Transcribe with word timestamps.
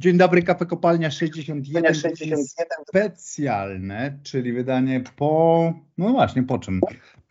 Dzień 0.00 0.18
dobry, 0.18 0.42
Kafe 0.42 0.66
Kopalnia 0.66 1.10
61, 1.10 1.94
61 1.94 2.38
specjalne, 2.88 4.18
czyli 4.22 4.52
wydanie 4.52 5.04
po, 5.16 5.72
no 5.98 6.12
właśnie, 6.12 6.42
po 6.42 6.58
czym? 6.58 6.80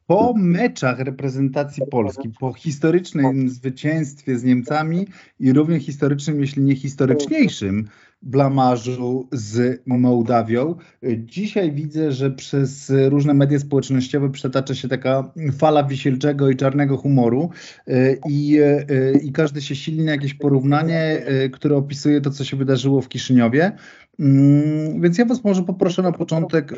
Po 0.07 0.33
meczach 0.37 0.99
reprezentacji 0.99 1.83
Polski, 1.91 2.29
po 2.39 2.53
historycznym 2.53 3.49
zwycięstwie 3.49 4.37
z 4.39 4.43
Niemcami 4.43 5.07
i 5.39 5.53
równie 5.53 5.79
historycznym, 5.79 6.41
jeśli 6.41 6.63
nie 6.63 6.75
historyczniejszym, 6.75 7.87
blamarzu 8.27 9.27
z 9.31 9.81
Mołdawią. 9.85 10.75
Dzisiaj 11.17 11.71
widzę, 11.71 12.11
że 12.11 12.31
przez 12.31 12.91
różne 13.09 13.33
media 13.33 13.59
społecznościowe 13.59 14.31
przetacza 14.31 14.75
się 14.75 14.87
taka 14.87 15.31
fala 15.57 15.83
wisielczego 15.83 16.49
i 16.49 16.55
czarnego 16.55 16.97
humoru 16.97 17.49
i, 18.29 18.59
i 19.23 19.31
każdy 19.31 19.61
się 19.61 19.75
silni 19.75 20.05
na 20.05 20.11
jakieś 20.11 20.33
porównanie, 20.33 21.25
które 21.53 21.77
opisuje 21.77 22.21
to, 22.21 22.31
co 22.31 22.43
się 22.43 22.57
wydarzyło 22.57 23.01
w 23.01 23.09
Kiszyniowie. 23.09 23.71
Mm, 24.19 25.01
więc 25.01 25.17
ja 25.17 25.25
Was 25.25 25.43
może 25.43 25.63
poproszę 25.63 26.01
na 26.01 26.11
początek, 26.11 26.73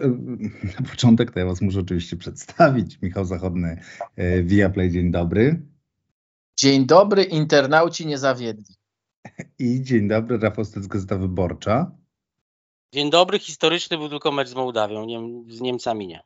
na 0.79 0.85
początek 0.89 1.31
to 1.31 1.39
ja 1.39 1.45
Was 1.45 1.61
muszę 1.61 1.79
oczywiście 1.79 2.17
przedstawić. 2.17 3.01
Michał 3.01 3.25
Zachodny, 3.25 3.77
Viaplay, 4.43 4.91
dzień 4.91 5.11
dobry. 5.11 5.61
Dzień 6.57 6.85
dobry, 6.85 7.23
internauci 7.23 8.07
niezawiedli. 8.07 8.78
I 9.59 9.81
dzień 9.81 10.07
dobry, 10.07 10.37
Rafał 10.37 10.65
Stec, 10.65 10.87
Gazeta 10.87 11.17
Wyborcza. 11.17 11.91
Dzień 12.93 13.09
dobry, 13.09 13.39
historyczny 13.39 13.97
był 13.97 14.09
tylko 14.09 14.31
mecz 14.31 14.49
z 14.49 14.55
Mołdawią, 14.55 15.05
nie, 15.05 15.43
z 15.53 15.61
Niemcami 15.61 16.07
nie. 16.07 16.21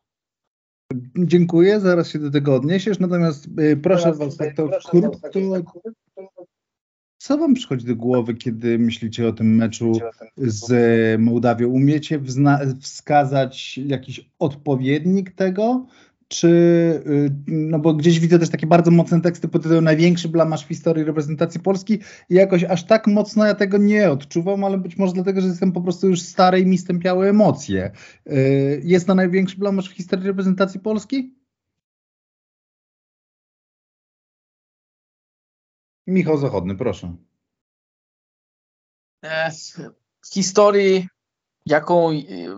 Dziękuję, 1.17 1.79
zaraz 1.79 2.09
się 2.09 2.19
do 2.19 2.31
tego 2.31 2.55
odniesiesz, 2.55 2.99
natomiast 2.99 3.47
y, 3.59 3.77
proszę 3.77 4.03
Teraz 4.03 4.17
Was 4.17 4.37
tak 4.37 4.55
to 4.55 4.69
krótko. 4.89 5.81
Co 7.17 7.37
Wam 7.37 7.53
przychodzi 7.53 7.85
do 7.85 7.95
głowy, 7.95 8.33
kiedy 8.33 8.79
myślicie 8.79 9.27
o 9.27 9.33
tym 9.33 9.55
meczu 9.55 9.91
z 10.37 10.71
Mołdawią? 11.21 11.67
Umiecie 11.69 12.19
wskazać 12.81 13.77
jakiś 13.77 14.29
odpowiednik 14.39 15.31
tego? 15.31 15.85
Czy, 16.33 16.47
y, 17.07 17.31
no 17.47 17.79
bo 17.79 17.93
gdzieś 17.93 18.19
widzę 18.19 18.39
też 18.39 18.49
takie 18.49 18.67
bardzo 18.67 18.91
mocne 18.91 19.21
teksty 19.21 19.47
pod 19.47 19.63
tytułem 19.63 19.83
największy 19.83 20.29
blamasz 20.29 20.65
w 20.65 20.67
historii 20.67 21.03
reprezentacji 21.03 21.59
Polski 21.59 21.99
i 22.29 22.35
jakoś 22.35 22.63
aż 22.63 22.85
tak 22.85 23.07
mocno 23.07 23.45
ja 23.45 23.55
tego 23.55 23.77
nie 23.77 24.11
odczuwam, 24.11 24.63
ale 24.63 24.77
być 24.77 24.97
może 24.97 25.13
dlatego, 25.13 25.41
że 25.41 25.47
jestem 25.47 25.71
po 25.71 25.81
prostu 25.81 26.07
już 26.07 26.21
stary 26.21 26.59
i 26.59 26.65
mi 26.65 26.77
stępiały 26.77 27.29
emocje. 27.29 27.91
Y, 28.27 28.81
jest 28.83 29.07
to 29.07 29.15
największy 29.15 29.57
blamasz 29.57 29.89
w 29.89 29.93
historii 29.93 30.27
reprezentacji 30.27 30.79
Polski? 30.79 31.35
Michał 36.07 36.37
Zachodny, 36.37 36.75
proszę. 36.75 37.15
E, 39.25 39.51
historii, 40.33 41.07
jaką, 41.65 42.09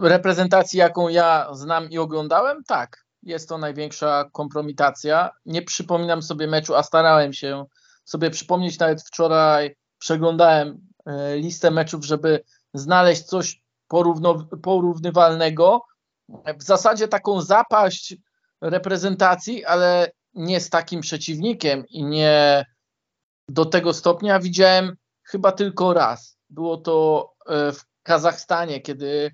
reprezentacji, 0.02 0.80
jaką 0.80 1.10
ja 1.10 1.48
znam 1.54 1.90
i 1.90 1.98
oglądałem, 1.98 2.64
tak 2.64 3.05
jest 3.26 3.50
to 3.50 3.58
największa 3.58 4.30
kompromitacja. 4.32 5.32
Nie 5.46 5.62
przypominam 5.62 6.22
sobie 6.22 6.48
meczu, 6.48 6.76
a 6.76 6.84
starałem 6.84 7.34
się 7.34 7.66
sobie 8.06 8.30
przypomnieć, 8.30 8.80
nawet 8.80 9.02
wczoraj 9.02 9.76
przeglądałem 9.98 10.88
e, 11.06 11.38
listę 11.38 11.72
meczów, 11.72 12.06
żeby 12.06 12.44
znaleźć 12.74 13.24
coś 13.24 13.64
porównywalnego. 14.62 15.82
W 16.60 16.64
zasadzie 16.64 17.08
taką 17.08 17.42
zapaść 17.42 18.16
reprezentacji, 18.62 19.66
ale 19.66 20.12
nie 20.34 20.60
z 20.60 20.70
takim 20.70 21.02
przeciwnikiem 21.02 21.84
i 21.90 22.04
nie 22.04 22.66
do 23.50 23.66
tego 23.66 23.94
stopnia 23.94 24.40
widziałem 24.40 24.96
chyba 25.24 25.52
tylko 25.52 25.94
raz. 25.94 26.38
Było 26.50 26.78
to 26.78 27.30
e, 27.48 27.72
w 27.72 27.86
Kazachstanie, 28.04 28.82
kiedy 28.82 29.32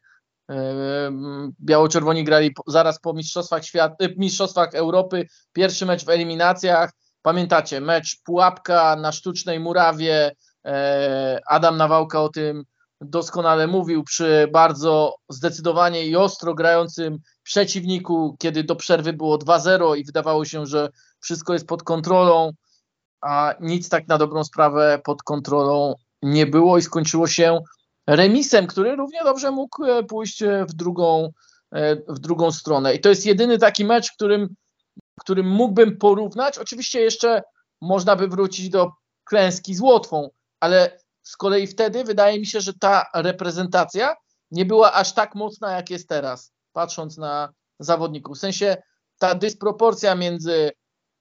Biało-czerwoni 1.61 2.23
grali 2.23 2.51
zaraz 2.67 2.99
po 2.99 3.13
Mistrzostwach, 3.13 3.65
Świat, 3.65 4.01
y, 4.01 4.15
Mistrzostwach 4.17 4.75
Europy, 4.75 5.27
pierwszy 5.53 5.85
mecz 5.85 6.05
w 6.05 6.09
eliminacjach. 6.09 6.91
Pamiętacie, 7.21 7.81
mecz 7.81 8.21
Pułapka 8.23 8.95
na 8.95 9.11
Sztucznej 9.11 9.59
Murawie. 9.59 10.31
E, 10.65 11.39
Adam 11.47 11.77
Nawałka 11.77 12.21
o 12.21 12.29
tym 12.29 12.63
doskonale 13.01 13.67
mówił 13.67 14.03
przy 14.03 14.47
bardzo 14.53 15.15
zdecydowanie 15.29 16.05
i 16.05 16.15
ostro 16.15 16.53
grającym 16.53 17.17
przeciwniku, 17.43 18.35
kiedy 18.39 18.63
do 18.63 18.75
przerwy 18.75 19.13
było 19.13 19.37
2-0 19.37 19.97
i 19.97 20.05
wydawało 20.05 20.45
się, 20.45 20.65
że 20.65 20.89
wszystko 21.19 21.53
jest 21.53 21.67
pod 21.67 21.83
kontrolą, 21.83 22.51
a 23.21 23.53
nic 23.59 23.89
tak 23.89 24.07
na 24.07 24.17
dobrą 24.17 24.43
sprawę 24.43 25.01
pod 25.03 25.23
kontrolą 25.23 25.95
nie 26.21 26.45
było 26.45 26.77
i 26.77 26.81
skończyło 26.81 27.27
się 27.27 27.59
remisem, 28.07 28.67
który 28.67 28.95
równie 28.95 29.23
dobrze 29.23 29.51
mógł 29.51 29.85
e, 29.85 30.03
pójść 30.03 30.43
e, 30.43 30.65
w 30.65 30.73
drugą, 30.73 31.31
e, 31.71 31.95
w 31.95 32.19
drugą 32.19 32.51
stronę. 32.51 32.93
I 32.93 32.99
to 32.99 33.09
jest 33.09 33.25
jedyny 33.25 33.57
taki 33.57 33.85
mecz, 33.85 34.11
którym, 34.11 34.55
którym 35.19 35.49
mógłbym 35.49 35.97
porównać. 35.97 36.57
Oczywiście 36.57 37.01
jeszcze 37.01 37.43
można 37.81 38.15
by 38.15 38.27
wrócić 38.27 38.69
do 38.69 38.91
klęski 39.23 39.75
z 39.75 39.81
Łotwą, 39.81 40.29
ale 40.59 40.99
z 41.23 41.37
kolei 41.37 41.67
wtedy 41.67 42.03
wydaje 42.03 42.39
mi 42.39 42.45
się, 42.45 42.61
że 42.61 42.73
ta 42.73 43.05
reprezentacja 43.15 44.15
nie 44.51 44.65
była 44.65 44.93
aż 44.93 45.13
tak 45.13 45.35
mocna, 45.35 45.71
jak 45.71 45.89
jest 45.89 46.09
teraz, 46.09 46.53
patrząc 46.73 47.17
na 47.17 47.53
zawodników. 47.79 48.37
W 48.37 48.39
sensie 48.39 48.77
ta 49.19 49.35
dysproporcja 49.35 50.15
między 50.15 50.71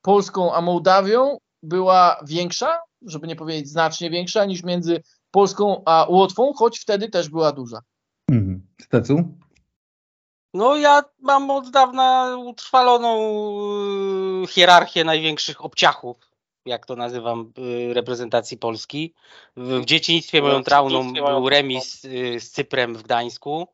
Polską 0.02 0.54
a 0.54 0.60
Mołdawią 0.60 1.38
była 1.62 2.20
większa, 2.26 2.78
żeby 3.02 3.26
nie 3.26 3.36
powiedzieć 3.36 3.68
znacznie 3.68 4.10
większa, 4.10 4.44
niż 4.44 4.62
między 4.62 5.02
Polską 5.30 5.82
a 5.86 6.06
Łotwą, 6.08 6.52
choć 6.52 6.78
wtedy 6.78 7.08
też 7.08 7.28
była 7.28 7.52
duża. 7.52 7.80
Mhm. 8.30 8.66
Stecu? 8.80 9.24
No 10.54 10.76
ja 10.76 11.02
mam 11.20 11.50
od 11.50 11.70
dawna 11.70 12.36
utrwaloną 12.44 13.18
y, 14.44 14.46
hierarchię 14.46 15.04
największych 15.04 15.64
obciachów, 15.64 16.16
jak 16.66 16.86
to 16.86 16.96
nazywam, 16.96 17.52
y, 17.58 17.94
reprezentacji 17.94 18.58
Polski. 18.58 19.14
W 19.56 19.84
dzieciństwie 19.84 20.42
moją 20.42 20.62
trauną 20.62 21.12
był 21.12 21.48
remis 21.48 22.04
y, 22.04 22.40
z 22.40 22.50
Cyprem 22.50 22.94
w 22.94 23.02
Gdańsku, 23.02 23.68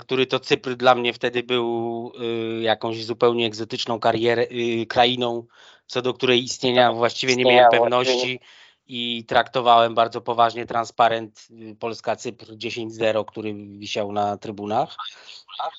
który 0.00 0.26
to 0.26 0.40
Cypr 0.40 0.74
dla 0.74 0.94
mnie 0.94 1.12
wtedy 1.12 1.42
był 1.42 2.12
jakąś 2.60 3.04
zupełnie 3.04 3.46
egzotyczną 3.46 4.00
karierę, 4.00 4.46
krainą, 4.88 5.46
co 5.86 6.02
do 6.02 6.14
której 6.14 6.44
istnienia 6.44 6.92
właściwie 6.92 7.36
nie 7.36 7.44
miałem 7.44 7.70
pewności 7.70 8.40
i 8.86 9.24
traktowałem 9.24 9.94
bardzo 9.94 10.20
poważnie 10.20 10.66
transparent 10.66 11.46
y, 11.50 11.76
Polska-Cypr 11.76 12.46
10-0, 12.46 13.24
który 13.24 13.54
wisiał 13.54 14.12
na 14.12 14.36
trybunach. 14.36 14.96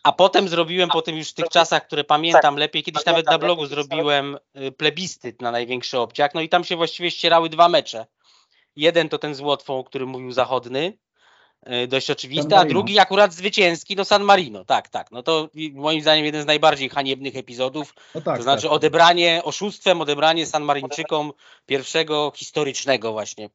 A 0.03 0.11
potem 0.11 0.47
zrobiłem, 0.47 0.89
po 0.89 1.01
tym 1.01 1.17
już 1.17 1.29
w 1.29 1.33
tych 1.33 1.49
czasach, 1.49 1.87
które 1.87 2.03
pamiętam 2.03 2.57
lepiej, 2.57 2.83
kiedyś 2.83 3.05
nawet 3.05 3.25
na 3.25 3.37
blogu 3.37 3.65
zrobiłem 3.65 4.37
y, 4.55 4.71
plebiscyt 4.71 5.41
na 5.41 5.51
największy 5.51 5.99
obciach, 5.99 6.33
no 6.33 6.41
i 6.41 6.49
tam 6.49 6.63
się 6.63 6.75
właściwie 6.75 7.11
ścierały 7.11 7.49
dwa 7.49 7.69
mecze. 7.69 8.05
Jeden 8.75 9.09
to 9.09 9.17
ten 9.17 9.35
z 9.35 9.39
Łotwą, 9.39 9.79
o 9.79 9.83
którym 9.83 10.09
mówił 10.09 10.31
Zachodny, 10.31 10.97
dość 11.87 12.09
oczywiste, 12.09 12.57
a 12.57 12.65
drugi 12.65 12.99
akurat 12.99 13.33
zwycięski, 13.33 13.95
no 13.95 14.05
San 14.05 14.23
Marino, 14.23 14.65
tak, 14.65 14.89
tak. 14.89 15.11
No 15.11 15.23
to 15.23 15.49
moim 15.73 16.01
zdaniem 16.01 16.25
jeden 16.25 16.43
z 16.43 16.45
najbardziej 16.45 16.89
haniebnych 16.89 17.35
epizodów, 17.35 17.95
no 18.15 18.21
tak, 18.21 18.37
to 18.37 18.43
znaczy 18.43 18.63
tak. 18.63 18.71
odebranie, 18.71 19.41
oszustwem 19.43 20.01
odebranie 20.01 20.45
San 20.45 20.63
Marinczykom 20.63 21.31
pierwszego 21.65 22.31
historycznego 22.35 23.11
właśnie 23.11 23.49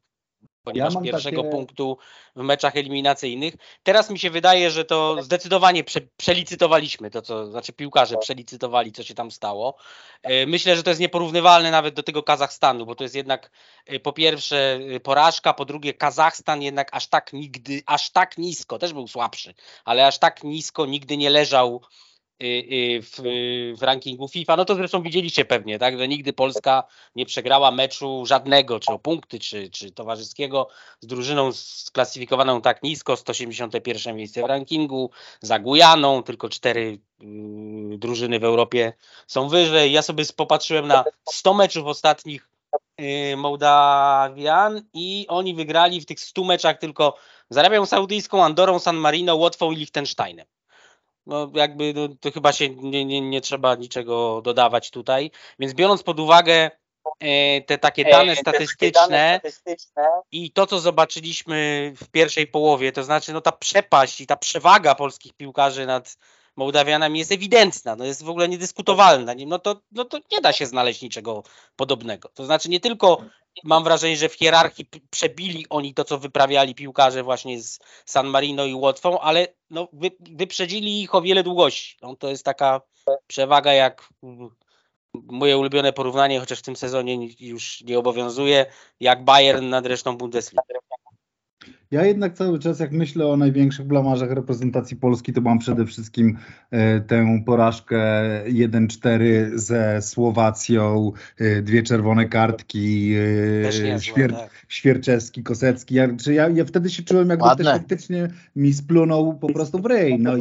ponieważ 0.65 0.95
ja 0.95 1.01
pierwszego 1.01 1.43
takie... 1.43 1.53
punktu 1.53 1.99
w 2.37 2.43
meczach 2.43 2.77
eliminacyjnych. 2.77 3.55
Teraz 3.83 4.11
mi 4.11 4.19
się 4.19 4.31
wydaje, 4.31 4.71
że 4.71 4.85
to 4.85 5.23
zdecydowanie 5.23 5.85
prze, 5.85 6.01
przelicytowaliśmy 6.17 7.11
to, 7.11 7.23
co 7.23 7.51
znaczy 7.51 7.73
piłkarze 7.73 8.17
przelicytowali, 8.17 8.93
co 8.93 9.03
się 9.03 9.15
tam 9.15 9.31
stało. 9.31 9.77
E, 10.23 10.47
myślę, 10.47 10.77
że 10.77 10.83
to 10.83 10.91
jest 10.91 11.01
nieporównywalne 11.01 11.71
nawet 11.71 11.95
do 11.95 12.03
tego 12.03 12.23
Kazachstanu, 12.23 12.87
bo 12.87 12.95
to 12.95 13.05
jest 13.05 13.15
jednak 13.15 13.51
e, 13.87 14.01
po 14.01 14.13
pierwsze 14.13 14.81
e, 14.95 15.01
porażka, 15.01 15.55
po 15.55 15.65
drugie 15.65 15.95
Kazachstan 15.95 16.63
jednak 16.63 16.89
aż 16.93 17.07
tak 17.07 17.33
nigdy, 17.33 17.83
aż 17.87 18.11
tak 18.11 18.39
nisko, 18.39 18.79
też 18.79 18.93
był 18.93 19.09
słabszy, 19.09 19.55
ale 19.85 20.07
aż 20.07 20.19
tak 20.19 20.45
nisko 20.45 20.87
nigdy 20.87 21.17
nie 21.17 21.31
leżał 21.31 21.83
w, 22.41 23.21
w, 23.79 23.83
rankingu 23.83 24.29
FIFA. 24.29 24.57
No 24.57 24.65
to 24.65 24.75
zresztą 24.75 25.03
widzieliście 25.03 25.45
pewnie, 25.45 25.79
tak, 25.79 25.99
że 25.99 26.09
nigdy 26.09 26.33
Polska 26.33 26.85
nie 27.17 27.27
przegrała 27.27 27.71
meczu 27.71 28.27
żadnego, 28.27 28.81
czy 28.81 28.93
o 28.93 28.99
punkty, 28.99 29.39
czy, 29.39 29.71
czy 29.71 29.91
towarzyskiego 29.91 30.69
z 31.01 31.07
drużyną 31.07 31.53
sklasyfikowaną 31.53 32.61
tak 32.61 32.83
nisko, 32.83 33.17
181 33.17 34.17
miejsce 34.17 34.43
w 34.43 34.45
rankingu, 34.45 35.11
za 35.41 35.59
Gujaną, 35.59 36.23
tylko 36.23 36.49
cztery 36.49 36.99
y, 37.23 37.99
drużyny 37.99 38.39
w 38.39 38.45
Europie 38.45 38.93
są 39.27 39.49
wyżej. 39.49 39.93
Ja 39.93 40.03
sobie 40.03 40.25
popatrzyłem 40.37 40.87
na 40.87 41.05
100 41.31 41.55
meczów 41.55 41.87
ostatnich 41.87 42.49
y, 43.01 43.37
Mołdawian 43.37 44.83
i 44.93 45.27
oni 45.29 45.55
wygrali 45.55 46.01
w 46.01 46.07
tych 46.07 46.21
100 46.21 46.45
meczach 46.45 46.79
tylko 46.79 47.17
z 47.51 47.59
Arabią 47.59 47.87
Saudyjską, 47.87 48.45
Andorą, 48.45 48.79
San 48.79 48.97
Marino, 48.97 49.37
Łotwą 49.37 49.73
i 49.73 49.77
Liechtensteinem. 49.77 50.47
No 51.29 51.51
jakby 51.55 51.95
no, 51.95 52.09
to 52.21 52.31
chyba 52.31 52.53
się 52.53 52.69
nie, 52.69 53.05
nie, 53.05 53.21
nie 53.21 53.41
trzeba 53.41 53.75
niczego 53.75 54.43
dodawać 54.45 54.91
tutaj. 54.91 55.31
Więc 55.59 55.75
biorąc 55.75 56.03
pod 56.03 56.21
uwagę 56.21 56.71
e, 57.21 57.61
te 57.61 57.79
takie 57.79 58.05
dane 58.05 58.37
statystyczne 58.37 59.41
i 60.33 60.53
to, 60.53 60.67
co 60.67 60.81
zobaczyliśmy 60.81 61.93
w 61.97 62.11
pierwszej 62.11 62.47
połowie, 62.47 62.93
to 62.93 63.05
znaczy 63.05 63.33
no 63.33 63.41
ta 63.41 63.53
przepaść 63.53 64.21
i 64.21 64.27
ta 64.27 64.37
przewaga 64.37 64.95
polskich 64.95 65.33
piłkarzy 65.33 65.87
nad 65.87 66.17
Mołdawianami 66.59 67.19
jest 67.19 67.33
ewidentna, 67.33 67.97
no 67.97 68.05
jest 68.05 68.25
w 68.25 68.29
ogóle 68.29 68.49
niedyskutowalna, 68.49 69.35
no 69.47 69.59
to, 69.59 69.81
no 69.93 70.05
to 70.05 70.19
nie 70.33 70.41
da 70.41 70.53
się 70.53 70.67
znaleźć 70.67 71.03
niczego 71.03 71.43
podobnego. 71.77 72.29
To 72.35 72.45
znaczy 72.45 72.69
nie 72.69 72.81
tylko 72.81 73.23
mam 73.65 73.85
wrażenie, 73.85 74.17
że 74.17 74.29
w 74.29 74.35
hierarchii 74.35 74.89
przebili 75.11 75.67
oni 75.71 75.95
to, 75.95 76.05
co 76.05 76.19
wyprawiali 76.19 76.75
piłkarze 76.75 77.23
właśnie 77.23 77.63
z 77.63 77.79
San 78.07 78.27
Marino 78.27 78.65
i 78.65 78.75
Łotwą, 78.75 79.21
ale 79.21 79.47
no, 79.71 79.89
wy, 79.93 80.11
wyprzedzili 80.21 81.03
ich 81.03 81.15
o 81.15 81.23
wiele 81.23 81.43
długości. 81.43 81.97
No, 82.03 82.17
to 82.17 82.29
jest 82.29 82.45
taka 82.45 82.81
przewaga 83.27 83.73
jak 83.73 84.09
moje 85.13 85.59
ulubione 85.59 85.93
porównanie, 85.93 86.41
chociaż 86.41 86.59
w 86.59 86.63
tym 86.63 86.77
sezonie 86.77 87.29
już 87.41 87.81
nie 87.81 87.99
obowiązuje, 87.99 88.67
jak 89.01 89.25
Bayern 89.25 89.69
nad 89.69 89.87
resztą 89.87 90.17
Bundesliga. 90.17 90.63
Ja 91.91 92.05
jednak 92.05 92.35
cały 92.35 92.59
czas, 92.59 92.81
jak 92.81 92.93
myślę 92.93 93.27
o 93.27 93.37
największych 93.37 93.87
blamarzach 93.87 94.31
reprezentacji 94.31 94.97
Polski, 94.97 95.33
to 95.33 95.41
mam 95.41 95.59
przede 95.59 95.87
wszystkim 95.87 96.39
e, 96.71 97.01
tę 97.01 97.43
porażkę 97.47 98.01
1-4 98.47 99.19
ze 99.55 100.03
Słowacją, 100.03 101.13
e, 101.39 101.63
dwie 101.63 101.83
czerwone 101.83 102.29
kartki, 102.29 103.15
e, 103.97 104.01
Świer 104.01 104.33
tak. 104.33 104.51
Świerczewski, 104.69 105.43
Kosecki. 105.43 105.95
Ja, 105.95 106.17
czy 106.17 106.35
ja, 106.35 106.49
ja 106.49 106.65
wtedy 106.65 106.91
się 106.91 107.03
czułem, 107.03 107.29
jakby 107.29 107.45
Ładne. 107.45 107.65
też 107.65 107.75
faktycznie 107.75 108.29
mi 108.57 108.73
splunął 108.73 109.39
po 109.39 109.53
prostu 109.53 109.79
w 109.79 109.87
ryj. 109.87 110.19
No, 110.19 110.37
i, 110.37 110.41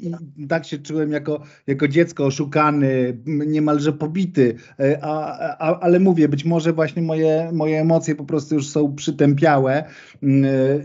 i, 0.00 0.12
i, 0.36 0.46
tak 0.46 0.66
się 0.66 0.78
czułem 0.78 1.12
jako, 1.12 1.42
jako 1.66 1.88
dziecko 1.88 2.26
oszukany, 2.26 3.18
niemalże 3.26 3.92
pobity. 3.92 4.54
A, 5.02 5.38
a, 5.58 5.80
ale 5.80 6.00
mówię, 6.00 6.28
być 6.28 6.44
może 6.44 6.72
właśnie 6.72 7.02
moje, 7.02 7.50
moje 7.52 7.80
emocje 7.80 8.14
po 8.14 8.24
prostu 8.24 8.54
już 8.54 8.68
są 8.68 8.94
przytępiałe 8.94 9.84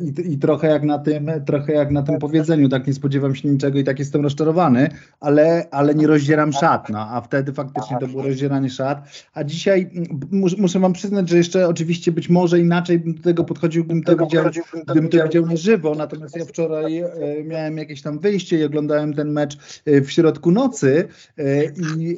i, 0.01 0.33
i 0.33 0.37
trochę, 0.37 0.67
jak 0.67 0.83
na 0.83 0.99
tym, 0.99 1.31
trochę 1.45 1.73
jak 1.73 1.91
na 1.91 2.03
tym 2.03 2.19
powiedzeniu, 2.19 2.69
tak 2.69 2.87
nie 2.87 2.93
spodziewam 2.93 3.35
się 3.35 3.49
niczego 3.49 3.79
i 3.79 3.83
tak 3.83 3.99
jestem 3.99 4.21
rozczarowany, 4.21 4.89
ale, 5.19 5.67
ale 5.71 5.95
nie 5.95 6.07
rozdzieram 6.07 6.53
szat, 6.53 6.89
no, 6.89 6.99
a 6.99 7.21
wtedy 7.21 7.53
faktycznie 7.53 7.97
to 7.99 8.07
było 8.07 8.23
rozdzieranie 8.23 8.69
szat, 8.69 9.25
a 9.33 9.43
dzisiaj 9.43 9.89
mus, 10.31 10.57
muszę 10.57 10.79
wam 10.79 10.93
przyznać, 10.93 11.29
że 11.29 11.37
jeszcze 11.37 11.67
oczywiście 11.67 12.11
być 12.11 12.29
może 12.29 12.59
inaczej 12.59 12.99
bym 12.99 13.13
do 13.13 13.23
tego 13.23 13.43
podchodził, 13.43 13.83
gdybym 13.83 14.03
to 14.03 14.17
widział, 14.17 14.45
gdybym 14.87 15.09
to 15.09 15.23
widział 15.23 15.45
na 15.45 15.55
żywo, 15.55 15.95
natomiast 15.95 16.35
ja 16.35 16.45
wczoraj 16.45 16.97
e, 16.99 17.09
miałem 17.43 17.77
jakieś 17.77 18.01
tam 18.01 18.19
wyjście 18.19 18.59
i 18.59 18.63
oglądałem 18.63 19.13
ten 19.13 19.31
mecz 19.31 19.57
e, 19.85 20.01
w 20.01 20.11
środku 20.11 20.51
nocy 20.51 21.07
e, 21.37 21.65
i 21.65 22.17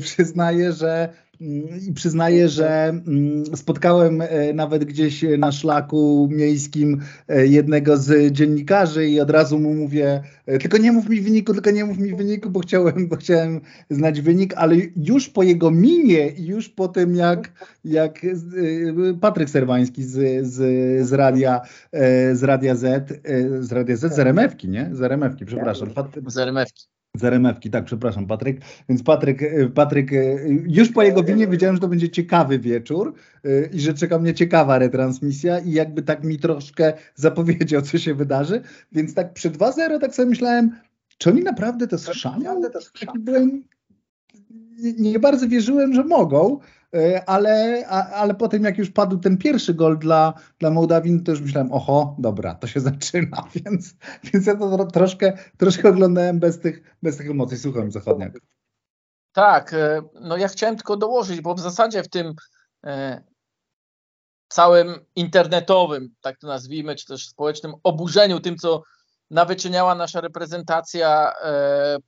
przyznaję, 0.00 0.72
że 0.72 1.08
i 1.88 1.92
przyznaję, 1.92 2.48
że 2.48 2.88
mm, 2.88 3.56
spotkałem 3.56 4.20
e, 4.20 4.52
nawet 4.52 4.84
gdzieś 4.84 5.24
na 5.38 5.52
szlaku 5.52 6.28
miejskim 6.30 7.00
e, 7.28 7.46
jednego 7.46 7.96
z 7.96 8.32
dziennikarzy 8.32 9.08
i 9.08 9.20
od 9.20 9.30
razu 9.30 9.58
mu 9.58 9.74
mówię, 9.74 10.22
e, 10.46 10.58
tylko 10.58 10.78
nie 10.78 10.92
mów 10.92 11.08
mi 11.08 11.20
wyniku, 11.20 11.52
tylko 11.52 11.70
nie 11.70 11.84
mów 11.84 11.98
mi 11.98 12.14
wyniku, 12.14 12.50
bo 12.50 12.60
chciałem, 12.60 13.08
bo 13.08 13.16
chciałem 13.16 13.60
znać 13.90 14.20
wynik, 14.20 14.54
ale 14.56 14.76
już 14.96 15.28
po 15.28 15.42
jego 15.42 15.70
minie 15.70 16.28
i 16.28 16.46
już 16.46 16.68
po 16.68 16.88
tym 16.88 17.16
jak, 17.16 17.52
jak 17.84 18.26
Patryk 19.20 19.50
Serwański 19.50 20.04
z, 20.04 20.46
z, 20.46 20.56
z, 21.08 21.12
radia, 21.12 21.60
z 22.32 22.42
Radia 22.42 22.74
Z, 22.74 23.08
z 23.60 23.72
Radia 23.72 23.96
Z, 23.96 24.14
z 24.14 24.18
RMF-ki, 24.18 24.68
nie? 24.68 24.90
Z 24.92 25.02
RMF-ki, 25.02 25.46
przepraszam. 25.46 25.88
Z 26.26 26.36
RMF-ki. 26.36 26.92
Z 27.16 27.24
RMF-ki, 27.24 27.70
tak, 27.70 27.84
przepraszam, 27.84 28.26
Patryk. 28.26 28.60
Więc 28.88 29.02
Patryk, 29.02 29.42
e, 29.42 29.68
Patryk, 29.68 30.12
e, 30.12 30.38
już 30.66 30.92
po 30.92 31.02
jego 31.02 31.22
winie 31.22 31.46
wiedziałem, 31.46 31.76
że 31.76 31.80
to 31.80 31.88
będzie 31.88 32.08
ciekawy 32.08 32.58
wieczór 32.58 33.14
e, 33.44 33.66
i 33.66 33.80
że 33.80 33.94
czeka 33.94 34.18
mnie 34.18 34.34
ciekawa 34.34 34.78
retransmisja 34.78 35.58
i 35.58 35.72
jakby 35.72 36.02
tak 36.02 36.24
mi 36.24 36.38
troszkę 36.38 36.92
zapowiedział, 37.14 37.82
co 37.82 37.98
się 37.98 38.14
wydarzy. 38.14 38.62
Więc 38.92 39.14
tak 39.14 39.32
przy 39.32 39.50
2-0 39.50 40.00
tak 40.00 40.14
sobie 40.14 40.28
myślałem, 40.28 40.76
czy 41.18 41.30
oni 41.30 41.42
naprawdę 41.42 41.88
to 41.88 41.98
słyszą? 41.98 42.30
Byłem, 43.18 43.64
nie, 44.78 44.92
nie 45.10 45.18
bardzo 45.18 45.48
wierzyłem, 45.48 45.94
że 45.94 46.04
mogą, 46.04 46.58
E, 46.96 47.28
ale, 47.28 47.86
ale 47.88 48.34
potem 48.34 48.64
jak 48.64 48.78
już 48.78 48.90
padł 48.90 49.18
ten 49.18 49.38
pierwszy 49.38 49.74
gol 49.74 49.98
dla, 49.98 50.34
dla 50.58 50.70
Mołdawin, 50.70 51.24
to 51.24 51.30
już 51.30 51.40
myślałem, 51.40 51.72
oho, 51.72 52.16
dobra, 52.18 52.54
to 52.54 52.66
się 52.66 52.80
zaczyna, 52.90 53.48
więc, 53.54 53.94
więc 54.24 54.46
ja 54.46 54.56
to 54.56 54.86
troszkę, 54.86 55.38
troszkę 55.58 55.88
oglądałem 55.88 56.40
bez 56.40 56.60
tych, 56.60 56.96
bez 57.02 57.16
tych 57.16 57.30
emocji. 57.30 57.58
Słucham, 57.58 57.90
Zachodniak. 57.90 58.32
Tak, 59.32 59.74
e, 59.74 60.02
no 60.20 60.36
ja 60.36 60.48
chciałem 60.48 60.76
tylko 60.76 60.96
dołożyć, 60.96 61.40
bo 61.40 61.54
w 61.54 61.60
zasadzie 61.60 62.02
w 62.02 62.08
tym 62.08 62.34
e, 62.84 63.22
całym 64.48 64.94
internetowym, 65.16 66.14
tak 66.20 66.38
to 66.38 66.46
nazwijmy, 66.46 66.94
czy 66.96 67.06
też 67.06 67.28
społecznym 67.28 67.72
oburzeniu 67.82 68.40
tym, 68.40 68.56
co 68.56 68.82
nawyczyniała 69.30 69.94
nasza 69.94 70.20
reprezentacja 70.20 71.32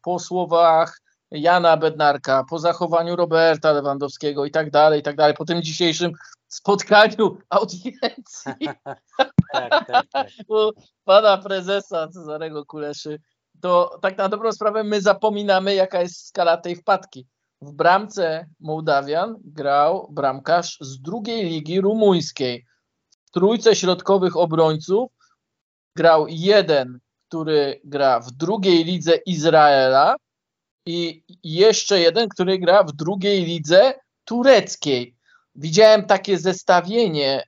po 0.03 0.19
słowach 0.19 1.01
Jana 1.35 1.77
Bednarka, 1.77 2.45
po 2.51 2.59
zachowaniu 2.59 3.17
Roberta 3.17 3.73
Lewandowskiego 3.73 4.45
i 4.45 4.51
tak 4.51 4.71
dalej, 4.71 5.01
i 5.01 5.03
tak 5.03 5.17
dalej, 5.17 5.35
po 5.35 5.45
tym 5.45 5.63
dzisiejszym 5.63 6.13
spotkaniu 6.49 7.39
audiencji 7.51 8.53
tak, 9.53 9.87
tak, 9.87 10.07
tak. 10.13 10.29
pana 11.05 11.39
prezesa 11.39 12.09
Cezarego 12.09 12.65
Kuleszy, 12.65 13.19
to 13.61 13.99
tak 14.03 14.19
na 14.19 14.29
dobrą 14.29 14.53
sprawę 14.53 14.85
my 14.85 15.01
zapominamy, 15.01 15.75
jaka 15.75 16.01
jest 16.01 16.27
skala 16.27 16.57
tej 16.57 16.77
wpadki. 16.77 17.27
W 17.63 17.73
bramce 17.73 18.47
Mołdawian 18.61 19.37
grał 19.45 20.09
bramkarz 20.11 20.79
z 20.81 21.01
drugiej 21.01 21.45
ligi 21.45 21.81
rumuńskiej. 21.81 22.67
W 23.27 23.31
trójce 23.31 23.77
środkowych 23.77 24.37
obrońców 24.37 25.11
grał 25.97 26.27
jeden, 26.29 26.99
który 27.29 27.81
gra 27.85 28.21
w 28.21 28.31
drugiej 28.31 28.85
lidze 28.85 29.17
Izraela, 29.17 30.17
i 30.87 31.23
jeszcze 31.45 32.01
jeden, 32.01 32.29
który 32.29 32.59
gra 32.59 32.85
w 32.85 32.93
drugiej 32.93 33.45
lidze 33.45 33.95
tureckiej. 34.25 35.17
Widziałem 35.55 36.07
takie 36.07 36.39
zestawienie 36.39 37.43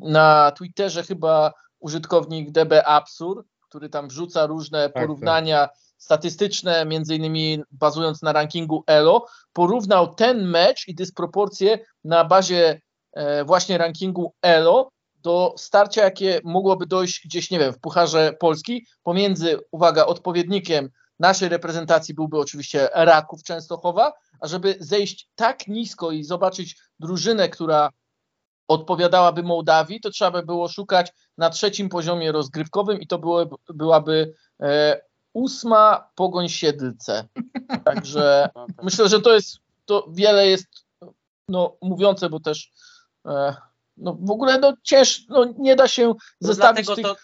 na 0.00 0.52
Twitterze, 0.56 1.02
chyba 1.02 1.52
użytkownik 1.80 2.50
DB 2.50 2.86
Absur, 2.86 3.44
który 3.68 3.88
tam 3.88 4.08
wrzuca 4.08 4.46
różne 4.46 4.90
tak, 4.90 5.02
porównania 5.02 5.66
tak. 5.66 5.76
statystyczne, 5.98 6.84
między 6.84 7.14
innymi 7.14 7.62
bazując 7.70 8.22
na 8.22 8.32
rankingu 8.32 8.84
ELO, 8.86 9.26
porównał 9.52 10.14
ten 10.14 10.48
mecz 10.48 10.88
i 10.88 10.94
dysproporcje 10.94 11.78
na 12.04 12.24
bazie 12.24 12.80
e, 13.12 13.44
właśnie 13.44 13.78
rankingu 13.78 14.34
ELO 14.42 14.90
do 15.16 15.54
starcia, 15.56 16.04
jakie 16.04 16.40
mogłoby 16.44 16.86
dojść 16.86 17.26
gdzieś, 17.26 17.50
nie 17.50 17.58
wiem, 17.58 17.72
w 17.72 17.80
Pucharze 17.80 18.32
Polski 18.40 18.86
pomiędzy, 19.02 19.58
uwaga, 19.70 20.06
odpowiednikiem 20.06 20.90
naszej 21.20 21.48
reprezentacji 21.48 22.14
byłby 22.14 22.38
oczywiście 22.38 22.88
Raków 22.94 23.42
Częstochowa, 23.42 24.12
a 24.40 24.48
żeby 24.48 24.76
zejść 24.80 25.28
tak 25.34 25.68
nisko 25.68 26.10
i 26.10 26.24
zobaczyć 26.24 26.76
drużynę, 27.00 27.48
która 27.48 27.90
odpowiadałaby 28.68 29.42
Mołdawii, 29.42 30.00
to 30.00 30.10
trzeba 30.10 30.30
by 30.30 30.42
było 30.42 30.68
szukać 30.68 31.12
na 31.38 31.50
trzecim 31.50 31.88
poziomie 31.88 32.32
rozgrywkowym 32.32 33.00
i 33.00 33.06
to 33.06 33.18
było, 33.18 33.58
byłaby 33.68 34.34
e, 34.60 35.00
ósma 35.32 36.10
Pogoń 36.14 36.48
Siedlce. 36.48 37.28
Także 37.84 38.50
no 38.54 38.66
tak. 38.66 38.84
myślę, 38.84 39.08
że 39.08 39.20
to 39.20 39.34
jest, 39.34 39.58
to 39.84 40.06
wiele 40.10 40.46
jest 40.46 40.66
no, 41.48 41.76
mówiące, 41.82 42.30
bo 42.30 42.40
też 42.40 42.70
e, 43.26 43.56
no, 43.96 44.16
w 44.20 44.30
ogóle 44.30 44.58
no, 44.58 44.72
cięż, 44.82 45.26
no, 45.28 45.54
nie 45.58 45.76
da 45.76 45.88
się 45.88 46.06
no 46.06 46.14
zestawić 46.40 46.86
tych... 46.86 47.04
To 47.04 47.16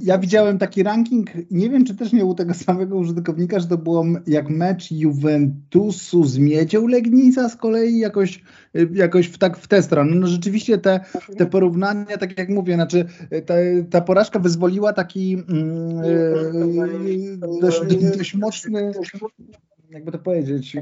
ja 0.00 0.18
widziałem 0.18 0.58
taki 0.58 0.82
ranking, 0.82 1.30
nie 1.50 1.70
wiem 1.70 1.84
czy 1.84 1.94
też 1.94 2.12
nie 2.12 2.24
u 2.24 2.34
tego 2.34 2.54
samego 2.54 2.96
użytkownika, 2.96 3.60
że 3.60 3.66
to 3.66 3.78
było 3.78 4.04
jak 4.26 4.50
mecz 4.50 4.90
Juventusu 4.90 6.24
z 6.24 6.38
Miedzią 6.38 6.86
Legnica 6.86 7.48
z 7.48 7.56
kolei 7.56 7.98
jakoś, 7.98 8.42
jakoś 8.92 9.26
w, 9.26 9.38
tak 9.38 9.58
w 9.58 9.68
tę 9.68 9.82
stronę. 9.82 10.14
No 10.14 10.26
rzeczywiście 10.26 10.78
te, 10.78 11.00
te 11.36 11.46
porównania, 11.46 12.16
tak 12.18 12.38
jak 12.38 12.48
mówię, 12.48 12.74
znaczy 12.74 13.04
ta, 13.46 13.54
ta 13.90 14.00
porażka 14.00 14.38
wyzwoliła 14.38 14.92
taki 14.92 15.34
e, 15.34 15.42
dość, 17.60 17.80
dość 18.16 18.34
mocny, 18.34 18.92
jakby 19.90 20.12
to 20.12 20.18
powiedzieć, 20.18 20.76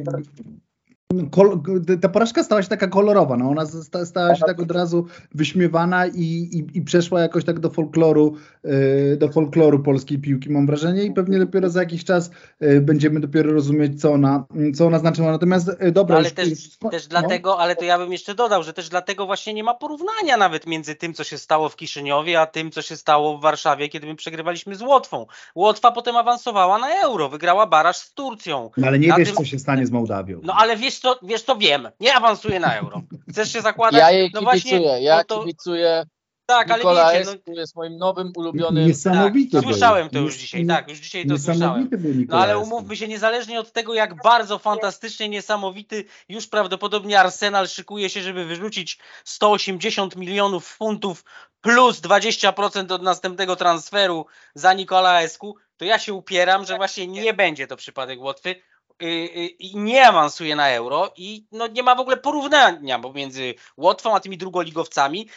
Kol, 1.31 1.61
ta 2.01 2.09
porażka 2.09 2.45
stała 2.45 2.63
się 2.63 2.69
taka 2.69 2.87
kolorowa, 2.87 3.37
no 3.37 3.51
ona 3.51 3.67
stała 4.05 4.35
się 4.35 4.45
tak 4.47 4.61
od 4.61 4.71
razu 4.71 5.07
wyśmiewana 5.35 6.07
i, 6.07 6.23
i, 6.23 6.79
i 6.79 6.83
przeszła 6.83 7.21
jakoś 7.21 7.45
tak 7.45 7.61
do 7.61 7.71
folkloru, 7.71 8.37
yy, 8.65 9.17
do 9.17 9.29
folkloru 9.29 9.79
polskiej 9.79 10.19
piłki, 10.19 10.51
mam 10.51 10.67
wrażenie, 10.67 11.03
i 11.03 11.13
pewnie 11.13 11.39
dopiero 11.39 11.71
za 11.71 11.81
jakiś 11.81 12.05
czas 12.05 12.31
yy, 12.61 12.81
będziemy 12.81 13.21
dopiero 13.21 13.53
rozumieć, 13.53 14.01
co 14.01 14.13
ona, 14.13 14.45
co 14.75 14.87
ona 14.87 14.99
znaczyła. 14.99 15.31
Natomiast 15.31 15.71
yy, 15.81 15.93
dobra. 15.93 16.15
No, 16.15 16.19
ale 16.19 16.29
już, 16.29 16.35
też, 16.35 16.49
już, 16.49 16.91
też 16.91 17.03
no. 17.03 17.09
dlatego, 17.09 17.59
ale 17.59 17.77
to 17.77 17.85
ja 17.85 17.99
bym 17.99 18.13
jeszcze 18.13 18.35
dodał, 18.35 18.63
że 18.63 18.73
też 18.73 18.89
dlatego 18.89 19.27
właśnie 19.27 19.55
nie 19.55 19.65
ma 19.65 19.75
porównania 19.75 20.37
nawet 20.37 20.67
między 20.67 20.95
tym, 20.95 21.15
co 21.15 21.25
się 21.25 21.39
stało 21.39 21.69
w 21.69 21.77
Kiszyniowie, 21.77 22.41
a 22.41 22.47
tym, 22.47 22.71
co 22.71 22.83
się 22.83 22.97
stało 22.97 23.39
w 23.39 23.43
Warszawie, 23.43 23.89
kiedy 23.89 24.07
my 24.07 24.15
przegrywaliśmy 24.15 24.75
z 24.75 24.83
Łotwą. 24.83 25.27
Łotwa 25.55 25.93
potem 25.93 26.17
awansowała 26.17 26.79
na 26.79 27.03
euro, 27.03 27.29
wygrała 27.29 27.67
baraż 27.67 27.97
z 27.97 28.15
Turcją. 28.15 28.71
No, 28.77 28.87
ale 28.87 28.99
nie 28.99 29.09
na 29.09 29.17
wiesz, 29.17 29.29
tym... 29.29 29.37
co 29.37 29.45
się 29.45 29.59
stanie 29.59 29.87
z 29.87 29.91
Mołdawią. 29.91 30.41
No 30.43 30.55
ale 30.59 30.77
wiesz 30.77 30.96
co, 30.99 31.19
wiesz 31.23 31.43
to 31.43 31.57
wiem, 31.57 31.89
nie 32.01 32.15
awansuje 32.15 32.61
na 32.61 32.77
euro. 32.77 33.03
Chcesz 33.31 33.53
się 33.53 33.61
zakładać? 33.61 34.01
Ja 34.01 34.11
jej 34.11 34.31
no 34.35 34.41
kibicuję, 34.41 34.81
właśnie, 34.81 35.03
ja 35.03 35.17
no 35.17 35.25
to... 35.25 35.41
kibicuję. 35.41 36.07
Tak, 36.47 36.71
ale 36.71 36.79
Nikola 36.79 37.13
wiecie, 37.13 37.31
no, 37.47 37.55
jest 37.55 37.77
moim 37.77 37.97
nowym 37.97 38.33
ulubionym. 38.37 38.87
Niesamowity. 38.87 39.57
Tak, 39.57 39.63
słyszałem 39.63 40.11
to 40.11 40.19
już 40.19 40.37
dzisiaj, 40.37 40.67
tak, 40.67 40.89
już 40.89 40.99
dzisiaj 40.99 41.27
to 41.27 41.39
słyszałem. 41.39 41.91
No 42.29 42.39
ale 42.39 42.59
umówmy 42.59 42.97
się, 42.97 43.09
niezależnie 43.09 43.61
od 43.61 43.73
tego, 43.73 43.95
jak 43.95 44.23
bardzo 44.23 44.59
fantastycznie 44.59 45.29
niesamowity, 45.29 46.05
już 46.29 46.47
prawdopodobnie 46.47 47.21
Arsenal 47.21 47.69
szykuje 47.69 48.11
się, 48.11 48.23
żeby 48.23 48.45
wyrzucić 48.45 48.99
180 49.25 50.17
milionów 50.17 50.67
funtów 50.67 51.25
plus 51.61 52.01
20% 52.01 52.93
od 52.93 53.03
następnego 53.03 53.57
transferu 53.57 54.27
za 54.55 54.73
Nikola 54.73 55.23
Esku, 55.23 55.57
to 55.77 55.85
ja 55.85 55.99
się 55.99 56.15
upieram, 56.15 56.65
że 56.65 56.77
właśnie 56.77 57.07
nie 57.07 57.35
będzie 57.35 57.67
to 57.67 57.77
przypadek 57.77 58.21
Łotwy. 58.21 58.57
Y, 59.03 59.07
y, 59.07 59.47
i 59.47 59.77
nie 59.77 60.09
awansuje 60.09 60.57
na 60.57 60.69
euro 60.71 61.13
i 61.17 61.47
no 61.53 61.67
nie 61.67 61.83
ma 61.83 61.95
w 61.95 62.01
ogóle 62.01 62.17
porównania 62.17 62.99
pomiędzy 62.99 63.55
Łotwą 63.77 64.15
a 64.15 64.21
tymi 64.21 64.39
drugoligowcami 64.39 65.29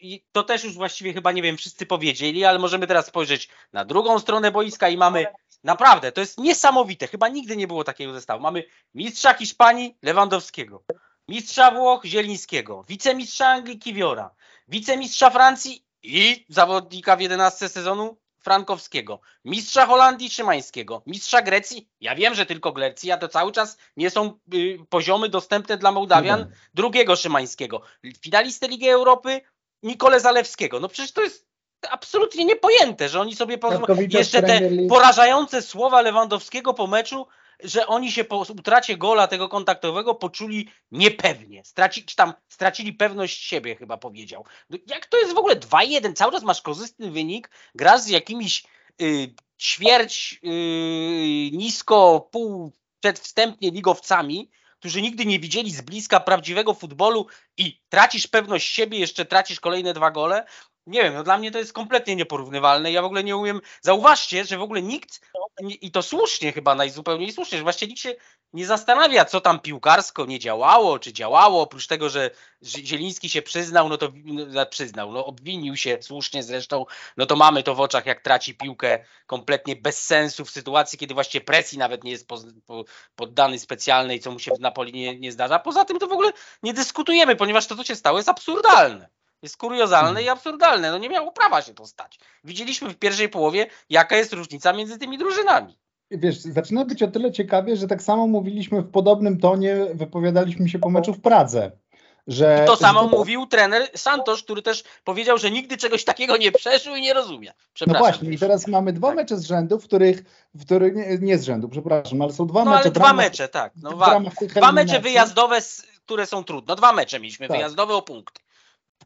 i 0.00 0.24
to 0.32 0.42
też 0.42 0.64
już 0.64 0.74
właściwie 0.74 1.12
chyba 1.12 1.32
nie 1.32 1.42
wiem 1.42 1.56
wszyscy 1.56 1.86
powiedzieli, 1.86 2.44
ale 2.44 2.58
możemy 2.58 2.86
teraz 2.86 3.06
spojrzeć 3.06 3.48
na 3.72 3.84
drugą 3.84 4.18
stronę 4.18 4.50
boiska 4.50 4.88
i 4.88 4.96
mamy 4.96 5.26
naprawdę, 5.64 6.12
to 6.12 6.20
jest 6.20 6.38
niesamowite, 6.38 7.06
chyba 7.06 7.28
nigdy 7.28 7.56
nie 7.56 7.66
było 7.66 7.84
takiego 7.84 8.12
zestawu. 8.12 8.42
Mamy 8.42 8.64
mistrza 8.94 9.34
Hiszpanii 9.34 9.96
Lewandowskiego, 10.02 10.82
mistrza 11.28 11.70
Włoch 11.70 12.04
Zielińskiego, 12.04 12.84
wicemistrza 12.88 13.46
Anglii 13.46 13.78
Kiwiora, 13.78 14.30
wicemistrza 14.68 15.30
Francji 15.30 15.84
i 16.02 16.46
zawodnika 16.48 17.16
w 17.16 17.20
11 17.20 17.68
sezonu 17.68 18.21
Frankowskiego, 18.42 19.20
mistrza 19.44 19.86
Holandii 19.86 20.30
Szymańskiego, 20.30 21.02
mistrza 21.06 21.42
Grecji, 21.42 21.88
ja 22.00 22.14
wiem, 22.14 22.34
że 22.34 22.46
tylko 22.46 22.72
Grecji, 22.72 23.10
a 23.10 23.16
to 23.16 23.28
cały 23.28 23.52
czas 23.52 23.78
nie 23.96 24.10
są 24.10 24.38
y, 24.54 24.78
poziomy 24.88 25.28
dostępne 25.28 25.76
dla 25.76 25.92
Mołdawian, 25.92 26.40
no 26.40 26.46
drugiego 26.74 27.16
Szymańskiego, 27.16 27.82
finalistę 28.20 28.68
Ligi 28.68 28.88
Europy 28.88 29.40
Nikole 29.82 30.20
Zalewskiego. 30.20 30.80
No 30.80 30.88
przecież 30.88 31.12
to 31.12 31.22
jest 31.22 31.46
absolutnie 31.90 32.44
niepojęte, 32.44 33.08
że 33.08 33.20
oni 33.20 33.36
sobie 33.36 33.58
pozwolą. 33.58 33.96
Jeszcze 34.08 34.42
te 34.42 34.60
porażające 34.88 35.62
słowa 35.62 36.02
Lewandowskiego 36.02 36.74
po 36.74 36.86
meczu, 36.86 37.26
że 37.64 37.86
oni 37.86 38.12
się 38.12 38.24
po 38.24 38.38
utracie 38.38 38.96
gola 38.96 39.26
tego 39.26 39.48
kontaktowego 39.48 40.14
poczuli 40.14 40.68
niepewnie. 40.90 41.64
Straci, 41.64 42.04
czy 42.04 42.16
tam 42.16 42.32
stracili 42.48 42.92
pewność 42.92 43.42
siebie, 43.42 43.76
chyba 43.76 43.96
powiedział. 43.96 44.44
No 44.70 44.78
jak 44.86 45.06
to 45.06 45.18
jest 45.18 45.34
w 45.34 45.38
ogóle 45.38 45.56
2-1? 45.56 46.12
Cały 46.14 46.32
czas 46.32 46.42
masz 46.42 46.62
korzystny 46.62 47.10
wynik, 47.10 47.50
grasz 47.74 48.00
z 48.00 48.08
jakimiś 48.08 48.64
y, 49.02 49.34
ćwierć 49.60 50.40
y, 50.44 50.48
nisko, 51.52 52.28
pół 52.32 52.72
przedwstępnie 53.00 53.70
ligowcami, 53.70 54.50
którzy 54.78 55.02
nigdy 55.02 55.26
nie 55.26 55.38
widzieli 55.38 55.70
z 55.70 55.80
bliska 55.80 56.20
prawdziwego 56.20 56.74
futbolu 56.74 57.26
i 57.56 57.80
tracisz 57.88 58.26
pewność 58.26 58.74
siebie, 58.74 58.98
jeszcze 58.98 59.24
tracisz 59.24 59.60
kolejne 59.60 59.94
dwa 59.94 60.10
gole, 60.10 60.44
nie 60.86 61.02
wiem, 61.02 61.14
no 61.14 61.22
dla 61.22 61.38
mnie 61.38 61.50
to 61.50 61.58
jest 61.58 61.72
kompletnie 61.72 62.16
nieporównywalne. 62.16 62.92
Ja 62.92 63.02
w 63.02 63.04
ogóle 63.04 63.24
nie 63.24 63.36
umiem. 63.36 63.60
Zauważcie, 63.80 64.44
że 64.44 64.58
w 64.58 64.62
ogóle 64.62 64.82
nikt, 64.82 65.20
i 65.60 65.90
to 65.90 66.02
słusznie 66.02 66.52
chyba 66.52 66.74
najzupełniej 66.74 67.32
słusznie, 67.32 67.58
że 67.58 67.64
właściwie 67.64 67.90
nikt 67.90 68.02
się 68.02 68.14
nie 68.52 68.66
zastanawia, 68.66 69.24
co 69.24 69.40
tam 69.40 69.60
piłkarsko 69.60 70.26
nie 70.26 70.38
działało, 70.38 70.98
czy 70.98 71.12
działało, 71.12 71.62
oprócz 71.62 71.86
tego, 71.86 72.08
że 72.08 72.30
Zieliński 72.62 73.28
się 73.28 73.42
przyznał, 73.42 73.88
no 73.88 73.98
to 73.98 74.12
no, 74.24 74.66
przyznał, 74.66 75.12
no 75.12 75.26
obwinił 75.26 75.76
się 75.76 75.98
słusznie 76.00 76.42
zresztą, 76.42 76.84
no 77.16 77.26
to 77.26 77.36
mamy 77.36 77.62
to 77.62 77.74
w 77.74 77.80
oczach, 77.80 78.06
jak 78.06 78.20
traci 78.20 78.54
piłkę 78.54 79.04
kompletnie 79.26 79.76
bez 79.76 80.04
sensu 80.04 80.44
w 80.44 80.50
sytuacji, 80.50 80.98
kiedy 80.98 81.14
właściwie 81.14 81.44
presji 81.44 81.78
nawet 81.78 82.04
nie 82.04 82.10
jest 82.10 82.28
poddany 83.16 83.58
specjalnej, 83.58 84.20
co 84.20 84.30
mu 84.30 84.38
się 84.38 84.50
w 84.54 84.60
Napoli 84.60 84.92
nie, 84.92 85.18
nie 85.18 85.32
zdarza. 85.32 85.58
Poza 85.58 85.84
tym 85.84 85.98
to 85.98 86.06
w 86.06 86.12
ogóle 86.12 86.32
nie 86.62 86.74
dyskutujemy, 86.74 87.36
ponieważ 87.36 87.66
to, 87.66 87.76
co 87.76 87.84
się 87.84 87.96
stało, 87.96 88.18
jest 88.18 88.28
absurdalne. 88.28 89.21
Jest 89.42 89.56
kuriozalne 89.56 90.22
i 90.22 90.28
absurdalne. 90.28 90.90
No 90.90 90.98
nie 90.98 91.08
miało 91.08 91.32
prawa 91.32 91.62
się 91.62 91.74
to 91.74 91.86
stać. 91.86 92.18
Widzieliśmy 92.44 92.90
w 92.90 92.96
pierwszej 92.96 93.28
połowie, 93.28 93.66
jaka 93.90 94.16
jest 94.16 94.32
różnica 94.32 94.72
między 94.72 94.98
tymi 94.98 95.18
drużynami. 95.18 95.78
Wiesz, 96.10 96.40
zaczyna 96.40 96.84
być 96.84 97.02
o 97.02 97.08
tyle 97.08 97.32
ciekawie, 97.32 97.76
że 97.76 97.86
tak 97.86 98.02
samo 98.02 98.26
mówiliśmy 98.26 98.82
w 98.82 98.90
podobnym 98.90 99.40
tonie, 99.40 99.76
wypowiadaliśmy 99.94 100.68
się 100.68 100.78
po 100.78 100.90
meczu 100.90 101.14
w 101.14 101.20
Pradze. 101.20 101.70
Że, 102.26 102.60
I 102.64 102.66
to 102.66 102.76
samo 102.76 103.02
że... 103.02 103.08
mówił 103.08 103.46
trener 103.46 103.88
Santos, 103.94 104.42
który 104.42 104.62
też 104.62 104.84
powiedział, 105.04 105.38
że 105.38 105.50
nigdy 105.50 105.76
czegoś 105.76 106.04
takiego 106.04 106.36
nie 106.36 106.52
przeżył 106.52 106.96
i 106.96 107.00
nie 107.00 107.14
rozumie. 107.14 107.52
No 107.86 107.98
właśnie, 107.98 108.30
i 108.30 108.38
teraz 108.38 108.66
mamy 108.68 108.92
dwa 108.92 109.08
tak. 109.08 109.16
mecze 109.16 109.36
z 109.36 109.44
rzędu, 109.44 109.78
w 109.78 109.84
których, 109.84 110.22
w 110.54 110.64
których 110.64 110.94
nie, 110.94 111.18
nie 111.20 111.38
z 111.38 111.44
rzędu, 111.44 111.68
przepraszam, 111.68 112.22
ale 112.22 112.32
są 112.32 112.46
dwa 112.46 112.64
no, 112.64 112.70
mecze. 112.70 112.82
Ale 112.82 112.90
dwa 112.90 113.06
ramach, 113.06 113.24
mecze, 113.24 113.48
tak. 113.48 113.72
No, 113.76 113.90
dwa 114.48 114.72
mecze 114.72 115.00
wyjazdowe, 115.00 115.58
które 116.04 116.26
są 116.26 116.44
trudne. 116.44 116.76
Dwa 116.76 116.92
mecze 116.92 117.20
mieliśmy 117.20 117.48
tak. 117.48 117.56
wyjazdowe 117.56 117.94
o 117.94 118.02
punkty 118.02 118.42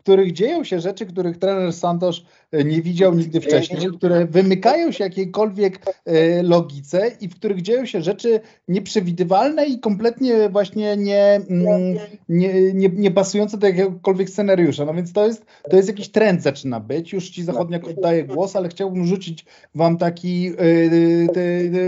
których 0.06 0.32
dzieją 0.32 0.64
się 0.64 0.80
rzeczy, 0.80 1.06
których 1.06 1.38
trener 1.38 1.72
Santos 1.72 2.22
e, 2.52 2.64
nie 2.64 2.82
widział 2.82 3.14
nigdy 3.14 3.40
wcześniej, 3.40 3.88
które 3.98 4.26
wymykają 4.26 4.92
się 4.92 5.04
jakiejkolwiek 5.04 5.80
e, 6.04 6.42
logice 6.42 7.10
i 7.20 7.28
w 7.28 7.34
których 7.34 7.62
dzieją 7.62 7.86
się 7.86 8.02
rzeczy 8.02 8.40
nieprzewidywalne 8.68 9.66
i 9.66 9.80
kompletnie 9.80 10.48
właśnie 10.48 10.96
nie, 10.96 11.40
mm, 11.50 11.98
nie, 12.28 12.72
nie, 12.72 12.88
nie 12.88 13.10
pasujące 13.10 13.58
do 13.58 13.66
jakiegokolwiek 13.66 14.30
scenariusza. 14.30 14.84
No 14.84 14.94
więc 14.94 15.12
to 15.12 15.26
jest, 15.26 15.46
to 15.70 15.76
jest 15.76 15.88
jakiś 15.88 16.08
trend 16.08 16.42
zaczyna 16.42 16.80
być. 16.80 17.12
Już 17.12 17.30
Ci 17.30 17.44
zachodniak 17.44 17.88
oddaję 17.88 18.24
głos, 18.24 18.56
ale 18.56 18.68
chciałbym 18.68 19.06
rzucić 19.06 19.44
Wam 19.74 19.98
taki, 19.98 20.52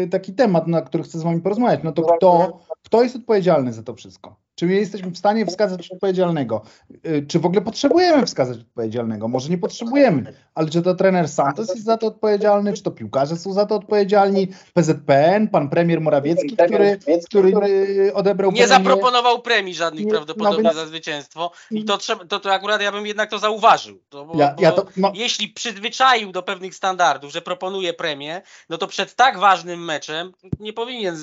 e, 0.02 0.06
taki 0.06 0.32
temat, 0.32 0.66
na 0.66 0.82
który 0.82 1.04
chcę 1.04 1.18
z 1.18 1.22
Wami 1.22 1.40
porozmawiać. 1.40 1.80
No 1.84 1.92
to 1.92 2.02
kto, 2.02 2.60
kto 2.82 3.02
jest 3.02 3.16
odpowiedzialny 3.16 3.72
za 3.72 3.82
to 3.82 3.94
wszystko? 3.94 4.47
Czy 4.58 4.66
my 4.66 4.74
jesteśmy 4.74 5.10
w 5.10 5.18
stanie 5.18 5.46
wskazać 5.46 5.90
odpowiedzialnego? 5.90 6.62
Y, 7.06 7.26
czy 7.28 7.38
w 7.38 7.46
ogóle 7.46 7.60
potrzebujemy 7.60 8.26
wskazać 8.26 8.58
odpowiedzialnego? 8.58 9.28
Może 9.28 9.48
nie 9.48 9.58
potrzebujemy, 9.58 10.34
ale 10.54 10.70
czy 10.70 10.82
to 10.82 10.94
trener 10.94 11.28
Santos 11.28 11.68
jest 11.68 11.84
za 11.84 11.96
to 11.96 12.06
odpowiedzialny, 12.06 12.72
czy 12.72 12.82
to 12.82 12.90
piłkarze 12.90 13.36
są 13.36 13.52
za 13.52 13.66
to 13.66 13.74
odpowiedzialni, 13.74 14.48
PZPN, 14.74 15.48
pan 15.48 15.68
premier 15.68 16.00
Morawiecki, 16.00 16.56
który, 16.56 16.98
który 17.26 17.48
y, 17.48 18.14
odebrał 18.14 18.52
Nie 18.52 18.68
zaproponował 18.68 19.42
premii 19.42 19.74
żadnych 19.74 20.04
nie, 20.04 20.10
prawdopodobnie 20.10 20.62
no, 20.62 20.74
za 20.74 20.86
zwycięstwo 20.86 21.50
i 21.70 21.84
to, 21.84 21.98
trzeba, 21.98 22.24
to, 22.24 22.40
to 22.40 22.52
akurat 22.52 22.82
ja 22.82 22.92
bym 22.92 23.06
jednak 23.06 23.30
to 23.30 23.38
zauważył. 23.38 23.98
To, 24.08 24.24
bo, 24.24 24.38
ja, 24.38 24.54
ja 24.58 24.72
to, 24.72 24.86
no. 24.96 25.12
Jeśli 25.14 25.48
przyzwyczaił 25.48 26.32
do 26.32 26.42
pewnych 26.42 26.74
standardów, 26.74 27.32
że 27.32 27.42
proponuje 27.42 27.94
premię, 27.94 28.42
no 28.68 28.78
to 28.78 28.86
przed 28.86 29.14
tak 29.14 29.38
ważnym 29.38 29.84
meczem 29.84 30.32
nie 30.60 30.72
powinien 30.72 31.16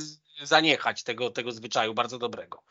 zaniechać 0.43 1.03
tego, 1.03 1.29
tego 1.29 1.51
zwyczaju 1.51 1.93
bardzo 1.93 2.19
dobrego. 2.19 2.61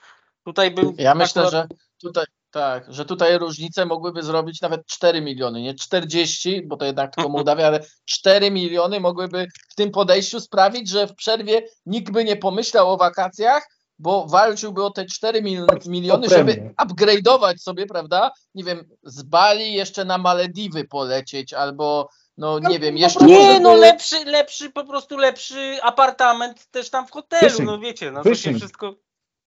Tutaj 0.45 0.71
bym. 0.71 0.95
Ja 0.99 1.15
myślę, 1.15 1.51
że 1.51 1.67
tutaj. 2.01 2.25
Tak, 2.51 2.93
że 2.93 3.05
tutaj 3.05 3.39
różnice 3.39 3.87
mogłyby 3.87 4.23
zrobić 4.23 4.61
nawet 4.61 4.87
4 4.87 5.21
miliony, 5.21 5.63
nie 5.63 5.75
40, 5.75 6.63
bo 6.67 6.77
to 6.77 6.85
jednak 6.85 7.15
tylko 7.15 7.31
Mołdawia, 7.31 7.67
ale 7.67 7.81
4 8.05 8.51
miliony 8.51 9.01
mogłyby 9.01 9.47
w 9.71 9.75
tym 9.75 9.91
podejściu 9.91 10.41
sprawić, 10.41 10.89
że 10.89 11.07
w 11.07 11.15
przerwie 11.15 11.63
nikt 11.87 12.13
by 12.13 12.25
nie 12.25 12.37
pomyślał 12.37 12.93
o 12.93 12.97
wakacjach, 12.97 13.69
bo 13.99 14.27
walczyłby 14.27 14.85
o 14.85 14.91
te 14.91 15.07
4 15.07 15.43
miliony, 15.87 16.29
żeby 16.29 16.75
upgrade'ować 16.83 17.57
sobie, 17.59 17.87
prawda? 17.87 18.31
Nie 18.55 18.65
wiem, 18.65 18.89
z 19.03 19.23
Bali 19.23 19.73
jeszcze 19.73 20.05
na 20.05 20.19
Malediwy 20.19 20.85
polecieć, 20.85 21.53
albo 21.53 22.09
no 22.37 22.59
nie 22.59 22.79
wiem, 22.79 22.97
jeszcze. 22.97 23.25
Nie, 23.25 23.61
no 23.61 23.75
lepszy, 23.75 24.25
lepszy, 24.25 24.71
po 24.71 24.85
prostu 24.85 25.17
lepszy 25.17 25.79
apartament 25.83 26.67
też 26.71 26.91
tam 26.91 27.07
w 27.07 27.11
hotelu, 27.11 27.63
no 27.63 27.79
wiecie, 27.79 28.11
no 28.11 28.23
to 28.23 28.35
się 28.35 28.55
wszystko. 28.55 28.95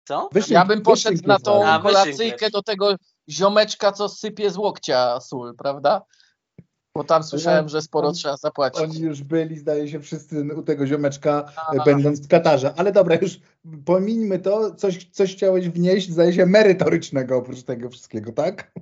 Co? 0.04 0.28
ja 0.48 0.64
bym 0.64 0.82
poszedł 0.82 1.18
na 1.26 1.38
tą 1.38 1.66
A, 1.66 1.82
kolacyjkę 1.82 2.50
do 2.50 2.62
tego 2.62 2.96
ziomeczka, 3.30 3.92
co 3.92 4.08
sypie 4.08 4.50
z 4.50 4.56
łokcia 4.56 5.20
sól, 5.20 5.54
prawda? 5.56 6.02
Bo 6.96 7.04
tam 7.04 7.22
słyszałem, 7.22 7.68
że 7.68 7.82
sporo 7.82 8.08
on, 8.08 8.14
trzeba 8.14 8.36
zapłacić. 8.36 8.82
Oni 8.82 8.98
już 9.00 9.22
byli, 9.22 9.58
zdaje 9.58 9.88
się, 9.88 10.00
wszyscy 10.00 10.48
u 10.56 10.62
tego 10.62 10.86
ziomeczka, 10.86 11.52
A. 11.56 11.84
będąc 11.84 12.20
w 12.20 12.28
Katarze. 12.28 12.74
Ale 12.76 12.92
dobra, 12.92 13.16
już 13.22 13.40
pomińmy 13.84 14.38
to. 14.38 14.74
Coś, 14.74 15.10
coś 15.10 15.36
chciałeś 15.36 15.68
wnieść, 15.68 16.10
zdaje 16.10 16.32
się, 16.32 16.46
merytorycznego 16.46 17.36
oprócz 17.36 17.62
tego 17.62 17.90
wszystkiego, 17.90 18.32
tak? 18.32 18.72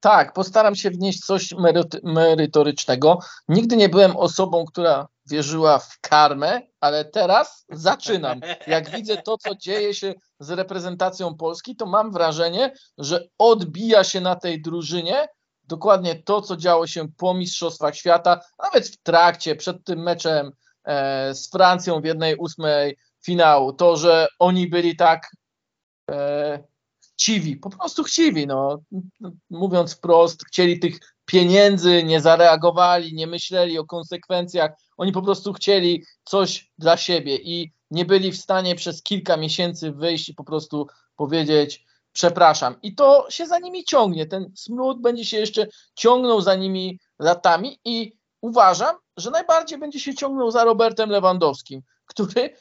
Tak, 0.00 0.32
postaram 0.32 0.74
się 0.74 0.90
wnieść 0.90 1.20
coś 1.20 1.54
merytorycznego. 2.02 3.18
Nigdy 3.48 3.76
nie 3.76 3.88
byłem 3.88 4.16
osobą, 4.16 4.64
która 4.64 5.06
wierzyła 5.28 5.78
w 5.78 6.00
karmę, 6.00 6.60
ale 6.80 7.04
teraz 7.04 7.64
zaczynam. 7.70 8.40
Jak 8.66 8.90
widzę 8.90 9.16
to, 9.16 9.38
co 9.38 9.54
dzieje 9.54 9.94
się 9.94 10.14
z 10.40 10.50
reprezentacją 10.50 11.34
Polski, 11.34 11.76
to 11.76 11.86
mam 11.86 12.12
wrażenie, 12.12 12.72
że 12.98 13.28
odbija 13.38 14.04
się 14.04 14.20
na 14.20 14.36
tej 14.36 14.62
drużynie 14.62 15.28
dokładnie 15.68 16.22
to, 16.22 16.42
co 16.42 16.56
działo 16.56 16.86
się 16.86 17.08
po 17.16 17.34
Mistrzostwach 17.34 17.96
Świata, 17.96 18.40
nawet 18.62 18.88
w 18.88 19.02
trakcie, 19.02 19.56
przed 19.56 19.84
tym 19.84 20.02
meczem 20.02 20.52
e, 20.84 21.34
z 21.34 21.50
Francją 21.50 22.00
w 22.00 22.04
jednej 22.04 22.36
ósmej 22.36 22.96
finału. 23.24 23.72
To, 23.72 23.96
że 23.96 24.26
oni 24.38 24.68
byli 24.68 24.96
tak 24.96 25.30
e, 26.10 26.62
chciwi, 27.00 27.56
po 27.56 27.70
prostu 27.70 28.04
chciwi, 28.04 28.46
no. 28.46 28.78
Mówiąc 29.50 29.94
wprost, 29.94 30.44
chcieli 30.46 30.78
tych 30.78 30.98
pieniędzy, 31.28 32.04
nie 32.04 32.20
zareagowali, 32.20 33.14
nie 33.14 33.26
myśleli 33.26 33.78
o 33.78 33.84
konsekwencjach. 33.84 34.70
Oni 34.96 35.12
po 35.12 35.22
prostu 35.22 35.52
chcieli 35.52 36.04
coś 36.24 36.70
dla 36.78 36.96
siebie 36.96 37.36
i 37.36 37.72
nie 37.90 38.04
byli 38.04 38.32
w 38.32 38.36
stanie 38.36 38.74
przez 38.74 39.02
kilka 39.02 39.36
miesięcy 39.36 39.92
wyjść 39.92 40.28
i 40.28 40.34
po 40.34 40.44
prostu 40.44 40.86
powiedzieć 41.16 41.84
przepraszam. 42.12 42.80
I 42.82 42.94
to 42.94 43.26
się 43.30 43.46
za 43.46 43.58
nimi 43.58 43.84
ciągnie. 43.84 44.26
Ten 44.26 44.52
smród 44.56 45.00
będzie 45.00 45.24
się 45.24 45.36
jeszcze 45.36 45.66
ciągnął 45.94 46.40
za 46.40 46.54
nimi 46.54 47.00
latami 47.18 47.80
i 47.84 48.12
uważam, 48.40 48.96
że 49.16 49.30
najbardziej 49.30 49.78
będzie 49.78 50.00
się 50.00 50.14
ciągnął 50.14 50.50
za 50.50 50.64
Robertem 50.64 51.10
Lewandowskim, 51.10 51.82
który 52.06 52.54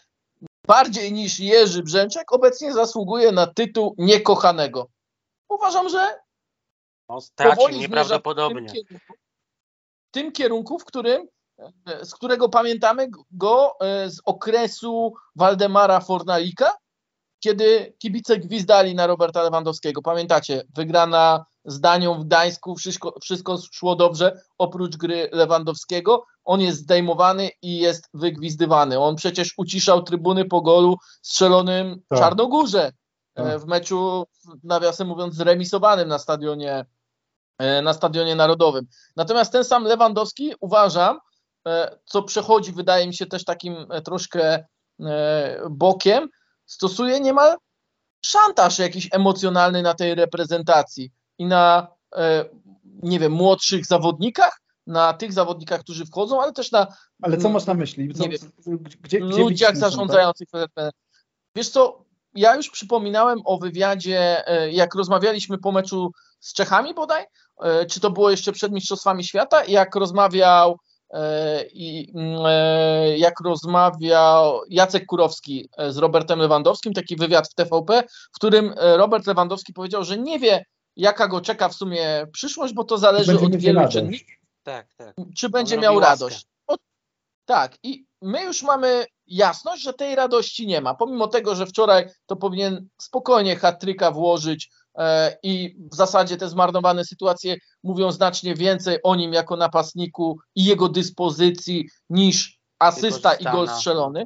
bardziej 0.67 1.13
niż 1.13 1.39
Jerzy 1.39 1.83
Brzęczek 1.83 2.31
obecnie 2.31 2.73
zasługuje 2.73 3.31
na 3.31 3.47
tytuł 3.47 3.95
niekochanego. 3.97 4.87
Uważam, 5.49 5.89
że 5.89 6.26
no, 7.09 7.21
stracił 7.21 7.69
nieprawdopodobnie. 7.69 8.69
W 8.69 8.71
tym, 8.71 8.81
kierunku, 8.83 9.13
w 10.07 10.11
tym 10.11 10.31
kierunku, 10.31 10.79
w 10.79 10.85
którym, 10.85 11.27
z 12.03 12.15
którego 12.15 12.49
pamiętamy 12.49 13.07
go 13.31 13.75
e, 13.81 14.09
z 14.09 14.21
okresu 14.25 15.13
Waldemara 15.35 15.99
Fornalika, 15.99 16.73
kiedy 17.39 17.93
kibice 17.99 18.37
gwizdali 18.37 18.95
na 18.95 19.07
Roberta 19.07 19.43
Lewandowskiego. 19.43 20.01
Pamiętacie, 20.01 20.63
wygrana 20.75 21.45
z 21.65 21.79
Danią 21.79 22.13
w 22.13 22.25
Gdańsku, 22.25 22.75
wszystko, 22.75 23.19
wszystko 23.21 23.57
szło 23.71 23.95
dobrze, 23.95 24.41
oprócz 24.57 24.97
gry 24.97 25.29
Lewandowskiego. 25.31 26.25
On 26.43 26.61
jest 26.61 26.79
zdejmowany 26.79 27.49
i 27.61 27.77
jest 27.77 28.09
wygwizdywany. 28.13 28.99
On 28.99 29.15
przecież 29.15 29.53
uciszał 29.57 30.03
trybuny 30.03 30.45
po 30.45 30.61
golu 30.61 30.97
strzelonym 31.21 32.01
tak. 32.09 32.19
Czarnogórze 32.19 32.91
e, 33.35 33.43
tak. 33.43 33.59
w 33.59 33.65
meczu, 33.65 34.25
nawiasem 34.63 35.07
mówiąc, 35.07 35.35
zremisowanym 35.35 36.07
na 36.07 36.19
stadionie, 36.19 36.71
e, 36.71 36.85
na 37.83 37.93
stadionie 37.93 38.35
narodowym. 38.35 38.85
Natomiast 39.15 39.51
ten 39.51 39.63
sam 39.63 39.83
Lewandowski 39.83 40.53
uważam, 40.59 41.19
e, 41.67 41.97
co 42.05 42.23
przechodzi, 42.23 42.71
wydaje 42.71 43.07
mi 43.07 43.13
się 43.13 43.25
też 43.25 43.45
takim 43.45 43.75
troszkę 44.03 44.65
bokiem, 45.69 46.29
stosuje 46.65 47.19
niemal 47.19 47.57
szantaż 48.21 48.79
jakiś 48.79 49.09
emocjonalny 49.11 49.81
na 49.81 49.93
tej 49.93 50.15
reprezentacji 50.15 51.11
i 51.37 51.45
na, 51.45 51.87
e, 52.15 52.45
nie 53.03 53.19
wiem, 53.19 53.31
młodszych 53.31 53.85
zawodnikach, 53.85 54.61
na 54.87 55.13
tych 55.13 55.33
zawodnikach, 55.33 55.81
którzy 55.81 56.05
wchodzą, 56.05 56.41
ale 56.41 56.53
też 56.53 56.71
na. 56.71 56.87
Ale 57.21 57.37
co 57.37 57.49
masz 57.49 57.65
na 57.65 57.73
myśli? 57.73 58.13
Co, 58.13 58.23
wiem, 58.23 58.31
gdzie, 59.01 59.19
gdzie 59.19 59.19
ludziach 59.19 59.77
zarządzających. 59.77 60.47
Tak? 60.51 60.93
Wiesz 61.55 61.69
co, 61.69 62.05
ja 62.33 62.55
już 62.55 62.69
przypominałem 62.69 63.39
o 63.45 63.57
wywiadzie, 63.57 64.47
e, 64.47 64.71
jak 64.71 64.95
rozmawialiśmy 64.95 65.57
po 65.57 65.71
meczu 65.71 66.11
z 66.39 66.53
Czechami 66.53 66.93
bodaj, 66.93 67.23
e, 67.23 67.27
czy 67.89 67.99
to 67.99 68.11
było 68.11 68.31
jeszcze 68.31 68.51
przed 68.51 68.71
Mistrzostwami 68.71 69.23
Świata, 69.23 69.65
jak 69.65 69.95
rozmawiał 69.95 70.77
i 71.73 72.13
jak 73.17 73.39
rozmawiał 73.39 74.61
Jacek 74.69 75.05
Kurowski 75.05 75.69
z 75.89 75.97
Robertem 75.97 76.39
Lewandowskim, 76.39 76.93
taki 76.93 77.15
wywiad 77.15 77.49
w 77.49 77.53
TVP, 77.53 78.03
w 78.07 78.35
którym 78.35 78.73
Robert 78.77 79.27
Lewandowski 79.27 79.73
powiedział, 79.73 80.03
że 80.03 80.17
nie 80.17 80.39
wie, 80.39 80.65
jaka 80.95 81.27
go 81.27 81.41
czeka 81.41 81.69
w 81.69 81.73
sumie 81.73 82.27
przyszłość, 82.33 82.73
bo 82.73 82.83
to 82.83 82.97
zależy 82.97 83.39
od 83.39 83.55
wielu 83.55 83.89
czynników. 83.89 84.35
Tak, 84.63 84.87
tak. 84.97 85.15
Czy 85.35 85.49
będzie 85.49 85.77
miał 85.77 85.99
radość. 85.99 86.45
O, 86.67 86.75
tak, 87.45 87.77
i 87.83 88.05
my 88.21 88.43
już 88.43 88.63
mamy 88.63 89.05
jasność, 89.27 89.83
że 89.83 89.93
tej 89.93 90.15
radości 90.15 90.67
nie 90.67 90.81
ma. 90.81 90.95
Pomimo 90.95 91.27
tego, 91.27 91.55
że 91.55 91.65
wczoraj 91.65 92.09
to 92.25 92.35
powinien 92.35 92.87
spokojnie 93.01 93.55
hat-tricka 93.55 94.11
włożyć 94.11 94.69
e, 94.69 94.86
i 95.43 95.75
w 95.91 95.95
zasadzie 95.95 96.37
te 96.37 96.49
zmarnowane 96.49 97.05
sytuacje 97.05 97.55
mówią 97.83 98.11
znacznie 98.11 98.55
więcej 98.55 98.97
o 99.03 99.15
nim 99.15 99.33
jako 99.33 99.55
napastniku 99.55 100.39
i 100.55 100.65
jego 100.65 100.89
dyspozycji 100.89 101.89
niż 102.09 102.59
asysta 102.79 103.33
i 103.33 103.43
gol 103.43 103.69
strzelony. 103.69 104.25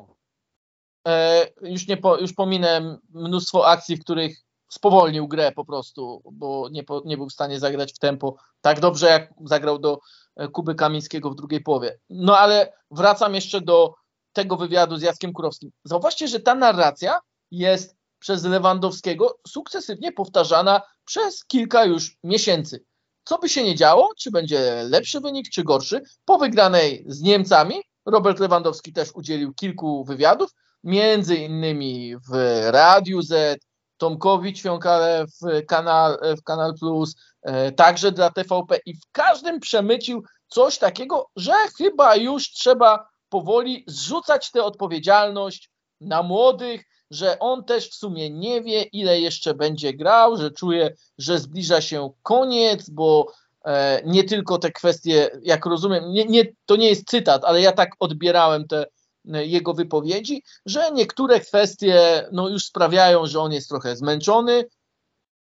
E, 1.08 1.48
już, 1.62 1.88
nie 1.88 1.98
po, 1.98 2.18
już 2.18 2.34
pominę 2.34 2.98
mnóstwo 3.10 3.68
akcji, 3.68 3.96
w 3.96 4.02
których 4.02 4.38
spowolnił 4.70 5.28
grę 5.28 5.52
po 5.52 5.66
prostu, 5.66 6.22
bo 6.32 6.70
nie, 6.72 6.84
po, 6.84 7.02
nie 7.06 7.18
był 7.18 7.30
w 7.30 7.34
stanie 7.34 7.60
zagrać 7.60 7.94
w 7.94 8.00
tempo 8.00 8.36
tak 8.62 8.80
dobrze, 8.80 9.08
jak 9.08 9.34
zagrał 9.46 9.80
do 9.80 10.00
e, 10.36 10.48
Kuby 10.48 10.76
Kamińskiego 10.76 11.30
w 11.30 11.36
drugiej 11.36 11.62
połowie. 11.62 12.00
No 12.10 12.38
ale 12.38 12.74
wracam 12.92 13.36
jeszcze 13.36 13.62
do 13.62 13.94
tego 14.34 14.58
wywiadu 14.58 14.98
z 14.98 15.02
Jackiem 15.02 15.34
Kurowskim. 15.34 15.72
Zauważcie, 15.84 16.28
że 16.28 16.40
ta 16.40 16.56
narracja 16.56 17.20
jest 17.52 17.96
przez 18.22 18.44
Lewandowskiego 18.44 19.40
sukcesywnie 19.48 20.12
powtarzana 20.12 20.82
przez 21.06 21.46
kilka 21.46 21.86
już 21.86 22.18
miesięcy. 22.24 22.86
Co 23.24 23.38
by 23.38 23.50
się 23.50 23.64
nie 23.64 23.76
działo, 23.76 24.10
czy 24.18 24.32
będzie 24.32 24.84
lepszy 24.90 25.20
wynik, 25.20 25.50
czy 25.50 25.64
gorszy, 25.64 26.02
po 26.26 26.38
wygranej 26.38 27.06
z 27.08 27.22
Niemcami 27.22 27.82
Robert 28.06 28.40
Lewandowski 28.40 28.94
też 28.94 29.12
udzielił 29.16 29.54
kilku 29.54 30.04
wywiadów, 30.04 30.52
między 30.84 31.36
innymi 31.36 32.16
w 32.30 32.62
Radiu 32.72 33.22
Z, 33.22 33.60
Tomkowi 33.98 34.54
Ćwiąkale 34.54 35.26
w 35.26 35.66
Kanal, 35.66 36.20
w 36.38 36.44
Kanal 36.44 36.74
Plus, 36.80 37.16
e, 37.42 37.72
także 37.72 38.12
dla 38.12 38.30
TVP 38.30 38.80
i 38.86 38.94
w 38.94 39.12
każdym 39.12 39.60
przemycił 39.60 40.24
coś 40.48 40.78
takiego, 40.78 41.30
że 41.36 41.54
chyba 41.78 42.16
już 42.16 42.52
trzeba 42.52 43.08
powoli 43.30 43.84
zrzucać 43.88 44.52
tę 44.52 44.64
odpowiedzialność 44.64 45.70
na 46.02 46.24
młodych, 46.24 46.84
że 47.12 47.40
on 47.40 47.64
też 47.64 47.90
w 47.90 47.96
sumie 47.96 48.30
nie 48.30 48.62
wie, 48.62 48.84
ile 48.84 49.20
jeszcze 49.20 49.54
będzie 49.54 49.94
grał, 49.94 50.38
że 50.38 50.52
czuje, 50.52 50.96
że 51.18 51.40
zbliża 51.40 51.82
się 51.82 52.12
koniec, 52.24 52.90
bo 52.90 53.34
e, 53.66 54.02
nie 54.06 54.24
tylko 54.24 54.58
te 54.58 54.72
kwestie, 54.72 55.30
jak 55.44 55.66
rozumiem, 55.66 56.12
nie, 56.12 56.26
nie, 56.26 56.46
to 56.66 56.76
nie 56.76 56.90
jest 56.90 57.10
cytat, 57.10 57.46
ale 57.46 57.62
ja 57.62 57.72
tak 57.72 57.90
odbierałem 58.00 58.68
te 58.68 58.86
jego 59.26 59.74
wypowiedzi, 59.74 60.44
że 60.66 60.92
niektóre 60.94 61.40
kwestie 61.40 62.26
no, 62.32 62.50
już 62.50 62.66
sprawiają, 62.66 63.26
że 63.26 63.40
on 63.40 63.52
jest 63.52 63.70
trochę 63.70 63.96
zmęczony. 63.96 64.66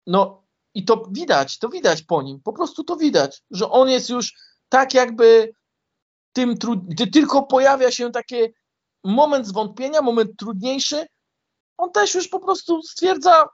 No 0.07 0.43
i 0.73 0.86
to 0.86 1.07
widać, 1.12 1.60
to 1.60 1.69
widać 1.69 2.01
po 2.01 2.21
nim, 2.21 2.39
po 2.43 2.53
prostu 2.53 2.84
to 2.84 2.95
widać, 2.95 3.43
że 3.51 3.69
on 3.69 3.89
jest 3.89 4.10
już 4.10 4.34
tak 4.69 4.93
jakby 4.93 5.53
tym 6.34 6.57
trud... 6.57 6.79
tylko 7.13 7.43
pojawia 7.43 7.91
się 7.91 8.12
taki 8.12 8.36
moment 9.03 9.47
zwątpienia, 9.47 10.01
moment 10.01 10.31
trudniejszy, 10.38 11.05
on 11.82 11.91
też 11.91 12.15
już 12.15 12.28
po 12.28 12.39
prostu 12.39 12.82
stwierdza, 12.84 13.48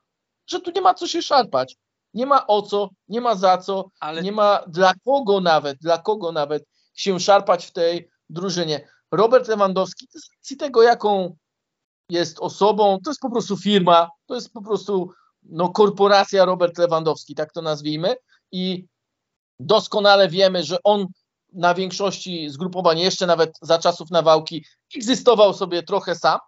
że 0.47 0.59
tu 0.59 0.71
nie 0.71 0.81
ma 0.81 0.93
co 0.93 1.07
się 1.07 1.21
szarpać. 1.21 1.75
Nie 2.13 2.25
ma 2.25 2.47
o 2.47 2.61
co, 2.61 2.89
nie 3.07 3.21
ma 3.21 3.35
za 3.35 3.57
co, 3.57 3.89
Ale... 3.99 4.21
nie 4.21 4.31
ma 4.31 4.63
dla 4.67 4.93
kogo 5.05 5.41
nawet, 5.41 5.77
dla 5.77 5.97
kogo 5.97 6.31
nawet 6.31 6.63
się 6.93 7.19
szarpać 7.19 7.65
w 7.65 7.71
tej 7.71 8.09
drużynie. 8.29 8.89
Robert 9.11 9.47
Lewandowski, 9.47 10.07
z 10.11 10.29
racji 10.35 10.57
tego, 10.57 10.83
jaką 10.83 11.35
jest 12.09 12.39
osobą, 12.39 12.99
to 13.03 13.11
jest 13.11 13.19
po 13.19 13.31
prostu 13.31 13.57
firma, 13.57 14.09
to 14.25 14.35
jest 14.35 14.53
po 14.53 14.61
prostu 14.61 15.11
no, 15.43 15.69
korporacja 15.69 16.45
Robert 16.45 16.77
Lewandowski, 16.77 17.35
tak 17.35 17.53
to 17.53 17.61
nazwijmy. 17.61 18.15
I 18.51 18.85
doskonale 19.59 20.29
wiemy, 20.29 20.63
że 20.63 20.77
on 20.83 21.07
na 21.53 21.73
większości 21.73 22.49
zgrupowań, 22.49 22.99
jeszcze 22.99 23.25
nawet 23.25 23.57
za 23.61 23.79
czasów 23.79 24.11
nawałki, 24.11 24.65
egzystował 24.95 25.53
sobie 25.53 25.83
trochę 25.83 26.15
sam, 26.15 26.39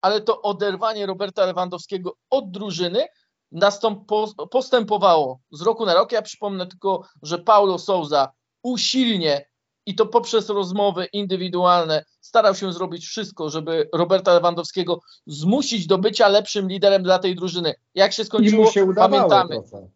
ale 0.00 0.20
to 0.20 0.42
oderwanie 0.42 1.06
Roberta 1.06 1.46
Lewandowskiego 1.46 2.16
od 2.30 2.50
drużyny 2.50 3.06
nastąp, 3.52 4.08
postępowało 4.50 5.40
z 5.50 5.62
roku 5.62 5.86
na 5.86 5.94
rok. 5.94 6.12
Ja 6.12 6.22
przypomnę 6.22 6.66
tylko, 6.66 7.02
że 7.22 7.38
Paulo 7.38 7.78
Souza 7.78 8.32
usilnie 8.62 9.48
i 9.86 9.94
to 9.94 10.06
poprzez 10.06 10.48
rozmowy 10.48 11.06
indywidualne 11.12 12.04
starał 12.20 12.54
się 12.54 12.72
zrobić 12.72 13.06
wszystko, 13.06 13.50
żeby 13.50 13.88
Roberta 13.94 14.34
Lewandowskiego 14.34 15.00
zmusić 15.26 15.86
do 15.86 15.98
bycia 15.98 16.28
lepszym 16.28 16.68
liderem 16.68 17.02
dla 17.02 17.18
tej 17.18 17.34
drużyny. 17.34 17.74
Jak 17.94 18.12
się 18.12 18.24
skończyło, 18.24 18.70
się 18.70 18.94
pamiętamy. 18.94 19.62
Trochę. 19.70 19.88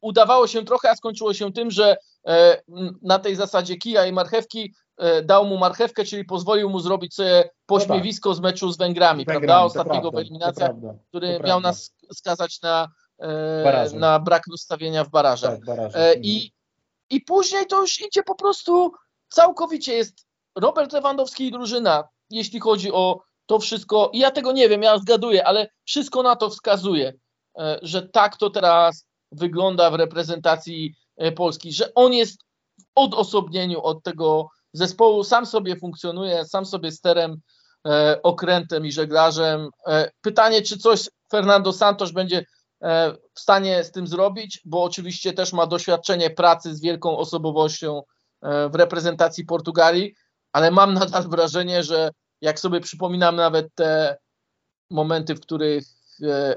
Udawało 0.00 0.46
się 0.46 0.64
trochę, 0.64 0.90
a 0.90 0.96
skończyło 0.96 1.34
się 1.34 1.52
tym, 1.52 1.70
że 1.70 1.96
e, 2.26 2.62
na 3.02 3.18
tej 3.18 3.36
zasadzie 3.36 3.76
kija 3.76 4.06
i 4.06 4.12
marchewki 4.12 4.74
dał 5.24 5.46
mu 5.46 5.58
marchewkę, 5.58 6.04
czyli 6.04 6.24
pozwolił 6.24 6.70
mu 6.70 6.80
zrobić 6.80 7.14
sobie 7.14 7.50
pośmiewisko 7.66 8.34
z 8.34 8.40
meczu 8.40 8.72
z 8.72 8.76
Węgrami, 8.76 9.24
Węgrami 9.24 9.46
prawda? 9.46 9.64
Ostatniego 9.64 10.10
w 10.10 10.16
eliminacjach, 10.18 10.70
który 11.08 11.40
miał 11.44 11.60
nas 11.60 11.94
skazać 12.12 12.62
na, 12.62 12.88
e, 13.18 13.90
na 13.94 14.18
brak 14.18 14.42
ustawienia 14.52 15.04
w 15.04 15.10
barażach. 15.10 15.58
Tak, 15.66 15.78
e, 15.94 16.14
i, 16.14 16.52
I 17.10 17.20
później 17.20 17.66
to 17.66 17.80
już 17.80 18.00
idzie 18.00 18.22
po 18.22 18.34
prostu 18.34 18.92
całkowicie 19.28 19.94
jest 19.94 20.26
Robert 20.56 20.92
Lewandowski 20.92 21.46
i 21.46 21.52
drużyna, 21.52 22.08
jeśli 22.30 22.60
chodzi 22.60 22.92
o 22.92 23.22
to 23.46 23.58
wszystko, 23.58 24.10
ja 24.14 24.30
tego 24.30 24.52
nie 24.52 24.68
wiem, 24.68 24.82
ja 24.82 24.98
zgaduję, 24.98 25.46
ale 25.46 25.68
wszystko 25.84 26.22
na 26.22 26.36
to 26.36 26.50
wskazuje, 26.50 27.12
e, 27.58 27.78
że 27.82 28.08
tak 28.08 28.36
to 28.36 28.50
teraz 28.50 29.06
wygląda 29.32 29.90
w 29.90 29.94
reprezentacji 29.94 30.94
e, 31.16 31.32
Polski, 31.32 31.72
że 31.72 31.94
on 31.94 32.12
jest 32.12 32.42
w 32.80 32.84
odosobnieniu 32.94 33.82
od 33.82 34.02
tego 34.02 34.50
zespołu, 34.72 35.24
sam 35.24 35.46
sobie 35.46 35.76
funkcjonuje, 35.76 36.44
sam 36.44 36.66
sobie 36.66 36.92
sterem, 36.92 37.40
e, 37.86 38.20
okrętem 38.22 38.86
i 38.86 38.92
żeglarzem. 38.92 39.68
Pytanie, 40.20 40.62
czy 40.62 40.78
coś 40.78 41.08
Fernando 41.30 41.72
Santos 41.72 42.12
będzie 42.12 42.44
w 43.34 43.40
stanie 43.40 43.84
z 43.84 43.90
tym 43.90 44.06
zrobić, 44.06 44.60
bo 44.64 44.82
oczywiście 44.82 45.32
też 45.32 45.52
ma 45.52 45.66
doświadczenie 45.66 46.30
pracy 46.30 46.74
z 46.74 46.80
wielką 46.80 47.18
osobowością 47.18 48.02
w 48.42 48.74
reprezentacji 48.74 49.44
Portugalii, 49.44 50.14
ale 50.52 50.70
mam 50.70 50.94
nadal 51.00 51.28
wrażenie, 51.28 51.82
że 51.82 52.10
jak 52.40 52.60
sobie 52.60 52.80
przypominam 52.80 53.36
nawet 53.36 53.74
te 53.74 54.16
momenty, 54.90 55.34
w 55.34 55.40
których 55.40 55.84
e, 56.22 56.54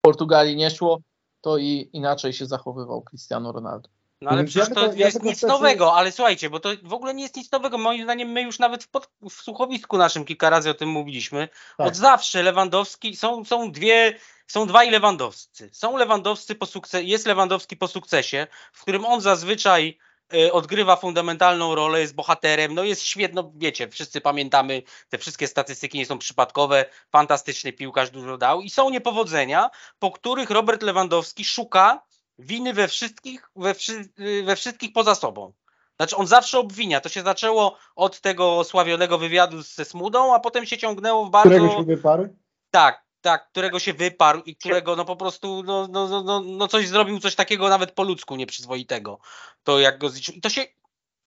Portugalii 0.00 0.56
nie 0.56 0.70
szło, 0.70 1.00
to 1.40 1.58
i 1.58 1.90
inaczej 1.92 2.32
się 2.32 2.46
zachowywał 2.46 3.02
Cristiano 3.02 3.52
Ronaldo. 3.52 3.88
No 4.24 4.30
ale 4.30 4.44
przecież 4.44 4.74
to 4.74 4.92
ja 4.92 5.06
jest 5.06 5.22
nic 5.22 5.42
nowego, 5.42 5.94
ale 5.94 6.12
słuchajcie, 6.12 6.50
bo 6.50 6.60
to 6.60 6.68
w 6.82 6.92
ogóle 6.92 7.14
nie 7.14 7.22
jest 7.22 7.36
nic 7.36 7.52
nowego. 7.52 7.78
Moim 7.78 8.02
zdaniem 8.02 8.28
my 8.28 8.42
już 8.42 8.58
nawet 8.58 8.84
w, 8.84 8.88
pod, 8.88 9.10
w 9.30 9.32
słuchowisku 9.32 9.98
naszym 9.98 10.24
kilka 10.24 10.50
razy 10.50 10.70
o 10.70 10.74
tym 10.74 10.88
mówiliśmy. 10.88 11.48
Tak. 11.76 11.86
Od 11.86 11.96
zawsze 11.96 12.42
Lewandowski, 12.42 13.16
są, 13.16 13.44
są 13.44 13.72
dwie, 13.72 14.18
są 14.46 14.66
dwaj 14.66 14.90
Lewandowscy. 14.90 15.70
Są 15.72 15.96
Lewandowscy 15.96 16.54
po 16.54 16.66
sukcesie, 16.66 17.04
jest 17.06 17.26
Lewandowski 17.26 17.76
po 17.76 17.88
sukcesie, 17.88 18.46
w 18.72 18.82
którym 18.82 19.04
on 19.04 19.20
zazwyczaj 19.20 19.98
Y, 20.34 20.52
odgrywa 20.52 20.96
fundamentalną 20.96 21.74
rolę, 21.74 22.00
jest 22.00 22.14
bohaterem, 22.14 22.74
no 22.74 22.84
jest 22.84 23.02
świetno, 23.02 23.52
wiecie, 23.56 23.88
wszyscy 23.88 24.20
pamiętamy, 24.20 24.82
te 25.08 25.18
wszystkie 25.18 25.48
statystyki 25.48 25.98
nie 25.98 26.06
są 26.06 26.18
przypadkowe, 26.18 26.84
fantastyczny 27.12 27.72
piłkarz 27.72 28.10
dużo 28.10 28.38
dał 28.38 28.60
i 28.60 28.70
są 28.70 28.90
niepowodzenia, 28.90 29.70
po 29.98 30.10
których 30.10 30.50
Robert 30.50 30.82
Lewandowski 30.82 31.44
szuka 31.44 32.02
winy 32.38 32.72
we 32.72 32.88
wszystkich, 32.88 33.50
we, 33.56 33.74
y, 34.20 34.42
we 34.42 34.56
wszystkich 34.56 34.92
poza 34.92 35.14
sobą. 35.14 35.52
Znaczy 35.96 36.16
on 36.16 36.26
zawsze 36.26 36.58
obwinia. 36.58 37.00
To 37.00 37.08
się 37.08 37.22
zaczęło 37.22 37.78
od 37.96 38.20
tego 38.20 38.64
sławionego 38.64 39.18
wywiadu 39.18 39.62
ze 39.62 39.84
Smudą, 39.84 40.34
a 40.34 40.40
potem 40.40 40.66
się 40.66 40.78
ciągnęło 40.78 41.26
w 41.26 41.30
bardzo... 41.30 41.50
Którego 41.50 41.76
się 41.76 41.84
wyparł? 41.84 42.28
Tak, 42.70 43.04
tak, 43.20 43.48
którego 43.48 43.78
się 43.78 43.92
wyparł 43.92 44.42
i 44.42 44.56
którego 44.56 44.96
no 44.96 45.04
po 45.04 45.16
prostu 45.16 45.62
no, 45.62 45.88
no, 45.88 46.08
no, 46.08 46.22
no, 46.22 46.40
no 46.40 46.68
coś 46.68 46.88
zrobił, 46.88 47.20
coś 47.20 47.34
takiego 47.34 47.68
nawet 47.68 47.92
po 47.92 48.02
ludzku 48.02 48.36
nieprzyzwoitego. 48.36 49.18
To 49.62 49.80
jak 49.80 49.98
go 49.98 50.08
zliczył. 50.08 50.34
I 50.34 50.40
to 50.40 50.50
się 50.50 50.64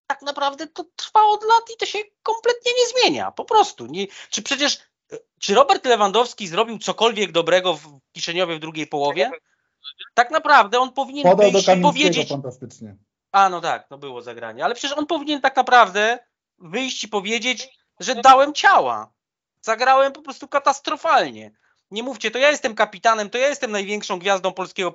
tak 0.08 0.22
naprawdę 0.22 0.68
to 0.68 0.86
trwa 0.96 1.22
od 1.24 1.44
lat 1.44 1.64
i 1.74 1.78
to 1.78 1.86
się 1.86 2.00
kompletnie 2.24 2.72
nie 2.72 2.88
zmienia. 2.88 3.32
Po 3.32 3.46
prostu. 3.46 3.86
Nie, 3.86 4.08
czy 4.30 4.42
przecież 4.42 4.78
czy 5.40 5.56
Robert 5.56 5.86
Lewandowski 5.86 6.48
zrobił 6.48 6.80
cokolwiek 6.80 7.32
dobrego 7.32 7.74
w 7.74 8.00
Kiszeniowie 8.12 8.56
w 8.56 8.60
drugiej 8.60 8.88
połowie? 8.88 9.32
Tak 10.14 10.32
naprawdę 10.32 10.80
on 10.80 10.94
powinien 10.94 11.24
Podał 11.24 11.52
wyjść 11.52 11.68
i 11.68 11.82
powiedzieć. 11.82 12.30
fantastycznie. 12.30 12.96
A 13.32 13.50
no 13.50 13.62
tak, 13.62 13.88
no 13.90 13.98
było 13.98 14.22
zagranie. 14.22 14.66
Ale 14.66 14.76
przecież 14.76 14.98
on 14.98 15.06
powinien 15.06 15.42
tak 15.42 15.56
naprawdę 15.56 16.20
wyjść 16.58 17.04
i 17.04 17.08
powiedzieć, 17.08 17.70
że 18.00 18.16
dałem 18.16 18.54
ciała. 18.54 19.12
Zagrałem 19.62 20.12
po 20.12 20.22
prostu 20.22 20.48
katastrofalnie 20.48 21.52
nie 21.92 22.04
mówcie, 22.04 22.32
to 22.32 22.38
ja 22.38 22.50
jestem 22.50 22.76
kapitanem, 22.76 23.30
to 23.30 23.38
ja 23.38 23.48
jestem 23.48 23.72
największą 23.72 24.20
gwiazdą 24.20 24.54
polskiego 24.54 24.94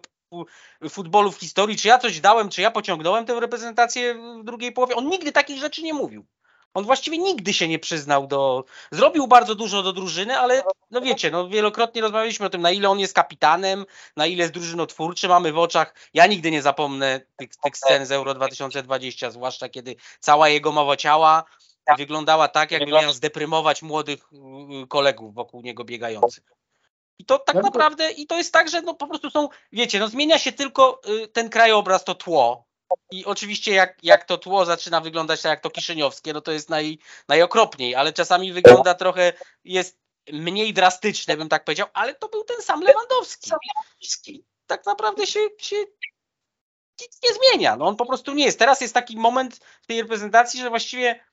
futbolu 0.90 1.32
w 1.32 1.38
historii, 1.38 1.76
czy 1.76 1.88
ja 1.88 1.98
coś 1.98 2.20
dałem, 2.20 2.48
czy 2.48 2.60
ja 2.60 2.70
pociągnąłem 2.70 3.26
tę 3.26 3.40
reprezentację 3.40 4.14
w 4.14 4.44
drugiej 4.44 4.72
połowie. 4.72 4.96
On 4.96 5.08
nigdy 5.08 5.32
takich 5.32 5.58
rzeczy 5.58 5.82
nie 5.82 5.94
mówił. 5.94 6.26
On 6.74 6.84
właściwie 6.84 7.18
nigdy 7.18 7.52
się 7.52 7.68
nie 7.68 7.78
przyznał 7.78 8.26
do. 8.26 8.64
Zrobił 8.92 9.26
bardzo 9.26 9.54
dużo 9.54 9.82
do 9.82 9.92
drużyny, 9.92 10.38
ale 10.38 10.62
no 10.90 11.00
wiecie, 11.00 11.30
no 11.30 11.48
wielokrotnie 11.48 12.02
rozmawialiśmy 12.02 12.46
o 12.46 12.50
tym, 12.50 12.62
na 12.62 12.70
ile 12.70 12.88
on 12.88 12.98
jest 12.98 13.14
kapitanem, 13.14 13.86
na 14.16 14.26
ile 14.26 14.42
jest 14.42 14.54
drużynotwórczy. 14.54 15.28
Mamy 15.28 15.52
w 15.52 15.58
oczach. 15.58 15.94
Ja 16.14 16.26
nigdy 16.26 16.50
nie 16.50 16.62
zapomnę 16.62 17.20
tych, 17.36 17.56
tych 17.56 17.76
scen 17.76 18.06
z 18.06 18.12
Euro 18.12 18.34
2020, 18.34 19.30
zwłaszcza 19.30 19.68
kiedy 19.68 19.96
cała 20.20 20.48
jego 20.48 20.72
mowa 20.72 20.96
ciała 20.96 21.44
wyglądała 21.98 22.48
tak, 22.48 22.70
jakby 22.70 22.92
miał 22.92 23.12
zdeprymować 23.12 23.82
młodych 23.82 24.30
kolegów 24.88 25.34
wokół 25.34 25.62
niego 25.62 25.84
biegających. 25.84 26.44
I 27.18 27.24
to 27.24 27.38
tak 27.38 27.62
naprawdę, 27.62 28.10
i 28.10 28.26
to 28.26 28.36
jest 28.36 28.52
tak, 28.52 28.70
że 28.70 28.82
no 28.82 28.94
po 28.94 29.06
prostu 29.06 29.30
są, 29.30 29.48
wiecie, 29.72 29.98
no 29.98 30.08
zmienia 30.08 30.38
się 30.38 30.52
tylko 30.52 31.00
y, 31.24 31.28
ten 31.28 31.50
krajobraz, 31.50 32.04
to 32.04 32.14
tło. 32.14 32.64
I 33.10 33.24
oczywiście 33.24 33.72
jak, 33.72 33.98
jak 34.02 34.24
to 34.24 34.38
tło 34.38 34.64
zaczyna 34.64 35.00
wyglądać 35.00 35.42
tak 35.42 35.50
jak 35.50 35.60
to 35.60 35.70
kiszeniowskie, 35.70 36.32
no 36.32 36.40
to 36.40 36.52
jest 36.52 36.70
naj, 36.70 36.98
najokropniej, 37.28 37.94
ale 37.94 38.12
czasami 38.12 38.52
wygląda 38.52 38.94
trochę, 38.94 39.32
jest 39.64 39.98
mniej 40.32 40.72
drastyczne, 40.72 41.36
bym 41.36 41.48
tak 41.48 41.64
powiedział, 41.64 41.88
ale 41.92 42.14
to 42.14 42.28
był 42.28 42.44
ten 42.44 42.62
sam 42.62 42.82
Lewandowski. 42.82 43.50
Tak 44.66 44.86
naprawdę 44.86 45.26
się, 45.26 45.40
się 45.58 45.76
nic 47.00 47.18
nie 47.24 47.30
zmienia. 47.34 47.76
No 47.76 47.86
on 47.86 47.96
po 47.96 48.06
prostu 48.06 48.34
nie 48.34 48.44
jest. 48.44 48.58
Teraz 48.58 48.80
jest 48.80 48.94
taki 48.94 49.16
moment 49.16 49.56
w 49.82 49.86
tej 49.86 50.02
reprezentacji, 50.02 50.60
że 50.60 50.70
właściwie 50.70 51.24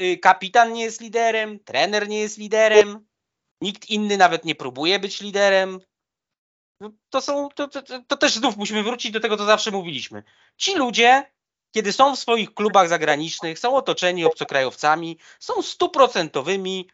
y, 0.00 0.18
kapitan 0.18 0.72
nie 0.72 0.84
jest 0.84 1.00
liderem, 1.00 1.58
trener 1.58 2.08
nie 2.08 2.20
jest 2.20 2.38
liderem, 2.38 3.06
Nikt 3.62 3.90
inny 3.90 4.16
nawet 4.16 4.44
nie 4.44 4.54
próbuje 4.54 4.98
być 4.98 5.20
liderem. 5.20 5.80
No, 6.82 6.90
to 7.10 7.20
są, 7.20 7.48
to, 7.54 7.68
to, 7.68 7.82
to 8.06 8.16
też 8.16 8.34
znów 8.34 8.56
musimy 8.56 8.82
wrócić 8.82 9.12
do 9.12 9.20
tego, 9.20 9.36
co 9.36 9.44
zawsze 9.44 9.70
mówiliśmy. 9.70 10.22
Ci 10.56 10.74
ludzie, 10.74 11.32
kiedy 11.70 11.92
są 11.92 12.16
w 12.16 12.18
swoich 12.18 12.54
klubach 12.54 12.88
zagranicznych, 12.88 13.58
są 13.58 13.74
otoczeni 13.74 14.24
obcokrajowcami, 14.24 15.18
są 15.40 15.62
stuprocentowymi 15.62 16.88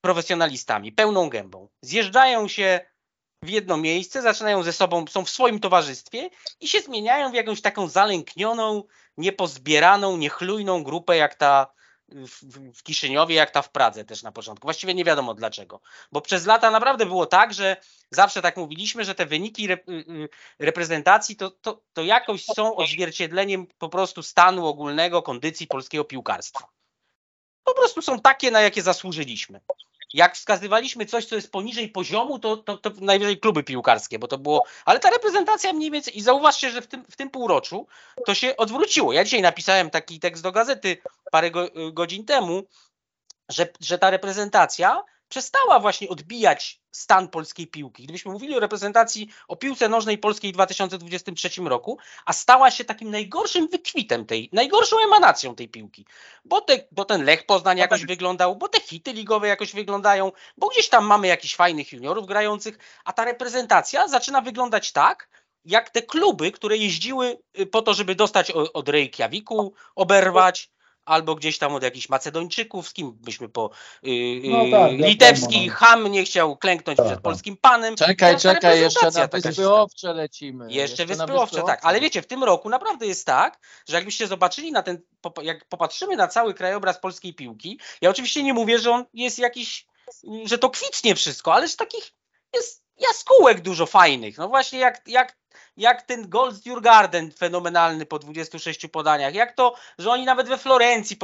profesjonalistami, 0.00 0.92
pełną 0.92 1.28
gębą. 1.28 1.68
Zjeżdżają 1.82 2.48
się 2.48 2.80
w 3.42 3.48
jedno 3.48 3.76
miejsce, 3.76 4.22
zaczynają 4.22 4.62
ze 4.62 4.72
sobą, 4.72 5.06
są 5.06 5.24
w 5.24 5.30
swoim 5.30 5.60
towarzystwie 5.60 6.30
i 6.60 6.68
się 6.68 6.80
zmieniają 6.80 7.30
w 7.30 7.34
jakąś 7.34 7.60
taką 7.60 7.88
zalęknioną, 7.88 8.84
niepozbieraną, 9.16 10.16
niechlujną 10.16 10.82
grupę, 10.82 11.16
jak 11.16 11.34
ta 11.34 11.72
w, 12.14 12.44
w 12.78 12.82
Kiszyniowie, 12.82 13.34
jak 13.34 13.50
ta 13.50 13.62
w 13.62 13.70
Pradze 13.70 14.04
też 14.04 14.22
na 14.22 14.32
początku. 14.32 14.66
Właściwie 14.66 14.94
nie 14.94 15.04
wiadomo 15.04 15.34
dlaczego. 15.34 15.80
Bo 16.12 16.20
przez 16.20 16.46
lata 16.46 16.70
naprawdę 16.70 17.06
było 17.06 17.26
tak, 17.26 17.54
że 17.54 17.76
zawsze 18.10 18.42
tak 18.42 18.56
mówiliśmy, 18.56 19.04
że 19.04 19.14
te 19.14 19.26
wyniki 19.26 19.72
y, 19.72 19.78
y, 19.88 20.28
reprezentacji 20.58 21.36
to, 21.36 21.50
to, 21.50 21.82
to 21.92 22.02
jakoś 22.02 22.44
są 22.44 22.76
odzwierciedleniem 22.76 23.66
po 23.78 23.88
prostu 23.88 24.22
stanu 24.22 24.66
ogólnego 24.66 25.22
kondycji 25.22 25.66
polskiego 25.66 26.04
piłkarstwa. 26.04 26.68
Po 27.64 27.74
prostu 27.74 28.02
są 28.02 28.20
takie, 28.20 28.50
na 28.50 28.60
jakie 28.60 28.82
zasłużyliśmy 28.82 29.60
jak 30.14 30.34
wskazywaliśmy 30.34 31.06
coś, 31.06 31.24
co 31.24 31.34
jest 31.34 31.52
poniżej 31.52 31.88
poziomu, 31.88 32.38
to, 32.38 32.56
to, 32.56 32.76
to 32.76 32.90
najwyżej 33.00 33.38
kluby 33.38 33.62
piłkarskie, 33.62 34.18
bo 34.18 34.28
to 34.28 34.38
było. 34.38 34.64
Ale 34.84 35.00
ta 35.00 35.10
reprezentacja 35.10 35.72
mniej 35.72 35.90
więcej. 35.90 36.18
I 36.18 36.22
zauważcie, 36.22 36.70
że 36.70 36.82
w 36.82 36.86
tym, 36.86 37.04
w 37.10 37.16
tym 37.16 37.30
półroczu 37.30 37.86
to 38.26 38.34
się 38.34 38.56
odwróciło. 38.56 39.12
Ja 39.12 39.24
dzisiaj 39.24 39.42
napisałem 39.42 39.90
taki 39.90 40.20
tekst 40.20 40.42
do 40.42 40.52
gazety 40.52 40.96
parę 41.30 41.50
go, 41.50 41.68
godzin 41.92 42.24
temu, 42.24 42.62
że, 43.48 43.68
że 43.80 43.98
ta 43.98 44.10
reprezentacja 44.10 45.02
przestała 45.32 45.80
właśnie 45.80 46.08
odbijać 46.08 46.80
stan 46.90 47.28
polskiej 47.28 47.66
piłki. 47.66 48.02
Gdybyśmy 48.02 48.32
mówili 48.32 48.56
o 48.56 48.60
reprezentacji, 48.60 49.28
o 49.48 49.56
piłce 49.56 49.88
nożnej 49.88 50.18
polskiej 50.18 50.52
w 50.52 50.54
2023 50.54 51.48
roku, 51.64 51.98
a 52.26 52.32
stała 52.32 52.70
się 52.70 52.84
takim 52.84 53.10
najgorszym 53.10 53.68
wykwitem 53.68 54.26
tej, 54.26 54.48
najgorszą 54.52 54.96
emanacją 55.04 55.54
tej 55.54 55.68
piłki. 55.68 56.06
Bo, 56.44 56.60
te, 56.60 56.84
bo 56.90 57.04
ten 57.04 57.24
Lech 57.24 57.46
Poznań 57.46 57.78
jakoś 57.78 58.06
wyglądał, 58.06 58.56
bo 58.56 58.68
te 58.68 58.80
hity 58.80 59.12
ligowe 59.12 59.48
jakoś 59.48 59.72
wyglądają, 59.74 60.32
bo 60.56 60.68
gdzieś 60.68 60.88
tam 60.88 61.06
mamy 61.06 61.26
jakichś 61.26 61.56
fajnych 61.56 61.92
juniorów 61.92 62.26
grających, 62.26 62.78
a 63.04 63.12
ta 63.12 63.24
reprezentacja 63.24 64.08
zaczyna 64.08 64.40
wyglądać 64.40 64.92
tak, 64.92 65.28
jak 65.64 65.90
te 65.90 66.02
kluby, 66.02 66.52
które 66.52 66.76
jeździły 66.76 67.38
y, 67.58 67.66
po 67.66 67.82
to, 67.82 67.94
żeby 67.94 68.14
dostać 68.14 68.50
od 68.50 68.88
Reykjaviku, 68.88 69.74
oberwać, 69.94 70.70
albo 71.04 71.34
gdzieś 71.34 71.58
tam 71.58 71.74
od 71.74 71.82
jakichś 71.82 72.08
Macedończyków, 72.08 72.88
z 72.88 72.92
kim 72.92 73.12
byśmy 73.12 73.48
po 73.48 73.70
yy, 74.02 74.40
no 74.44 74.70
tak, 74.70 74.92
litewski 74.92 75.66
no. 75.66 75.74
ham 75.74 76.06
nie 76.06 76.24
chciał 76.24 76.56
klęknąć 76.56 76.96
tak, 76.96 77.06
przed 77.06 77.16
tak. 77.16 77.22
polskim 77.22 77.56
panem. 77.56 77.96
Czekaj, 77.96 78.36
czekaj, 78.38 78.80
jeszcze 78.80 79.10
na 79.10 79.26
Wyspy 79.26 79.70
Owcze 79.70 80.12
lecimy. 80.12 80.64
Jeszcze, 80.64 80.80
jeszcze 80.80 81.06
Wyspy 81.06 81.40
Owcze, 81.40 81.62
tak. 81.62 81.80
Ale 81.82 82.00
wiecie, 82.00 82.22
w 82.22 82.26
tym 82.26 82.44
roku 82.44 82.68
naprawdę 82.68 83.06
jest 83.06 83.26
tak, 83.26 83.58
że 83.88 83.96
jakbyście 83.96 84.26
zobaczyli 84.26 84.72
na 84.72 84.82
ten, 84.82 85.02
jak 85.42 85.68
popatrzymy 85.68 86.16
na 86.16 86.28
cały 86.28 86.54
krajobraz 86.54 86.98
polskiej 86.98 87.34
piłki, 87.34 87.80
ja 88.00 88.10
oczywiście 88.10 88.42
nie 88.42 88.54
mówię, 88.54 88.78
że 88.78 88.90
on 88.90 89.04
jest 89.14 89.38
jakiś, 89.38 89.86
że 90.44 90.58
to 90.58 90.70
kwitnie 90.70 91.14
wszystko, 91.14 91.54
ale 91.54 91.68
z 91.68 91.76
takich 91.76 92.12
jest 92.54 92.81
jaskółek 92.98 93.60
dużo 93.60 93.86
fajnych. 93.86 94.38
No 94.38 94.48
właśnie 94.48 94.78
jak, 94.78 95.02
jak 95.06 95.36
jak 95.76 96.02
ten 96.02 96.28
gol 96.28 96.52
z 96.52 96.66
Jurgarden 96.66 97.30
fenomenalny 97.30 98.06
po 98.06 98.18
26 98.18 98.86
podaniach, 98.86 99.34
jak 99.34 99.52
to, 99.52 99.74
że 99.98 100.10
oni 100.10 100.24
nawet 100.24 100.48
we 100.48 100.58
Florencji 100.58 101.16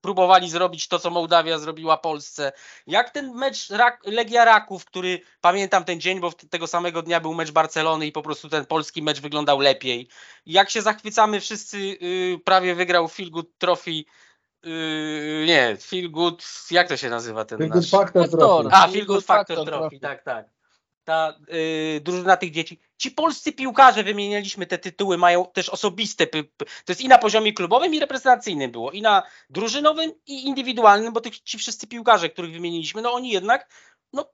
próbowali 0.00 0.50
zrobić 0.50 0.88
to, 0.88 0.98
co 0.98 1.10
Mołdawia 1.10 1.58
zrobiła 1.58 1.96
Polsce, 1.96 2.52
jak 2.86 3.10
ten 3.10 3.34
mecz 3.34 3.70
Rak 3.70 4.00
Legia 4.04 4.44
Raków, 4.44 4.84
który 4.84 5.20
pamiętam 5.40 5.84
ten 5.84 6.00
dzień, 6.00 6.20
bo 6.20 6.32
tego 6.32 6.66
samego 6.66 7.02
dnia 7.02 7.20
był 7.20 7.34
mecz 7.34 7.50
Barcelony 7.50 8.06
i 8.06 8.12
po 8.12 8.22
prostu 8.22 8.48
ten 8.48 8.66
polski 8.66 9.02
mecz 9.02 9.20
wyglądał 9.20 9.60
lepiej. 9.60 10.08
Jak 10.46 10.70
się 10.70 10.82
zachwycamy 10.82 11.40
wszyscy, 11.40 11.78
yy, 11.78 12.38
prawie 12.44 12.74
wygrał 12.74 13.08
Feel 13.08 13.30
Good 13.30 13.58
Trophy 13.58 14.04
Yy, 14.62 15.44
nie, 15.46 15.76
Feel 15.80 16.10
Good, 16.10 16.44
jak 16.70 16.88
to 16.88 16.96
się 16.96 17.10
nazywa 17.10 17.44
ten 17.44 17.58
Feel 17.58 17.70
nasz... 17.70 17.76
Good 17.78 17.90
Factor 17.90 18.22
Factor. 18.22 18.40
Trophy. 18.40 18.68
A, 18.72 18.80
Feel 18.80 18.92
Feel 18.92 19.06
Good 19.06 19.16
Good 19.16 19.24
Factor 19.24 19.56
Factor 19.56 19.66
Trophy, 19.66 20.00
Trophy. 20.00 20.00
tak, 20.00 20.22
tak. 20.22 20.57
Ta 21.08 21.34
yy, 21.48 22.00
drużyna 22.00 22.36
tych 22.36 22.50
dzieci. 22.50 22.78
Ci 22.98 23.10
polscy 23.10 23.52
piłkarze, 23.52 24.04
wymienialiśmy 24.04 24.66
te 24.66 24.78
tytuły, 24.78 25.18
mają 25.18 25.46
też 25.46 25.68
osobiste. 25.68 26.26
To 26.26 26.88
jest 26.88 27.00
i 27.00 27.08
na 27.08 27.18
poziomie 27.18 27.52
klubowym, 27.52 27.94
i 27.94 28.00
reprezentacyjnym 28.00 28.70
było. 28.70 28.90
I 28.92 29.02
na 29.02 29.22
drużynowym, 29.50 30.12
i 30.26 30.46
indywidualnym, 30.46 31.12
bo 31.12 31.20
tych, 31.20 31.40
ci 31.40 31.58
wszyscy 31.58 31.86
piłkarze, 31.86 32.28
których 32.28 32.52
wymieniliśmy, 32.52 33.02
no 33.02 33.12
oni 33.12 33.30
jednak 33.30 33.68
no, 34.12 34.30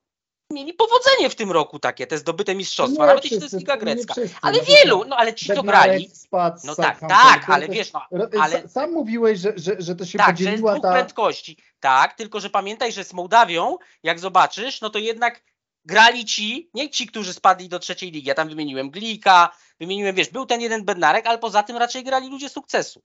mieli 0.50 0.72
powodzenie 0.72 1.30
w 1.30 1.34
tym 1.34 1.52
roku 1.52 1.78
takie, 1.78 2.06
te 2.06 2.18
zdobyte 2.18 2.54
mistrzostwa, 2.54 3.02
Nie 3.02 3.06
nawet 3.06 3.24
jeśli 3.24 3.38
to 3.38 3.44
jest 3.44 3.54
wszyscy, 3.54 3.58
Liga 3.58 3.76
Grecka. 3.76 4.14
wszyscy, 4.14 4.36
Ale 4.42 4.58
no 4.58 4.64
wielu, 4.64 5.04
no 5.04 5.16
ale 5.16 5.34
ci, 5.34 5.46
co 5.46 5.54
Bednarek 5.54 5.90
grali, 5.90 6.10
spadł 6.14 6.58
no 6.64 6.74
tak, 6.74 7.00
tak, 7.00 7.50
ale 7.50 7.68
wiesz, 7.68 7.92
no, 7.92 8.02
Ro- 8.10 8.28
ale 8.40 8.62
sa- 8.62 8.68
Sam 8.68 8.92
mówiłeś, 8.92 9.38
że, 9.38 9.52
że, 9.56 9.76
że 9.78 9.96
to 9.96 10.06
się 10.06 10.18
tak, 10.18 10.26
że 10.26 10.30
jest 10.32 10.38
podzieliła 10.44 10.72
dwóch 10.72 10.82
ta... 10.82 10.92
prędkości. 10.92 11.56
Tak, 11.80 12.14
tylko 12.14 12.40
że 12.40 12.50
pamiętaj, 12.50 12.92
że 12.92 13.04
z 13.04 13.12
Mołdawią, 13.12 13.78
jak 14.02 14.18
zobaczysz, 14.18 14.80
no 14.80 14.90
to 14.90 14.98
jednak 14.98 15.42
grali 15.84 16.24
ci, 16.24 16.70
nie 16.74 16.90
ci, 16.90 17.06
którzy 17.06 17.34
spadli 17.34 17.68
do 17.68 17.78
trzeciej 17.78 18.10
ligi. 18.10 18.28
Ja 18.28 18.34
tam 18.34 18.48
wymieniłem 18.48 18.90
Glika, 18.90 19.56
wymieniłem, 19.80 20.14
wiesz, 20.14 20.30
był 20.30 20.46
ten 20.46 20.60
jeden 20.60 20.84
Bednarek, 20.84 21.26
ale 21.26 21.38
poza 21.38 21.62
tym 21.62 21.76
raczej 21.76 22.04
grali 22.04 22.30
ludzie 22.30 22.48
sukcesu. 22.48 23.02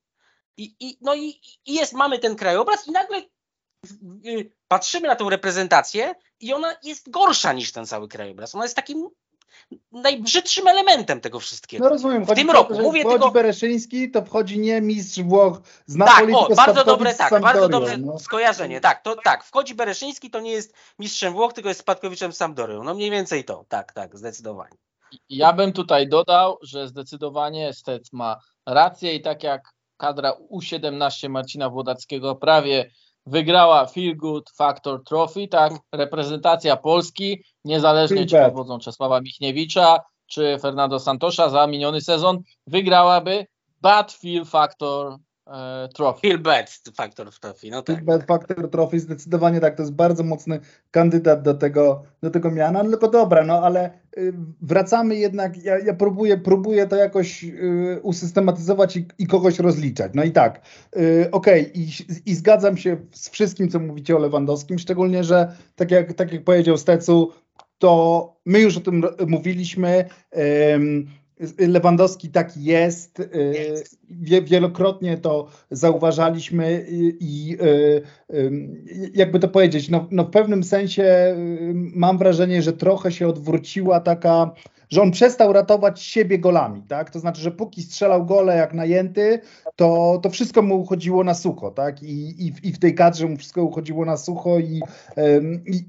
I, 0.57 0.75
i, 0.79 0.97
no 1.01 1.15
i, 1.15 1.41
i 1.65 1.73
jest, 1.73 1.93
mamy 1.93 2.19
ten 2.19 2.35
krajobraz 2.35 2.87
i 2.87 2.91
nagle 2.91 3.21
patrzymy 4.67 5.07
na 5.07 5.15
tą 5.15 5.29
reprezentację 5.29 6.15
i 6.39 6.53
ona 6.53 6.75
jest 6.83 7.09
gorsza 7.09 7.53
niż 7.53 7.71
ten 7.71 7.85
cały 7.85 8.07
krajobraz. 8.07 8.55
Ona 8.55 8.63
jest 8.65 8.75
takim 8.75 9.09
najbrzydszym 9.91 10.67
elementem 10.67 11.21
tego 11.21 11.39
wszystkiego. 11.39 11.83
No 11.83 11.89
rozumiem, 11.89 12.25
W 12.25 12.27
chodzi 12.27 12.41
tym 12.41 12.49
o 12.49 12.53
to, 12.53 12.59
roku, 12.59 12.75
że 12.75 12.81
mówię 12.81 13.01
wchodzi 13.01 13.13
tylko- 13.13 13.31
Bereszyński, 13.31 14.11
to 14.11 14.25
wchodzi 14.25 14.59
nie 14.59 14.81
mistrz 14.81 15.19
Włoch 15.21 15.61
z 15.85 15.97
Tak, 15.97 16.07
Napoli, 16.07 16.33
o, 16.33 16.39
tylko 16.39 16.53
z 16.53 16.57
bardzo 16.57 16.83
dobre, 16.83 17.15
tak, 17.15 17.41
bardzo 17.41 17.69
dobre 17.69 17.97
no. 17.97 18.19
skojarzenie. 18.19 18.81
Tak, 18.81 19.03
to 19.03 19.15
tak, 19.15 19.43
wchodzi 19.43 19.75
Bereszyński, 19.75 20.29
to 20.29 20.39
nie 20.39 20.51
jest 20.51 20.73
mistrzem 20.99 21.33
Włoch, 21.33 21.53
tylko 21.53 21.69
jest 21.69 21.79
spadkowiczem 21.79 22.33
Sampdorią. 22.33 22.83
No 22.83 22.93
mniej 22.93 23.11
więcej 23.11 23.43
to, 23.43 23.65
tak, 23.69 23.93
tak, 23.93 24.17
zdecydowanie. 24.17 24.77
Ja 25.29 25.53
bym 25.53 25.73
tutaj 25.73 26.07
dodał, 26.07 26.57
że 26.61 26.87
zdecydowanie 26.87 27.73
Stec 27.73 28.13
ma 28.13 28.39
rację 28.65 29.15
i 29.15 29.21
tak 29.21 29.43
jak 29.43 29.73
kadra 29.97 30.33
U17 30.51 31.29
Marcina 31.29 31.69
Włodackiego 31.69 32.35
prawie 32.35 32.91
wygrała 33.29 33.85
Feel 33.85 34.17
Good 34.17 34.49
Factor 34.49 35.03
Trophy, 35.03 35.47
tak? 35.47 35.73
Reprezentacja 35.91 36.77
Polski, 36.77 37.43
niezależnie 37.65 38.25
czy 38.25 38.37
powodzą 38.37 38.79
Czesława 38.79 39.21
Michniewicza, 39.21 39.99
czy 40.27 40.57
Fernando 40.61 40.99
Santosza 40.99 41.49
za 41.49 41.67
miniony 41.67 42.01
sezon, 42.01 42.39
wygrałaby 42.67 43.45
Bad 43.81 44.11
Feel 44.11 44.45
Factor 44.45 45.17
Trophy. 45.93 46.21
Feel 46.21 46.39
bad 46.39 46.81
factor 46.95 47.29
trofii, 47.39 47.71
no 47.71 47.81
tak. 47.81 48.05
Bad 48.05 48.25
Factor 48.25 48.69
Trophy 48.69 48.99
zdecydowanie 48.99 49.59
tak, 49.59 49.75
to 49.75 49.81
jest 49.83 49.93
bardzo 49.93 50.23
mocny 50.23 50.59
kandydat 50.91 51.41
do 51.41 51.53
tego, 51.53 52.03
do 52.23 52.29
tego 52.29 52.51
miana, 52.51 52.83
no 52.83 52.89
tylko 52.89 53.07
dobra, 53.07 53.45
no 53.45 53.63
ale 53.63 53.91
y, 54.17 54.33
wracamy 54.61 55.15
jednak, 55.15 55.63
ja, 55.63 55.79
ja 55.79 55.93
próbuję, 55.93 56.37
próbuję 56.37 56.87
to 56.87 56.95
jakoś 56.95 57.43
y, 57.43 57.99
usystematyzować 58.03 58.97
i, 58.97 59.07
i 59.17 59.27
kogoś 59.27 59.59
rozliczać. 59.59 60.11
No 60.15 60.23
i 60.23 60.31
tak, 60.31 60.61
y, 60.97 61.29
okej, 61.31 61.79
i, 61.79 61.89
i 62.25 62.35
zgadzam 62.35 62.77
się 62.77 62.97
z 63.11 63.29
wszystkim, 63.29 63.69
co 63.69 63.79
mówicie 63.79 64.15
o 64.15 64.19
Lewandowskim, 64.19 64.79
szczególnie, 64.79 65.23
że 65.23 65.55
tak 65.75 65.91
jak, 65.91 66.13
tak 66.13 66.31
jak 66.31 66.43
powiedział 66.43 66.77
Stecu, 66.77 67.31
to 67.77 68.33
my 68.45 68.59
już 68.59 68.77
o 68.77 68.81
tym 68.81 69.03
mówiliśmy. 69.27 70.05
ym, 70.73 71.07
Lewandowski 71.57 72.29
taki 72.29 72.63
jest. 72.63 73.19
y, 73.19 73.83
wie- 74.09 74.41
Wielokrotnie 74.41 75.17
to 75.17 75.47
zauważaliśmy 75.71 76.85
i, 77.19 77.57
y, 77.61 78.01
ym, 78.37 78.85
jakby 79.13 79.39
to 79.39 79.47
powiedzieć, 79.47 79.89
no, 79.89 80.07
no 80.11 80.23
w 80.23 80.29
pewnym 80.29 80.63
sensie 80.63 81.03
y, 81.03 81.73
mam 81.75 82.17
wrażenie, 82.17 82.61
że 82.61 82.73
trochę 82.73 83.11
się 83.11 83.27
odwróciła 83.27 83.99
taka, 83.99 84.51
że 84.89 85.01
on 85.01 85.11
przestał 85.11 85.53
ratować 85.53 86.01
siebie 86.01 86.39
golami, 86.39 86.83
tak? 86.87 87.09
To 87.09 87.19
znaczy, 87.19 87.41
że 87.41 87.51
póki 87.51 87.83
strzelał 87.83 88.25
gole 88.25 88.55
jak 88.57 88.73
najęty, 88.73 89.39
to, 89.75 90.19
to 90.23 90.29
wszystko 90.29 90.61
mu 90.61 90.81
uchodziło 90.81 91.23
na 91.23 91.33
sucho, 91.33 91.71
tak? 91.71 92.03
I, 92.03 92.45
i, 92.47 92.53
w- 92.53 92.63
i 92.65 92.71
w 92.73 92.79
tej 92.79 92.95
kadrze 92.95 93.27
mu 93.27 93.37
wszystko 93.37 93.63
uchodziło 93.63 94.05
na 94.05 94.17
sucho 94.17 94.59
i, 94.59 94.81
i, 95.65 95.83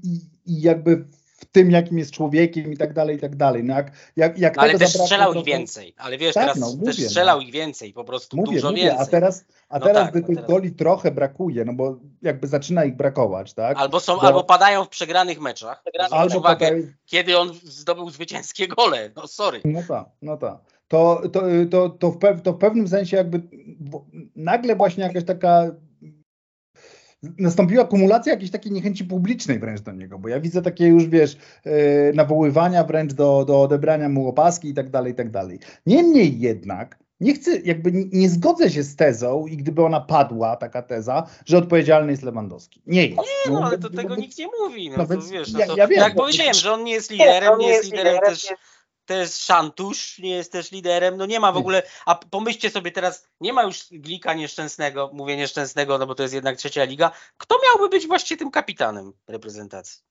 i 0.45 0.61
jakby 0.61 1.05
w 1.41 1.45
tym, 1.45 1.71
jakim 1.71 1.97
jest 1.97 2.11
człowiekiem 2.11 2.73
i 2.73 2.77
tak 2.77 2.93
dalej, 2.93 3.17
i 3.17 3.19
tak 3.19 3.35
dalej. 3.35 3.63
No 3.63 3.73
jak, 3.75 3.91
jak, 4.15 4.37
jak 4.39 4.55
No, 4.55 4.61
ale 4.61 4.79
też 4.79 4.93
strzelał 4.93 5.33
ich 5.33 5.45
więcej, 5.45 5.93
ale 5.97 6.17
wiesz, 6.17 6.33
Tak, 6.33 6.43
teraz 6.43 6.59
no, 6.59 6.67
też 6.67 6.75
mówię, 6.77 7.03
no. 7.03 7.09
strzelał 7.09 7.41
ich 7.41 7.51
więcej, 7.51 7.93
po 7.93 8.03
prostu 8.03 8.37
Mówię, 8.37 8.51
dużo 8.51 8.69
mówię, 8.69 8.83
więcej. 8.83 9.01
a 9.01 9.05
teraz, 9.05 9.45
a 9.69 9.79
No 9.79 9.85
teraz 9.85 10.03
tak, 10.03 10.11
gdy 10.11 10.21
no 10.21 10.27
tych 10.27 10.35
teraz- 10.35 10.49
goli 10.51 10.71
trochę 10.71 11.11
brakuje, 11.11 11.65
no 11.65 11.73
bo 11.73 11.95
jakby 12.21 12.47
zaczyna 12.47 12.85
ich 12.85 12.95
brakować, 12.95 13.53
tak? 13.53 13.77
Albo 13.77 13.99
są, 13.99 14.15
Bo- 14.15 14.21
albo 14.21 14.43
padają 14.43 14.83
w 14.85 14.89
przegranych 14.89 15.41
meczach. 15.41 15.83
Zwróć 15.87 16.11
albo 16.11 16.37
uwagę, 16.37 16.71
kiedy 17.05 17.37
on 17.37 17.53
zdobył 17.63 18.09
zwycięskie 18.09 18.67
gole. 18.67 19.11
No 19.15 19.27
sorry. 19.27 19.61
No 19.65 19.79
tak, 19.87 20.05
no 20.21 20.37
tak. 20.37 20.57
To, 20.87 21.21
to, 21.33 21.41
to, 21.71 21.89
to, 21.89 22.11
w 22.11 22.17
pew, 22.17 22.41
to 22.41 22.53
w 22.53 22.57
pewnym 22.57 22.87
sensie 22.87 23.17
jakby 23.17 23.41
nagle 24.35 24.75
właśnie 24.75 25.03
jakaś 25.03 25.23
taka 25.25 25.65
nastąpiła 27.37 27.85
kumulacja 27.85 28.33
jakiejś 28.33 28.51
takiej 28.51 28.71
niechęci 28.71 29.05
publicznej 29.05 29.59
wręcz 29.59 29.81
do 29.81 29.91
niego, 29.91 30.19
bo 30.19 30.27
ja 30.29 30.39
widzę 30.39 30.61
takie 30.61 30.87
już, 30.87 31.07
wiesz, 31.07 31.37
yy, 31.65 31.71
nawoływania 32.15 32.83
wręcz 32.83 33.13
do, 33.13 33.45
do 33.45 33.61
odebrania 33.61 34.09
mu 34.09 34.27
opaski 34.27 34.69
i 34.69 34.73
tak 34.73 34.89
dalej, 34.89 35.11
i 35.11 35.15
tak 35.15 35.31
dalej. 35.31 35.59
Niemniej 35.85 36.39
jednak 36.39 36.99
nie 37.19 37.33
chcę, 37.33 37.59
jakby 37.59 37.91
nie, 38.11 38.29
zgodzę 38.29 38.69
się 38.69 38.83
z 38.83 38.95
tezą 38.95 39.47
i 39.47 39.57
gdyby 39.57 39.85
ona 39.85 40.01
padła, 40.01 40.55
taka 40.55 40.81
teza, 40.81 41.27
że 41.45 41.57
odpowiedzialny 41.57 42.11
jest 42.11 42.23
Lewandowski. 42.23 42.81
Nie 42.85 43.05
jest. 43.07 43.17
Nie, 43.47 43.51
no 43.53 43.63
ale 43.65 43.77
to 43.77 43.89
bo- 43.89 43.97
tego 43.97 44.09
bo- 44.15 44.21
nikt 44.21 44.37
nie 44.37 44.47
mówi. 44.61 44.89
No, 44.89 44.97
No 44.97 45.05
to 45.05 45.13
więc 45.13 45.29
wiesz, 45.31 45.51
no 45.53 45.59
ja- 45.59 45.67
to, 45.67 45.75
ja 45.77 45.87
wiem, 45.87 45.99
jak 45.99 46.15
bo- 46.15 46.21
powiedziałem, 46.23 46.53
że 46.53 46.71
on 46.73 46.83
nie 46.83 46.91
jest 46.93 47.11
liderem, 47.11 47.59
nie 47.59 47.65
nie 47.65 47.71
jest 47.71 47.83
liderem, 47.91 48.19
też. 48.25 48.53
To 49.11 49.15
jest 49.15 49.45
szantusz, 49.45 50.19
nie 50.19 50.29
jest 50.29 50.51
też 50.51 50.71
liderem, 50.71 51.17
no 51.17 51.25
nie 51.25 51.39
ma 51.39 51.51
w 51.51 51.57
ogóle, 51.57 51.83
a 52.05 52.15
pomyślcie 52.15 52.69
sobie 52.69 52.91
teraz, 52.91 53.27
nie 53.41 53.53
ma 53.53 53.63
już 53.63 53.85
Glika 53.91 54.33
nieszczęsnego, 54.33 55.09
mówię 55.13 55.37
nieszczęsnego, 55.37 55.97
no 55.97 56.07
bo 56.07 56.15
to 56.15 56.23
jest 56.23 56.33
jednak 56.35 56.57
trzecia 56.57 56.83
liga, 56.83 57.11
kto 57.37 57.59
miałby 57.65 57.89
być 57.89 58.07
właściwie 58.07 58.39
tym 58.39 58.51
kapitanem 58.51 59.13
reprezentacji? 59.27 60.01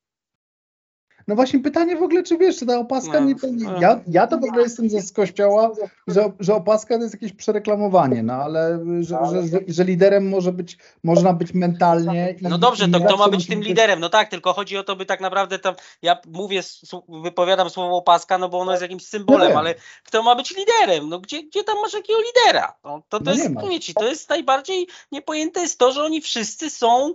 No 1.29 1.35
właśnie 1.35 1.59
pytanie 1.59 1.97
w 1.97 2.03
ogóle, 2.03 2.23
czy 2.23 2.39
wiesz, 2.39 2.59
czy 2.59 2.67
ta 2.67 2.79
opaska 2.79 3.21
No, 3.21 3.27
nie... 3.27 3.35
no. 3.53 3.81
Ja, 3.81 4.01
ja 4.07 4.27
to 4.27 4.39
w 4.39 4.45
ogóle 4.45 4.63
jestem 4.63 4.91
ze 4.91 5.03
z 5.03 5.13
kościoła, 5.13 5.71
że, 6.07 6.33
że 6.41 6.55
opaska 6.55 6.97
to 6.97 7.03
jest 7.03 7.15
jakieś 7.15 7.33
przereklamowanie, 7.33 8.23
no 8.23 8.33
ale 8.33 8.79
że, 9.01 9.19
że, 9.31 9.49
że, 9.49 9.59
że 9.69 9.85
liderem 9.85 10.29
może 10.29 10.53
być, 10.53 10.79
można 11.05 11.33
być 11.33 11.55
mentalnie. 11.55 12.35
I, 12.41 12.43
No 12.43 12.59
dobrze, 12.59 12.87
i 12.87 12.91
to 12.91 13.01
kto 13.01 13.17
ma 13.17 13.29
być 13.29 13.47
tym 13.47 13.61
liderem? 13.61 14.01
No 14.01 14.09
tak, 14.09 14.29
tylko 14.29 14.53
chodzi 14.53 14.77
o 14.77 14.85
to, 14.85 14.97
by 14.97 15.07
tak 15.07 15.21
naprawdę 15.21 15.59
tam, 15.59 15.75
ja 16.03 16.17
mówię, 16.29 16.61
wypowiadam 17.09 17.71
słowo 17.71 17.97
opaska, 17.97 18.39
no 18.39 18.49
bo 18.49 18.61
ono 18.61 18.71
jest 18.71 18.83
jakimś 18.83 19.07
symbolem, 19.07 19.49
wiem. 19.49 19.59
ale 19.59 19.75
kto 20.05 20.23
ma 20.23 20.35
być 20.35 20.55
liderem? 20.57 21.09
No 21.09 21.21
gdzie, 21.21 21.43
gdzie 21.43 21.65
tam 21.65 21.77
masz 21.83 21.95
jakiego 21.95 22.19
lidera? 22.21 22.75
No, 22.85 23.03
to, 23.09 23.19
to 23.19 23.25
No 23.25 23.33
jest, 23.33 23.51
mówię 23.51 23.81
ci, 23.81 23.95
to 23.95 24.09
jest 24.09 24.31
najbardziej 24.31 24.87
niepojęte 25.13 25.61
jest 25.61 25.79
to, 25.79 25.93
że 25.93 26.05
oni 26.05 26.21
wszyscy 26.21 26.71
są 26.71 27.15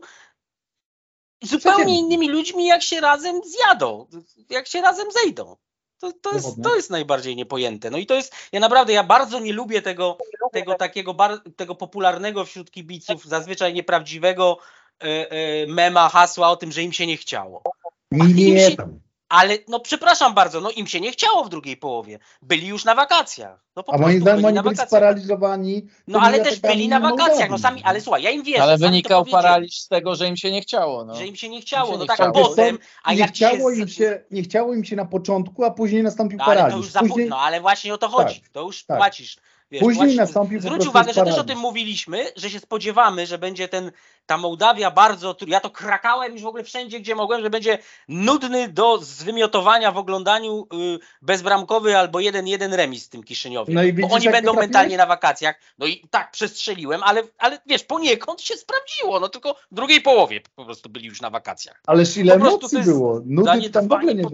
zupełnie 1.43 2.00
innymi 2.00 2.30
ludźmi, 2.30 2.65
jak 2.67 2.84
się 2.84 3.02
razem 3.02 3.41
zjadą, 3.45 4.08
jak 4.50 4.67
się 4.67 4.82
razem 4.82 5.08
zejdą. 5.12 5.56
To, 6.00 6.12
to, 6.21 6.34
jest, 6.34 6.63
to 6.63 6.76
jest 6.76 6.89
najbardziej 6.89 7.36
niepojęte. 7.36 7.91
No 7.91 7.98
i 7.98 8.06
to 8.06 8.13
jest, 8.13 8.36
ja 8.52 8.60
naprawdę, 8.60 8.93
ja 8.93 9.04
bardzo 9.04 9.39
nie 9.39 9.54
lubię 9.54 9.82
tego, 9.82 10.17
tego 10.52 10.76
takiego 10.76 11.13
bar, 11.13 11.41
tego 11.56 11.76
popularnego 11.76 12.45
wśród 12.45 12.71
kibiców, 12.71 13.26
zazwyczaj 13.26 13.74
nieprawdziwego 13.74 14.58
e, 15.04 15.32
e, 15.32 15.67
mema, 15.67 16.10
hasła 16.10 16.50
o 16.50 16.56
tym, 16.56 16.71
że 16.71 16.84
im 16.84 16.93
się 16.93 17.08
nie 17.08 17.17
chciało. 17.17 17.63
im 18.12 18.36
Nie, 18.36 18.69
się- 18.69 18.76
tam. 18.76 19.00
Ale 19.36 19.58
no 19.67 19.80
przepraszam 19.80 20.34
bardzo, 20.34 20.62
no 20.62 20.71
im 20.71 20.88
się 20.88 21.02
nie 21.02 21.12
chciało 21.12 21.43
w 21.43 21.50
drugiej 21.50 21.78
połowie. 21.78 22.19
Byli 22.41 22.67
już 22.67 22.86
na 22.86 22.95
wakacjach. 22.95 23.65
No 23.76 23.84
po 23.84 23.93
A 23.93 23.98
prostu 23.98 24.08
moim 24.12 24.21
zdaniem 24.21 24.41
byli 24.41 24.58
oni 24.58 24.63
byli 24.63 24.88
sparaliżowani. 24.88 25.88
No 26.08 26.19
ale 26.19 26.39
też 26.39 26.60
byli 26.60 26.88
na 26.88 27.00
wakacjach, 27.00 27.50
no 27.50 27.58
sami, 27.58 27.84
ale 27.84 28.02
słuchaj, 28.02 28.24
ja 28.24 28.32
im 28.32 28.43
wierzę. 28.43 28.63
Ale 28.63 28.78
wynikał 28.78 29.26
paraliż 29.26 29.80
z 29.80 29.88
tego, 29.88 30.15
że 30.15 30.28
im 30.28 30.38
się 30.38 30.52
nie 30.52 30.62
chciało. 30.62 31.06
No. 31.06 31.15
Że 31.15 31.28
im 31.28 31.36
się 31.36 31.50
nie 31.50 31.62
chciało, 31.62 31.91
no 31.91 32.02
nie 32.02 32.08
tak, 32.08 32.15
chciało. 32.15 32.34
potem, 32.34 32.80
a 33.04 33.13
nie, 33.13 33.19
jak 33.19 33.30
chciało 33.30 33.76
się... 33.76 33.82
im 33.82 33.88
się, 33.88 34.24
nie 34.32 34.43
chciało 34.43 34.74
im 34.74 34.86
się 34.86 34.95
na 34.95 35.06
początku, 35.06 35.63
a 35.63 35.71
później 35.71 36.04
nastąpił 36.04 36.38
No 36.38 36.45
ale 36.45 36.56
to 36.56 36.62
paraliż. 36.62 36.78
już 36.86 36.91
za 36.93 37.00
Później, 37.00 37.30
no 37.30 37.39
ale 37.39 37.62
właśnie 37.62 37.93
o 37.93 37.98
to 37.98 38.08
chodzi. 38.10 38.43
To 38.52 38.62
już 38.62 38.86
tak. 38.86 38.98
płacisz. 38.98 39.38
Wiesz, 39.71 39.80
Później 39.82 39.97
płacisz. 39.99 40.17
nastąpił 40.17 40.62
Zwróć 40.62 40.88
uwagę, 40.88 41.13
że 41.13 41.23
też 41.23 41.38
o 41.38 41.43
tym 41.43 41.60
mówiliśmy, 41.60 42.25
że 42.36 42.49
się 42.49 42.60
spodziewamy, 42.60 43.28
że 43.28 43.38
będzie 43.38 43.67
ten, 43.67 43.91
ta 44.25 44.38
Mołdawia 44.38 44.91
bardzo, 44.91 45.36
ja 45.47 45.60
to 45.60 45.69
krakałem 45.69 46.34
już 46.34 46.41
w 46.41 46.45
ogóle 46.45 46.63
wszędzie, 46.63 46.99
gdzie 46.99 47.15
mogłem, 47.15 47.41
że 47.41 47.49
będzie 47.49 47.78
nudny 48.08 48.69
do 48.69 48.97
zwymiotowania 48.97 49.91
w 49.91 49.97
oglądaniu 49.97 50.67
y, 50.73 50.99
bezbramkowy 51.21 51.97
albo 51.97 52.19
jeden 52.19 52.47
jeden 52.47 52.73
remis 52.73 53.04
z 53.04 53.10
tym 53.10 53.23
Kiszyniowie. 53.23 53.73
No 53.73 53.84
i 53.84 53.93
bo 53.93 54.08
oni 54.08 54.30
będą 54.30 54.54
mentalnie 54.54 54.97
na 54.97 55.06
wakacjach. 55.06 55.56
No 55.78 55.86
i 55.86 56.08
tak 56.10 56.32
przestrzeliłem, 56.32 57.04
ale, 57.04 57.23
ale 57.38 57.60
wiesz, 57.65 57.84
poniekąd 57.84 58.41
się 58.41 58.54
sprawdziło. 58.56 59.19
No 59.19 59.30
tylko 59.30 59.54
w 59.71 59.75
drugiej 59.75 60.01
połowie 60.01 60.41
po 60.56 60.65
prostu 60.65 60.89
byli 60.89 61.06
już 61.08 61.21
na 61.21 61.30
wakacjach. 61.30 61.82
Ależ 61.88 62.17
ile 62.17 62.34
emocji 62.34 62.78
jest 62.78 62.89
było. 62.89 63.21
Nudy 63.25 63.69
tam 63.69 63.88
w 63.88 63.91
ogóle 63.91 64.15
nie 64.15 64.23
pod- 64.23 64.34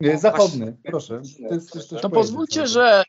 było. 0.00 0.18
Zachodny, 0.18 0.76
proszę. 0.84 1.22
To, 1.48 1.54
jest 1.54 1.90
to 2.02 2.10
pozwólcie, 2.10 2.66
że 2.66 3.02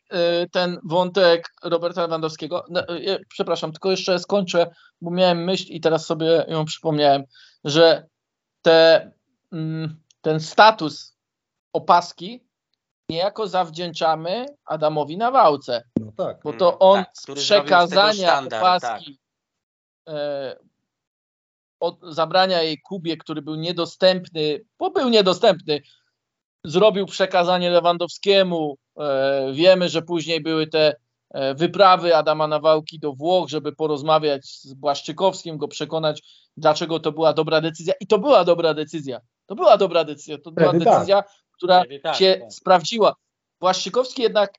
y, 0.44 0.48
ten 0.50 0.78
wątek 0.84 1.52
Roberta 1.62 2.02
Lewandowskiego, 2.02 2.64
no, 2.70 2.82
przepraszam, 3.28 3.72
tylko 3.72 3.90
jeszcze 3.90 4.18
skończę, 4.18 4.74
bo 5.00 5.10
miałem 5.10 5.44
myśl 5.44 5.72
i 5.72 5.80
teraz 5.80 6.06
sobie 6.06 6.44
ją 6.48 6.64
przypomniałem, 6.64 7.22
że 7.64 8.06
te, 8.62 9.10
mm, 9.52 10.00
ten 10.20 10.40
status 10.40 11.16
opaski 11.72 12.46
niejako 13.08 13.48
zawdzięczamy 13.48 14.46
Adamowi 14.64 15.16
Nawałce. 15.16 15.82
No 16.00 16.12
tak. 16.16 16.40
Bo 16.44 16.52
to 16.52 16.78
on 16.78 17.04
tak, 17.04 17.10
z 17.14 17.26
przekazania 17.26 18.38
opaski 18.38 19.18
tak. 20.04 20.14
e, 20.14 20.56
od 21.80 21.98
zabrania 22.02 22.62
jej 22.62 22.80
Kubie, 22.80 23.16
który 23.16 23.42
był 23.42 23.54
niedostępny, 23.54 24.60
bo 24.78 24.90
był 24.90 25.08
niedostępny, 25.08 25.80
zrobił 26.66 27.06
przekazanie 27.06 27.70
Lewandowskiemu. 27.70 28.76
E, 28.98 29.52
wiemy, 29.52 29.88
że 29.88 30.02
później 30.02 30.40
były 30.40 30.66
te 30.66 30.94
e, 31.30 31.54
wyprawy 31.54 32.16
Adama 32.16 32.46
Nawałki 32.46 32.98
do 32.98 33.12
Włoch, 33.12 33.48
żeby 33.48 33.72
porozmawiać 33.72 34.46
z 34.46 34.74
Błaszczykowskim, 34.74 35.58
go 35.58 35.68
przekonać, 35.68 36.22
dlaczego 36.56 37.00
to 37.00 37.12
była 37.12 37.32
dobra 37.32 37.60
decyzja. 37.60 37.94
I 38.00 38.06
to 38.06 38.18
była 38.18 38.44
dobra 38.44 38.74
decyzja. 38.74 39.20
To 39.46 39.54
była 39.54 39.76
dobra 39.76 40.04
decyzja. 40.04 40.38
To 40.38 40.52
była 40.52 40.72
tak. 40.72 40.84
decyzja, 40.84 41.24
która 41.52 41.82
tak, 42.02 42.16
się 42.16 42.36
tak. 42.40 42.52
sprawdziła. 42.52 43.14
Błaszczykowski 43.60 44.22
jednak 44.22 44.54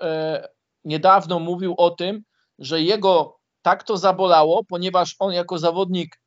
e, 0.00 0.48
niedawno 0.84 1.38
mówił 1.38 1.74
o 1.78 1.90
tym, 1.90 2.22
że 2.58 2.82
jego 2.82 3.38
tak 3.62 3.82
to 3.82 3.96
zabolało, 3.96 4.64
ponieważ 4.64 5.16
on 5.18 5.32
jako 5.32 5.58
zawodnik 5.58 6.20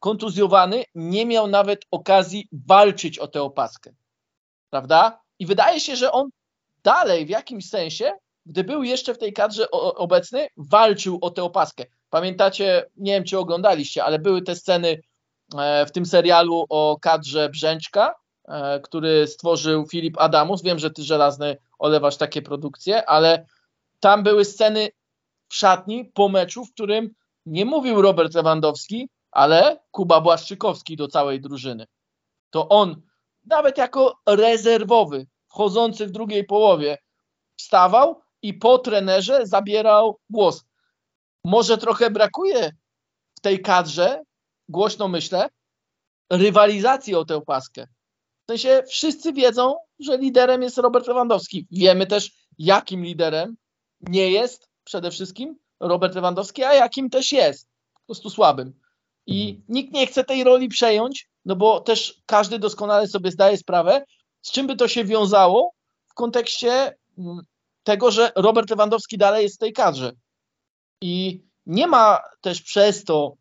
kontuzjowany 0.00 0.84
nie 0.94 1.26
miał 1.26 1.46
nawet 1.46 1.84
okazji 1.90 2.48
walczyć 2.52 3.18
o 3.18 3.28
tę 3.28 3.42
opaskę. 3.42 3.94
Prawda? 4.74 5.20
I 5.38 5.46
wydaje 5.46 5.80
się, 5.80 5.96
że 5.96 6.12
on 6.12 6.28
dalej 6.84 7.26
w 7.26 7.28
jakimś 7.28 7.68
sensie, 7.68 8.12
gdy 8.46 8.64
był 8.64 8.82
jeszcze 8.82 9.14
w 9.14 9.18
tej 9.18 9.32
kadrze 9.32 9.70
obecny, 9.70 10.46
walczył 10.56 11.18
o 11.20 11.30
tę 11.30 11.42
opaskę. 11.42 11.84
Pamiętacie, 12.10 12.90
nie 12.96 13.12
wiem 13.12 13.24
czy 13.24 13.38
oglądaliście, 13.38 14.04
ale 14.04 14.18
były 14.18 14.42
te 14.42 14.56
sceny 14.56 15.00
e, 15.58 15.86
w 15.86 15.92
tym 15.92 16.06
serialu 16.06 16.66
o 16.68 16.98
kadrze 17.00 17.48
Brzęczka, 17.48 18.14
e, 18.48 18.80
który 18.80 19.26
stworzył 19.26 19.86
Filip 19.86 20.18
Adamus. 20.18 20.62
Wiem, 20.62 20.78
że 20.78 20.90
ty 20.90 21.02
żelazny 21.02 21.56
olewasz 21.78 22.16
takie 22.16 22.42
produkcje, 22.42 23.08
ale 23.08 23.46
tam 24.00 24.22
były 24.22 24.44
sceny 24.44 24.88
w 25.48 25.54
szatni 25.54 26.04
po 26.04 26.28
meczu, 26.28 26.64
w 26.64 26.72
którym 26.72 27.10
nie 27.46 27.64
mówił 27.64 28.02
Robert 28.02 28.34
Lewandowski, 28.34 29.08
ale 29.30 29.80
Kuba 29.90 30.20
Błaszczykowski 30.20 30.96
do 30.96 31.08
całej 31.08 31.40
drużyny. 31.40 31.86
To 32.50 32.68
on, 32.68 33.02
nawet 33.46 33.78
jako 33.78 34.18
rezerwowy, 34.26 35.26
wchodzący 35.48 36.06
w 36.06 36.10
drugiej 36.10 36.44
połowie, 36.44 36.98
wstawał 37.58 38.20
i 38.42 38.54
po 38.54 38.78
trenerze 38.78 39.46
zabierał 39.46 40.18
głos. 40.30 40.64
Może 41.44 41.78
trochę 41.78 42.10
brakuje 42.10 42.72
w 43.38 43.40
tej 43.40 43.62
kadrze, 43.62 44.22
głośno 44.68 45.08
myślę, 45.08 45.48
rywalizacji 46.30 47.14
o 47.14 47.24
tę 47.24 47.40
paskę. 47.40 47.86
W 48.42 48.50
sensie 48.50 48.82
wszyscy 48.88 49.32
wiedzą, 49.32 49.76
że 49.98 50.18
liderem 50.18 50.62
jest 50.62 50.78
Robert 50.78 51.06
Lewandowski. 51.06 51.66
Wiemy 51.70 52.06
też, 52.06 52.32
jakim 52.58 53.04
liderem 53.04 53.56
nie 54.00 54.30
jest 54.30 54.68
przede 54.84 55.10
wszystkim 55.10 55.58
Robert 55.80 56.14
Lewandowski, 56.14 56.64
a 56.64 56.74
jakim 56.74 57.10
też 57.10 57.32
jest. 57.32 57.68
Po 57.94 58.00
prostu 58.06 58.30
słabym. 58.30 58.83
I 59.26 59.48
mhm. 59.48 59.64
nikt 59.68 59.92
nie 59.92 60.06
chce 60.06 60.24
tej 60.24 60.44
roli 60.44 60.68
przejąć, 60.68 61.28
no 61.44 61.56
bo 61.56 61.80
też 61.80 62.22
każdy 62.26 62.58
doskonale 62.58 63.08
sobie 63.08 63.30
zdaje 63.30 63.56
sprawę, 63.56 64.04
z 64.42 64.52
czym 64.52 64.66
by 64.66 64.76
to 64.76 64.88
się 64.88 65.04
wiązało 65.04 65.70
w 66.06 66.14
kontekście 66.14 66.96
mm, 67.18 67.40
tego, 67.82 68.10
że 68.10 68.32
Robert 68.36 68.70
Lewandowski 68.70 69.18
dalej 69.18 69.42
jest 69.42 69.56
w 69.56 69.58
tej 69.58 69.72
kadrze. 69.72 70.12
I 71.00 71.44
nie 71.66 71.86
ma 71.86 72.20
też 72.40 72.62
przez 72.62 73.04
to 73.04 73.36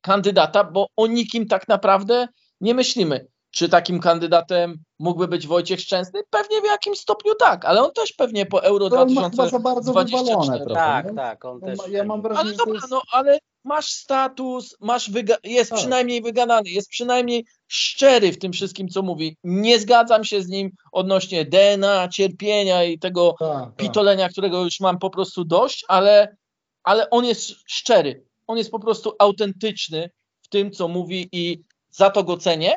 kandydata, 0.00 0.64
bo 0.64 0.86
o 0.96 1.06
nikim 1.06 1.46
tak 1.46 1.68
naprawdę 1.68 2.28
nie 2.60 2.74
myślimy. 2.74 3.26
Czy 3.50 3.68
takim 3.68 4.00
kandydatem 4.00 4.78
mógłby 4.98 5.28
być 5.28 5.46
Wojciech 5.46 5.80
Szczęsny? 5.80 6.20
Pewnie 6.30 6.60
w 6.60 6.64
jakimś 6.64 6.98
stopniu 6.98 7.34
tak, 7.34 7.64
ale 7.64 7.82
on 7.82 7.92
też 7.92 8.12
pewnie 8.12 8.46
po 8.46 8.62
Euro 8.64 8.88
2024. 8.88 9.50
za 9.50 9.58
bardzo 9.58 9.92
wywalone 9.92 10.58
trochę, 10.58 10.74
Tak, 10.74 11.14
tak, 11.16 11.44
on 11.44 11.60
też. 11.60 11.78
Ja 11.88 12.04
mam 12.04 12.22
wrażenie, 12.22 12.48
ale 12.48 12.56
dobra, 12.56 12.74
jest... 12.74 12.90
no 12.90 13.02
ale 13.12 13.38
masz 13.68 13.90
status, 13.90 14.76
masz 14.80 15.10
wyga- 15.10 15.38
jest 15.44 15.70
tak. 15.70 15.78
przynajmniej 15.78 16.22
wygadany, 16.22 16.70
jest 16.70 16.88
przynajmniej 16.88 17.44
szczery 17.66 18.32
w 18.32 18.38
tym 18.38 18.52
wszystkim, 18.52 18.88
co 18.88 19.02
mówi. 19.02 19.36
Nie 19.44 19.78
zgadzam 19.78 20.24
się 20.24 20.42
z 20.42 20.48
nim 20.48 20.70
odnośnie 20.92 21.44
DNA, 21.44 22.08
cierpienia 22.08 22.84
i 22.84 22.98
tego 22.98 23.34
tak, 23.38 23.48
tak. 23.48 23.76
pitolenia, 23.76 24.24
tak. 24.24 24.32
którego 24.32 24.64
już 24.64 24.80
mam 24.80 24.98
po 24.98 25.10
prostu 25.10 25.44
dość, 25.44 25.84
ale, 25.88 26.36
ale 26.82 27.10
on 27.10 27.24
jest 27.24 27.50
szczery. 27.66 28.24
On 28.46 28.58
jest 28.58 28.70
po 28.70 28.78
prostu 28.78 29.12
autentyczny 29.18 30.10
w 30.42 30.48
tym, 30.48 30.70
co 30.70 30.88
mówi 30.88 31.28
i 31.32 31.62
za 31.90 32.10
to 32.10 32.24
go 32.24 32.36
cenię. 32.36 32.76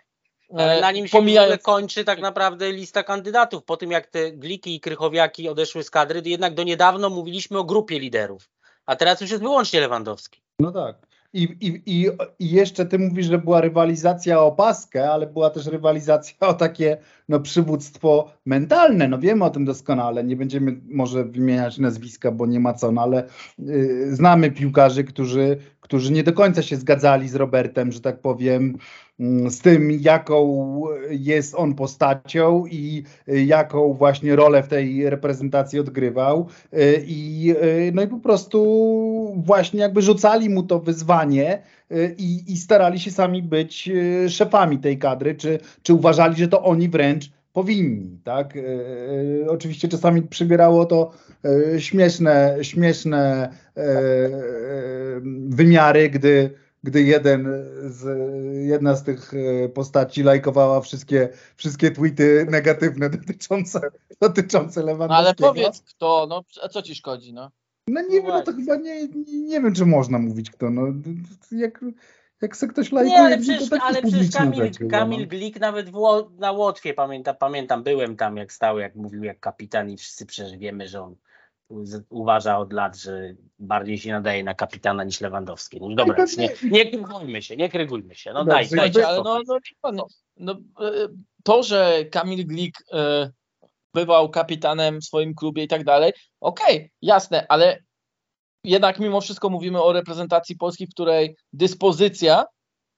Ale 0.58 0.82
na 0.82 0.92
nim 0.92 1.08
się 1.08 1.12
pomijając... 1.12 1.62
kończy 1.62 2.04
tak 2.04 2.22
naprawdę 2.22 2.72
lista 2.72 3.04
kandydatów. 3.04 3.64
Po 3.64 3.78
tym 3.78 3.92
jak 3.92 4.08
te 4.08 4.32
Gliki 4.32 4.76
i 4.76 4.80
Krychowiaki 4.80 5.50
odeszły 5.50 5.84
z 5.84 5.90
kadry, 5.90 6.22
jednak 6.26 6.54
do 6.54 6.64
niedawno 6.64 7.10
mówiliśmy 7.10 7.58
o 7.60 7.64
grupie 7.64 8.00
liderów. 8.00 8.50
A 8.86 8.96
teraz 8.96 9.22
już 9.22 9.30
jest 9.30 9.44
wyłącznie 9.44 9.80
Lewandowski. 9.80 10.42
No 10.62 10.72
tak. 10.72 11.08
I, 11.34 11.44
i, 11.44 11.82
i, 11.86 12.08
I 12.40 12.52
jeszcze 12.52 12.86
ty 12.86 13.00
mówisz, 13.00 13.26
że 13.26 13.38
była 13.38 13.62
rywalizacja 13.62 14.42
o 14.42 14.52
paskę, 14.52 15.12
ale 15.12 15.28
była 15.28 15.50
też 15.50 15.66
rywalizacja 15.66 16.48
o 16.48 16.54
takie 16.54 16.98
no, 17.30 17.40
przywództwo 17.40 18.32
mentalne. 18.46 19.08
No 19.08 19.20
wiemy 19.20 19.46
o 19.46 19.50
tym 19.50 19.66
doskonale. 19.66 20.24
Nie 20.24 20.36
będziemy 20.36 20.82
może 20.90 21.26
wymieniać 21.26 21.78
nazwiska, 21.78 22.32
bo 22.32 22.46
nie 22.46 22.60
ma 22.60 22.74
co, 22.74 22.92
no, 22.92 23.02
ale 23.02 23.28
y, 23.60 24.16
znamy 24.16 24.52
piłkarzy, 24.52 25.04
którzy, 25.04 25.58
którzy 25.82 26.12
nie 26.12 26.24
do 26.24 26.34
końca 26.34 26.62
się 26.62 26.76
zgadzali 26.78 27.30
z 27.30 27.36
Robertem, 27.36 27.92
że 27.92 28.02
tak 28.02 28.20
powiem, 28.20 28.78
mm, 29.20 29.50
z 29.52 29.60
tym, 29.60 29.92
jaką 29.92 30.84
jest 31.10 31.56
on 31.56 31.76
postacią 31.76 32.66
i 32.66 33.04
jaką 33.28 33.94
właśnie 33.94 34.36
rolę 34.36 34.64
w 34.64 34.68
tej 34.68 35.10
reprezentacji 35.10 35.80
odgrywał. 35.80 36.48
Y, 36.74 37.04
I, 37.08 37.54
y, 37.64 37.92
no 37.94 38.02
i 38.02 38.08
po 38.08 38.20
prostu 38.20 38.62
właśnie 39.38 39.80
jakby 39.80 40.02
rzucali 40.02 40.50
mu 40.50 40.64
to 40.64 40.80
wyzwanie 40.80 41.62
i, 42.18 42.44
i 42.48 42.58
starali 42.58 43.00
się 43.00 43.12
sami 43.12 43.44
być 43.44 43.90
szefami 44.30 44.78
tej 44.78 44.98
kadry, 44.98 45.36
czy, 45.36 45.60
czy 45.84 45.94
uważali, 45.94 46.36
że 46.36 46.48
to 46.48 46.64
oni 46.64 46.90
wręcz 46.90 47.32
powinni, 47.54 48.20
tak? 48.24 48.58
E, 48.58 48.60
e, 48.60 49.50
oczywiście 49.50 49.88
czasami 49.88 50.22
przybierało 50.22 50.86
to 50.86 51.12
e, 51.46 51.82
śmieszne, 51.82 52.58
śmieszne 52.62 53.50
wymiary, 55.48 56.10
gdy, 56.10 56.54
gdy 56.84 57.04
jeden 57.04 57.48
z, 57.86 58.06
jedna 58.68 58.96
z 58.96 59.04
tych 59.04 59.32
postaci 59.74 60.24
lajkowała 60.24 60.82
wszystkie, 60.82 61.30
wszystkie 61.56 61.92
tweety 61.92 62.48
negatywne 62.50 63.10
dotyczące, 63.10 63.82
dotyczące 64.22 64.84
Lewandowskiego. 64.84 65.48
Ale 65.48 65.54
powiedz 65.54 65.82
kto, 65.82 66.28
no 66.30 66.44
a 66.64 66.70
co 66.70 66.82
ci 66.82 66.96
szkodzi, 66.96 67.34
no? 67.34 67.52
No 67.88 68.02
nie 68.02 68.08
no 68.08 68.28
wiem, 68.28 68.34
no 68.34 68.42
to 68.42 68.54
chyba 68.54 68.76
nie, 68.76 69.08
nie 69.28 69.62
wiem, 69.62 69.74
czy 69.74 69.86
można 69.86 70.20
mówić 70.20 70.52
kto, 70.52 70.70
no 70.70 70.82
jak 71.52 71.86
jak 72.42 72.58
se 72.58 72.68
ktoś 72.68 72.92
lajkuje, 72.92 73.18
nie, 73.18 73.26
ale 73.26 73.38
przecież, 73.38 73.70
to 73.70 73.78
ale 73.82 74.02
przecież 74.02 74.32
Kamil, 74.32 74.64
rzecz, 74.64 74.78
Kamil 74.92 75.22
no. 75.22 75.28
Glik 75.28 75.60
nawet 75.60 75.90
w, 75.90 76.00
na 76.40 76.52
Łotwie, 76.52 76.94
pamiętam, 76.94 77.36
pamiętam, 77.40 77.84
byłem 77.84 78.16
tam 78.16 78.38
jak 78.38 78.54
stał, 78.54 78.80
jak 78.80 78.96
mówił 78.96 79.24
jak 79.24 79.40
kapitan 79.40 79.90
i 79.90 79.98
wszyscy 79.98 80.26
przecież 80.26 80.58
wiemy, 80.58 80.88
że 80.88 81.02
on 81.02 81.16
uważa 82.10 82.58
od 82.58 82.74
lat, 82.74 82.98
że 82.98 83.36
bardziej 83.60 83.98
się 83.98 84.12
nadaje 84.12 84.44
na 84.44 84.54
kapitana 84.54 85.04
niż 85.04 85.22
Lewandowski. 85.22 85.80
No 85.82 85.96
dobra, 85.96 86.26
nie, 86.38 86.50
nie 86.72 86.86
krygujmy 86.92 87.42
się, 87.42 87.58
nie 87.58 87.70
krygujmy 87.70 88.16
się. 88.16 88.34
No 88.34 88.46
daj, 88.46 88.70
dajcie, 88.70 89.08
ale 89.08 89.22
no, 89.24 89.42
no, 89.48 89.60
no, 89.92 90.08
no, 90.38 90.56
to, 91.44 91.64
że 91.64 92.06
Kamil 92.12 92.48
Glik 92.48 92.84
e, 92.94 93.32
bywał 93.94 94.30
kapitanem 94.30 95.02
w 95.02 95.06
swoim 95.06 95.36
klubie 95.36 95.64
i 95.64 95.68
tak 95.68 95.84
dalej, 95.84 96.14
okej, 96.40 96.76
okay, 96.76 96.90
jasne, 97.02 97.46
ale 97.50 97.80
jednak 98.64 99.00
mimo 99.00 99.22
wszystko 99.22 99.50
mówimy 99.50 99.84
o 99.84 99.94
reprezentacji 99.94 100.56
Polski, 100.56 100.88
w 100.88 100.92
której 100.92 101.36
dyspozycja 101.54 102.46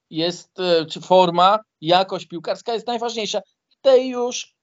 jest, 0.10 0.60
e, 0.60 0.86
czy 0.86 1.02
forma, 1.02 1.60
jakość 1.82 2.26
piłkarska 2.26 2.74
jest 2.74 2.88
najważniejsza. 2.88 3.42
Tej 3.82 4.10
już 4.10 4.54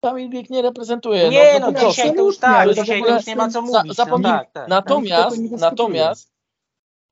Kamil 0.00 0.30
Bieg 0.30 0.50
nie 0.50 0.62
reprezentuje. 0.62 1.28
Nie, 1.28 1.60
no, 1.60 1.70
no 1.70 1.90
dzisiaj 1.90 2.14
to 2.14 2.22
już 2.22 2.38
tak, 2.38 2.74
dzisiaj 2.74 3.00
już 3.00 3.26
nie 3.26 3.36
ma 3.36 3.48
co 3.48 3.62
mówić. 3.62 3.96
Za, 3.96 4.04
no, 4.04 4.18
tak, 4.18 4.52
tak. 4.52 4.68
Natomiast, 4.68 5.38
natomiast 5.50 6.32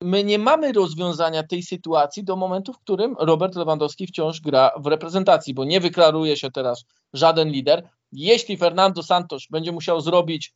my 0.03 0.25
nie 0.25 0.39
mamy 0.39 0.73
rozwiązania 0.73 1.43
tej 1.43 1.63
sytuacji 1.63 2.25
do 2.25 2.37
momentu, 2.37 2.73
w 2.73 2.79
którym 2.79 3.17
Robert 3.19 3.55
Lewandowski 3.57 4.07
wciąż 4.07 4.41
gra 4.41 4.71
w 4.79 4.87
reprezentacji, 4.87 5.55
bo 5.55 5.65
nie 5.65 5.81
wyklaruje 5.81 6.37
się 6.37 6.51
teraz 6.51 6.85
żaden 7.13 7.49
lider. 7.49 7.89
Jeśli 8.13 8.57
Fernando 8.57 9.03
Santos 9.03 9.47
będzie 9.51 9.73
musiał 9.73 10.01
zrobić 10.01 10.55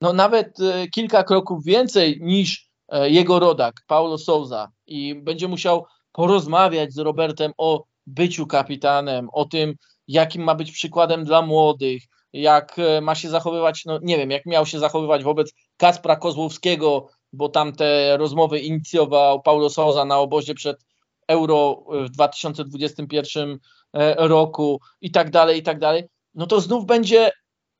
no 0.00 0.12
nawet 0.12 0.60
e, 0.60 0.88
kilka 0.88 1.24
kroków 1.24 1.64
więcej 1.64 2.18
niż 2.20 2.68
e, 2.88 3.10
jego 3.10 3.38
rodak, 3.38 3.74
Paulo 3.86 4.18
Souza. 4.18 4.68
I 4.86 5.14
będzie 5.14 5.48
musiał 5.48 5.86
porozmawiać 6.12 6.92
z 6.92 6.98
Robertem 6.98 7.52
o 7.58 7.84
byciu 8.06 8.46
kapitanem, 8.46 9.28
o 9.32 9.44
tym, 9.44 9.74
jakim 10.08 10.42
ma 10.42 10.54
być 10.54 10.72
przykładem 10.72 11.24
dla 11.24 11.42
młodych, 11.42 12.02
jak 12.32 12.78
e, 12.78 13.00
ma 13.00 13.14
się 13.14 13.28
zachowywać, 13.28 13.84
no 13.84 13.98
nie 14.02 14.18
wiem, 14.18 14.30
jak 14.30 14.46
miał 14.46 14.66
się 14.66 14.78
zachowywać 14.78 15.24
wobec 15.24 15.52
Kaspra 15.76 16.16
Kozłowskiego, 16.16 17.08
bo 17.32 17.48
tam 17.48 17.72
te 17.72 18.16
rozmowy 18.16 18.60
inicjował 18.60 19.42
Paulo 19.42 19.70
Souza 19.70 20.04
na 20.04 20.18
obozie 20.18 20.54
przed 20.54 20.84
Euro 21.28 21.84
w 21.90 22.10
2021 22.10 23.58
e, 23.92 24.28
roku 24.28 24.80
i 25.00 25.10
tak 25.10 25.30
dalej, 25.30 25.58
i 25.58 25.62
tak 25.62 25.78
dalej, 25.78 26.04
no 26.34 26.46
to 26.46 26.60
znów 26.60 26.86
będzie 26.86 27.30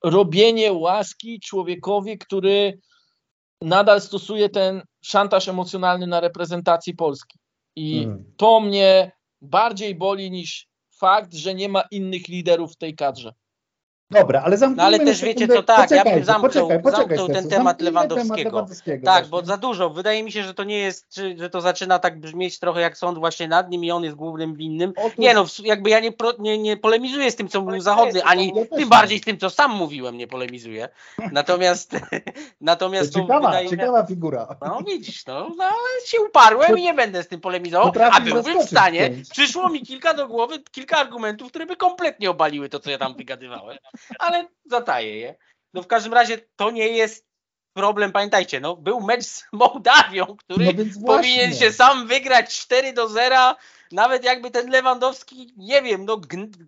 robienie 0.04 0.72
łaski 0.72 1.40
człowiekowi, 1.40 2.18
który 2.18 2.78
nadal 3.62 4.00
stosuje 4.00 4.48
ten 4.48 4.82
szantaż 5.04 5.48
emocjonalny 5.48 6.06
na 6.06 6.20
reprezentacji 6.20 6.94
Polski. 6.94 7.38
I 7.76 7.98
hmm. 7.98 8.32
to 8.36 8.60
mnie 8.60 9.12
bardziej 9.42 9.94
boli 9.94 10.30
niż 10.30 10.68
fakt, 10.98 11.34
że 11.34 11.54
nie 11.54 11.68
ma 11.68 11.82
innych 11.90 12.28
liderów 12.28 12.72
w 12.72 12.76
tej 12.76 12.94
kadrze. 12.94 13.32
Dobra, 14.10 14.42
ale 14.44 14.56
zamknijmy 14.56 14.82
No 14.82 14.86
ale 14.86 14.98
też 14.98 15.22
wiecie 15.22 15.48
co, 15.48 15.62
tak, 15.62 15.90
ja 15.90 16.04
bym 16.04 16.24
zamknął, 16.24 16.50
poczekaj, 16.50 16.82
poczekaj, 16.82 17.16
zamknął 17.16 17.28
ten 17.28 17.48
temat 17.48 17.80
Lewandowskiego. 17.80 18.36
temat 18.36 18.44
Lewandowskiego. 18.44 19.06
Tak, 19.06 19.26
właśnie. 19.26 19.30
bo 19.30 19.46
za 19.46 19.56
dużo. 19.56 19.90
Wydaje 19.90 20.22
mi 20.22 20.32
się, 20.32 20.42
że 20.42 20.54
to 20.54 20.64
nie 20.64 20.78
jest, 20.78 21.20
że 21.36 21.50
to 21.50 21.60
zaczyna 21.60 21.98
tak 21.98 22.20
brzmieć 22.20 22.58
trochę 22.58 22.80
jak 22.80 22.98
sąd 22.98 23.18
właśnie 23.18 23.48
nad 23.48 23.70
nim 23.70 23.84
i 23.84 23.90
on 23.90 24.04
jest 24.04 24.16
głównym 24.16 24.54
winnym. 24.54 24.92
Otóż... 24.96 25.18
Nie 25.18 25.34
no, 25.34 25.44
jakby 25.64 25.90
ja 25.90 26.00
nie, 26.00 26.12
nie, 26.38 26.58
nie 26.58 26.76
polemizuję 26.76 27.30
z 27.30 27.36
tym, 27.36 27.48
co 27.48 27.60
mówił 27.60 27.80
Zachodny, 27.80 28.24
ani 28.24 28.52
ja 28.56 28.76
tym 28.76 28.88
bardziej 28.88 29.18
z 29.18 29.22
tym, 29.22 29.38
co 29.38 29.50
sam 29.50 29.70
mówiłem, 29.70 30.16
nie 30.16 30.26
polemizuję. 30.26 30.88
Natomiast 31.32 31.96
natomiast 32.60 33.12
to, 33.12 33.20
ciekawa, 33.20 33.48
wydaje, 33.48 33.68
ciekawa 33.68 34.06
figura. 34.06 34.56
No 34.60 34.78
widzisz, 34.86 35.26
no, 35.26 35.50
no 35.56 35.70
się 36.06 36.20
uparłem 36.20 36.78
i 36.78 36.82
nie 36.82 36.94
będę 36.94 37.22
z 37.22 37.28
tym 37.28 37.40
polemizował, 37.40 37.92
a 38.12 38.20
byłbym 38.20 38.60
w 38.60 38.66
stanie, 38.66 39.10
przyszło 39.30 39.68
mi 39.68 39.82
kilka 39.82 40.14
do 40.14 40.28
głowy, 40.28 40.58
kilka 40.70 40.96
argumentów, 40.96 41.48
które 41.48 41.66
by 41.66 41.76
kompletnie 41.76 42.30
obaliły 42.30 42.68
to, 42.68 42.80
co 42.80 42.90
ja 42.90 42.98
tam 42.98 43.14
wygadywałem 43.14 43.78
ale 44.18 44.48
zataję 44.64 45.18
je. 45.18 45.34
No 45.74 45.82
w 45.82 45.86
każdym 45.86 46.14
razie 46.14 46.38
to 46.56 46.70
nie 46.70 46.88
jest 46.88 47.30
problem, 47.72 48.12
pamiętajcie, 48.12 48.60
no 48.60 48.76
był 48.76 49.00
mecz 49.00 49.24
z 49.24 49.44
Mołdawią, 49.52 50.36
który 50.36 50.66
no 50.66 51.06
powinien 51.06 51.54
się 51.54 51.72
sam 51.72 52.06
wygrać 52.06 52.58
4 52.58 52.92
do 52.92 53.08
0, 53.08 53.56
nawet 53.92 54.24
jakby 54.24 54.50
ten 54.50 54.70
Lewandowski, 54.70 55.52
nie 55.56 55.82
wiem, 55.82 56.04
no 56.04 56.20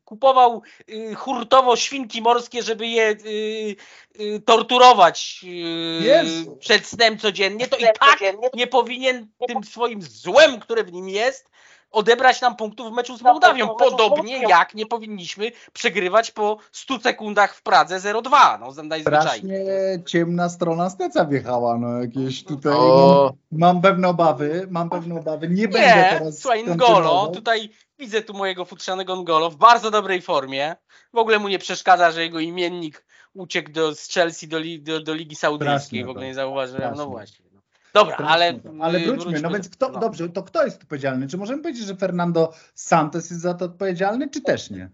kupował 0.05 0.62
y, 0.91 1.14
hurtowo 1.14 1.76
świnki 1.76 2.22
morskie, 2.22 2.62
żeby 2.62 2.87
je 2.87 3.11
y, 3.11 3.76
y, 4.20 4.41
torturować 4.41 5.41
y, 5.45 6.57
przed 6.61 6.87
snem 6.87 7.18
codziennie, 7.18 7.68
to 7.68 7.76
i 7.76 7.83
tak 7.83 8.20
nie 8.55 8.66
powinien 8.66 9.28
tym 9.49 9.64
swoim 9.64 10.03
złem, 10.03 10.61
które 10.61 10.85
w 10.85 10.93
nim 10.93 11.09
jest, 11.09 11.51
odebrać 11.93 12.40
nam 12.40 12.57
punktów 12.57 12.93
w 12.93 12.93
meczu 12.93 13.16
z 13.16 13.22
Mołdawią. 13.22 13.68
Podobnie 13.68 14.43
jak 14.43 14.74
nie 14.74 14.86
powinniśmy 14.86 15.53
przegrywać 15.72 16.30
po 16.30 16.57
100 16.72 17.01
sekundach 17.01 17.55
w 17.55 17.62
Pradze 17.62 17.99
0-2. 17.99 18.61
No, 18.61 18.82
najzwyczajniej. 18.82 19.66
ciemna 20.07 20.49
strona 20.49 20.90
steca 20.90 21.24
wjechała. 21.24 21.78
No, 21.78 22.03
jakieś 22.03 22.45
tutaj 22.45 22.72
o... 22.76 23.32
mam, 23.53 23.61
mam 23.61 23.82
pewne 23.82 24.09
obawy, 24.09 24.66
mam 24.70 24.90
pewne 24.90 25.14
obawy. 25.14 25.49
Nie, 25.49 25.55
nie 25.55 25.68
będę 25.68 26.07
teraz 26.18 26.38
słuchaj, 26.38 26.64
Ngolo, 26.64 27.26
tutaj 27.26 27.70
widzę 27.99 28.22
tu 28.22 28.34
mojego 28.34 28.64
futrzanego 28.64 29.16
Ngolo 29.16 29.51
w 29.51 29.57
bardzo 29.57 29.90
dobrej 29.90 30.22
formie. 30.22 30.76
W 31.12 31.18
ogóle 31.18 31.38
mu 31.38 31.49
nie 31.49 31.59
przeszkadza, 31.59 32.11
że 32.11 32.22
jego 32.22 32.40
imiennik 32.40 33.05
uciekł 33.34 33.72
do, 33.72 33.95
z 33.95 34.09
Chelsea 34.09 34.49
do, 34.49 34.59
do, 34.80 35.01
do 35.01 35.14
Ligi 35.14 35.36
Saudyjskiej. 35.36 36.05
W 36.05 36.09
ogóle 36.09 36.26
nie 36.26 36.34
zauważyłem. 36.34 36.95
No 36.97 37.07
właśnie. 37.07 37.51
Dobra, 37.95 38.16
ale. 38.16 38.61
Ale 38.80 38.99
wróćmy, 38.99 39.22
wróćmy, 39.22 39.40
no 39.40 39.51
więc 39.51 39.68
kto, 39.68 39.88
no. 39.88 40.01
dobrze, 40.01 40.28
to 40.28 40.43
kto 40.43 40.64
jest 40.64 40.82
odpowiedzialny? 40.82 41.28
Czy 41.28 41.38
możemy 41.38 41.62
powiedzieć, 41.62 41.86
że 41.86 41.97
Fernando 41.97 42.53
Santos 42.74 43.30
jest 43.30 43.43
za 43.43 43.55
to 43.55 43.64
odpowiedzialny, 43.64 44.30
czy 44.30 44.40
też 44.40 44.70
nie? 44.70 44.90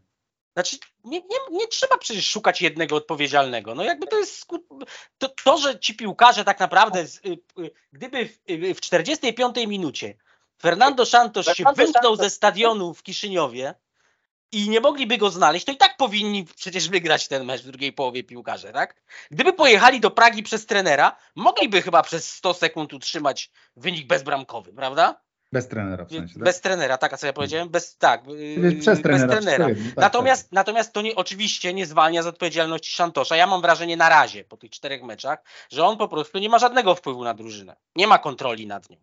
Znaczy, 0.56 0.76
nie, 1.04 1.20
nie, 1.20 1.58
nie 1.58 1.68
trzeba 1.68 1.98
przecież 1.98 2.30
szukać 2.30 2.62
jednego 2.62 2.96
odpowiedzialnego. 2.96 3.74
No 3.74 3.84
jakby 3.84 4.06
to 4.06 4.18
jest. 4.18 4.46
To, 5.18 5.28
to 5.44 5.58
że 5.58 5.78
ci 5.78 5.94
piłkarze 5.94 6.44
tak 6.44 6.60
naprawdę, 6.60 7.00
y, 7.00 7.38
y, 7.58 7.70
gdyby 7.92 8.28
w, 8.28 8.50
y, 8.50 8.74
w 8.74 8.80
45 8.80 9.56
minucie 9.66 10.14
Fernando 10.62 11.06
Santos 11.06 11.46
się 11.46 11.64
wymknął 11.76 12.16
ze 12.16 12.30
stadionu 12.30 12.94
w 12.94 13.02
Kiszyniowie, 13.02 13.74
i 14.52 14.68
nie 14.68 14.80
mogliby 14.80 15.18
go 15.18 15.30
znaleźć, 15.30 15.66
to 15.66 15.72
i 15.72 15.76
tak 15.76 15.96
powinni 15.96 16.44
przecież 16.56 16.88
wygrać 16.88 17.28
ten 17.28 17.44
mecz 17.44 17.62
w 17.62 17.66
drugiej 17.66 17.92
połowie 17.92 18.24
piłkarze, 18.24 18.72
tak? 18.72 19.02
Gdyby 19.30 19.52
pojechali 19.52 20.00
do 20.00 20.10
Pragi 20.10 20.42
przez 20.42 20.66
trenera, 20.66 21.16
mogliby 21.34 21.82
chyba 21.82 22.02
przez 22.02 22.30
100 22.30 22.54
sekund 22.54 22.92
utrzymać 22.92 23.50
wynik 23.76 24.06
bezbramkowy, 24.06 24.72
prawda? 24.72 25.20
Bez 25.52 25.68
trenera 25.68 26.04
w 26.04 26.12
sensie, 26.12 26.34
tak? 26.34 26.44
Bez 26.44 26.60
trenera, 26.60 26.98
tak, 26.98 27.12
a 27.12 27.16
co 27.16 27.26
ja 27.26 27.32
powiedziałem? 27.32 27.68
Bez, 27.68 27.96
tak, 27.96 28.22
Przez 28.80 29.02
trenera, 29.02 29.26
bez 29.26 29.44
trenera. 29.44 29.66
Tak, 29.66 29.96
natomiast, 29.96 30.42
tak. 30.42 30.52
natomiast 30.52 30.92
to 30.92 31.02
nie, 31.02 31.14
oczywiście 31.14 31.74
nie 31.74 31.86
zwalnia 31.86 32.22
z 32.22 32.26
odpowiedzialności 32.26 32.92
Szantosza. 32.92 33.36
Ja 33.36 33.46
mam 33.46 33.62
wrażenie 33.62 33.96
na 33.96 34.08
razie, 34.08 34.44
po 34.44 34.56
tych 34.56 34.70
czterech 34.70 35.02
meczach, 35.02 35.38
że 35.70 35.84
on 35.84 35.96
po 35.96 36.08
prostu 36.08 36.38
nie 36.38 36.48
ma 36.48 36.58
żadnego 36.58 36.94
wpływu 36.94 37.24
na 37.24 37.34
drużynę. 37.34 37.76
Nie 37.96 38.06
ma 38.06 38.18
kontroli 38.18 38.66
nad 38.66 38.90
nią. 38.90 38.96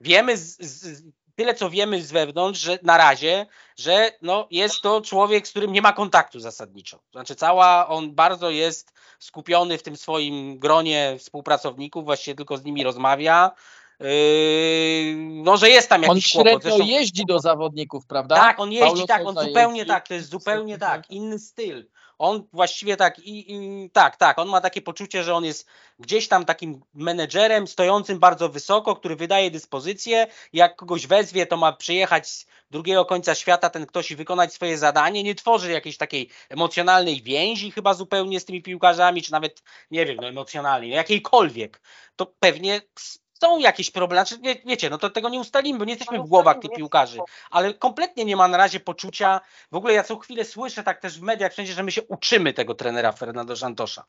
Wiemy 0.00 0.36
z, 0.36 0.58
z, 0.60 1.04
tyle 1.40 1.54
co 1.54 1.70
wiemy 1.70 2.02
z 2.02 2.12
wewnątrz, 2.12 2.60
że 2.60 2.78
na 2.82 2.96
razie, 2.96 3.46
że 3.76 4.12
no, 4.22 4.46
jest 4.50 4.82
to 4.82 5.00
człowiek, 5.00 5.48
z 5.48 5.50
którym 5.50 5.72
nie 5.72 5.82
ma 5.82 5.92
kontaktu 5.92 6.40
zasadniczo. 6.40 6.98
Znaczy 7.12 7.34
cała, 7.34 7.88
on 7.88 8.14
bardzo 8.14 8.50
jest 8.50 8.92
skupiony 9.18 9.78
w 9.78 9.82
tym 9.82 9.96
swoim 9.96 10.58
gronie 10.58 11.16
współpracowników, 11.18 12.04
właściwie 12.04 12.34
tylko 12.34 12.56
z 12.56 12.64
nimi 12.64 12.84
rozmawia. 12.84 13.50
Yy, 14.00 14.06
no, 15.16 15.56
że 15.56 15.70
jest 15.70 15.88
tam 15.88 16.02
jakiś 16.02 16.36
On 16.36 16.42
średnio 16.42 16.70
kłopot. 16.70 16.86
Jeździ 16.86 17.26
do 17.26 17.38
zawodników, 17.38 18.06
prawda? 18.06 18.36
Tak, 18.36 18.60
on 18.60 18.72
jeździ, 18.72 18.86
Paulo 18.86 19.06
tak, 19.06 19.26
on 19.26 19.46
zupełnie 19.46 19.78
jeździ. 19.78 19.92
tak, 19.92 20.08
to 20.08 20.14
jest 20.14 20.30
zupełnie 20.30 20.78
tak, 20.78 21.10
inny 21.10 21.38
styl 21.38 21.86
on 22.20 22.46
właściwie 22.52 22.96
tak 22.96 23.18
i, 23.18 23.54
i, 23.54 23.90
tak, 23.90 24.16
tak, 24.16 24.38
on 24.38 24.48
ma 24.48 24.60
takie 24.60 24.82
poczucie, 24.82 25.24
że 25.24 25.34
on 25.34 25.44
jest 25.44 25.68
gdzieś 25.98 26.28
tam 26.28 26.44
takim 26.44 26.80
menedżerem 26.94 27.66
stojącym 27.66 28.18
bardzo 28.18 28.48
wysoko, 28.48 28.96
który 28.96 29.16
wydaje 29.16 29.50
dyspozycję, 29.50 30.26
jak 30.52 30.76
kogoś 30.76 31.06
wezwie, 31.06 31.46
to 31.46 31.56
ma 31.56 31.72
przyjechać 31.72 32.28
z 32.28 32.46
drugiego 32.70 33.04
końca 33.04 33.34
świata 33.34 33.70
ten 33.70 33.86
ktoś 33.86 34.10
i 34.10 34.16
wykonać 34.16 34.54
swoje 34.54 34.78
zadanie, 34.78 35.22
nie 35.22 35.34
tworzy 35.34 35.72
jakiejś 35.72 35.96
takiej 35.96 36.28
emocjonalnej 36.48 37.22
więzi 37.22 37.70
chyba 37.70 37.94
zupełnie 37.94 38.40
z 38.40 38.44
tymi 38.44 38.62
piłkarzami, 38.62 39.22
czy 39.22 39.32
nawet, 39.32 39.62
nie 39.90 40.06
wiem, 40.06 40.16
no 40.16 40.28
emocjonalnej, 40.28 40.90
no 40.90 40.96
jakiejkolwiek, 40.96 41.80
to 42.16 42.26
pewnie 42.26 42.82
są 43.40 43.58
jakieś 43.58 43.90
problemy, 43.90 44.26
znaczy, 44.26 44.42
wie, 44.42 44.56
wiecie, 44.66 44.90
no 44.90 44.98
to 44.98 45.10
tego 45.10 45.28
nie 45.28 45.40
ustalimy, 45.40 45.78
bo 45.78 45.84
nie 45.84 45.92
jesteśmy 45.92 46.18
w 46.18 46.26
głowach 46.26 46.58
tych 46.58 46.70
piłkarzy, 46.76 47.18
ale 47.50 47.74
kompletnie 47.74 48.24
nie 48.24 48.36
ma 48.36 48.48
na 48.48 48.56
razie 48.56 48.80
poczucia, 48.80 49.40
w 49.72 49.76
ogóle 49.76 49.94
ja 49.94 50.02
co 50.02 50.18
chwilę 50.18 50.44
słyszę 50.44 50.82
tak 50.82 51.00
też 51.00 51.18
w 51.18 51.22
mediach 51.22 51.52
wszędzie, 51.52 51.72
że 51.72 51.82
my 51.82 51.92
się 51.92 52.02
uczymy 52.02 52.52
tego 52.52 52.74
trenera 52.74 53.12
Fernando 53.12 53.56
Santosza, 53.56 54.04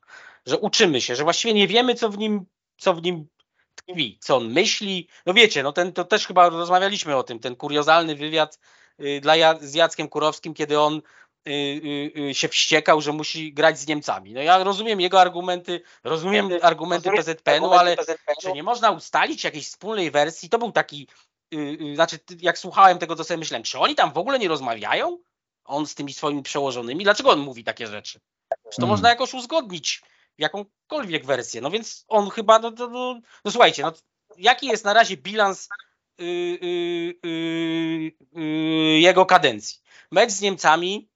że 0.46 0.58
uczymy 0.58 1.02
się, 1.02 1.16
że 1.16 1.24
właściwie 1.24 1.54
nie 1.54 1.68
wiemy 1.68 1.96
co 1.96 2.10
w 2.10 2.18
nim, 2.18 2.46
co 2.78 2.94
w 2.94 3.02
nim 3.02 3.28
tkwi, 3.76 4.18
co 4.22 4.38
on 4.38 4.52
myśli, 4.52 5.08
no 5.26 5.34
wiecie, 5.34 5.64
no 5.64 5.74
ten, 5.74 5.94
to 5.94 6.06
też 6.06 6.28
chyba 6.28 6.50
rozmawialiśmy 6.50 7.16
o 7.16 7.24
tym, 7.24 7.40
ten 7.40 7.56
kuriozalny 7.56 8.16
wywiad 8.16 8.60
y, 9.00 9.22
dla, 9.22 9.60
z 9.60 9.74
Jackiem 9.74 10.08
Kurowskim, 10.08 10.54
kiedy 10.54 10.80
on 10.80 11.02
się 12.34 12.48
wściekał, 12.48 13.02
że 13.02 13.14
musi 13.14 13.54
grać 13.54 13.80
z 13.80 13.88
Niemcami. 13.88 14.34
No 14.34 14.42
ja 14.42 14.64
rozumiem 14.64 15.02
jego 15.02 15.22
argumenty, 15.22 15.82
rozumiem 16.04 16.50
argumenty 16.62 17.12
PZPN-u, 17.12 17.72
ale 17.72 17.98
czy 18.42 18.52
nie 18.52 18.64
można 18.64 18.92
ustalić 18.92 19.44
jakiejś 19.44 19.68
wspólnej 19.68 20.12
wersji? 20.12 20.50
To 20.50 20.58
był 20.58 20.72
taki, 20.72 21.08
znaczy 21.94 22.20
jak 22.40 22.58
słuchałem 22.58 22.98
tego, 22.98 23.16
to 23.16 23.24
sobie 23.24 23.38
myślałem, 23.38 23.64
czy 23.64 23.80
oni 23.80 23.96
tam 23.96 24.14
w 24.14 24.18
ogóle 24.18 24.40
nie 24.40 24.48
rozmawiają? 24.48 25.20
On 25.66 25.88
z 25.88 25.96
tymi 25.96 26.14
swoimi 26.14 26.44
przełożonymi? 26.44 27.04
Dlaczego 27.04 27.30
on 27.30 27.40
mówi 27.40 27.64
takie 27.64 27.88
rzeczy? 27.88 28.20
Czy 28.50 28.76
to 28.76 28.82
hmm. 28.82 28.90
można 28.90 29.10
jakoś 29.10 29.34
uzgodnić 29.34 30.02
jakąkolwiek 30.38 31.26
wersję? 31.26 31.62
No 31.62 31.72
więc 31.72 32.06
on 32.08 32.30
chyba, 32.30 32.60
no, 32.60 32.72
no, 32.72 32.88
no, 32.88 33.20
no 33.46 33.52
słuchajcie, 33.52 33.84
no, 33.84 33.94
jaki 34.38 34.68
jest 34.68 34.86
na 34.86 34.94
razie 34.94 35.18
bilans 35.18 35.70
jego 39.00 39.26
kadencji? 39.26 39.80
Mecz 40.12 40.32
z 40.32 40.42
Niemcami 40.42 41.11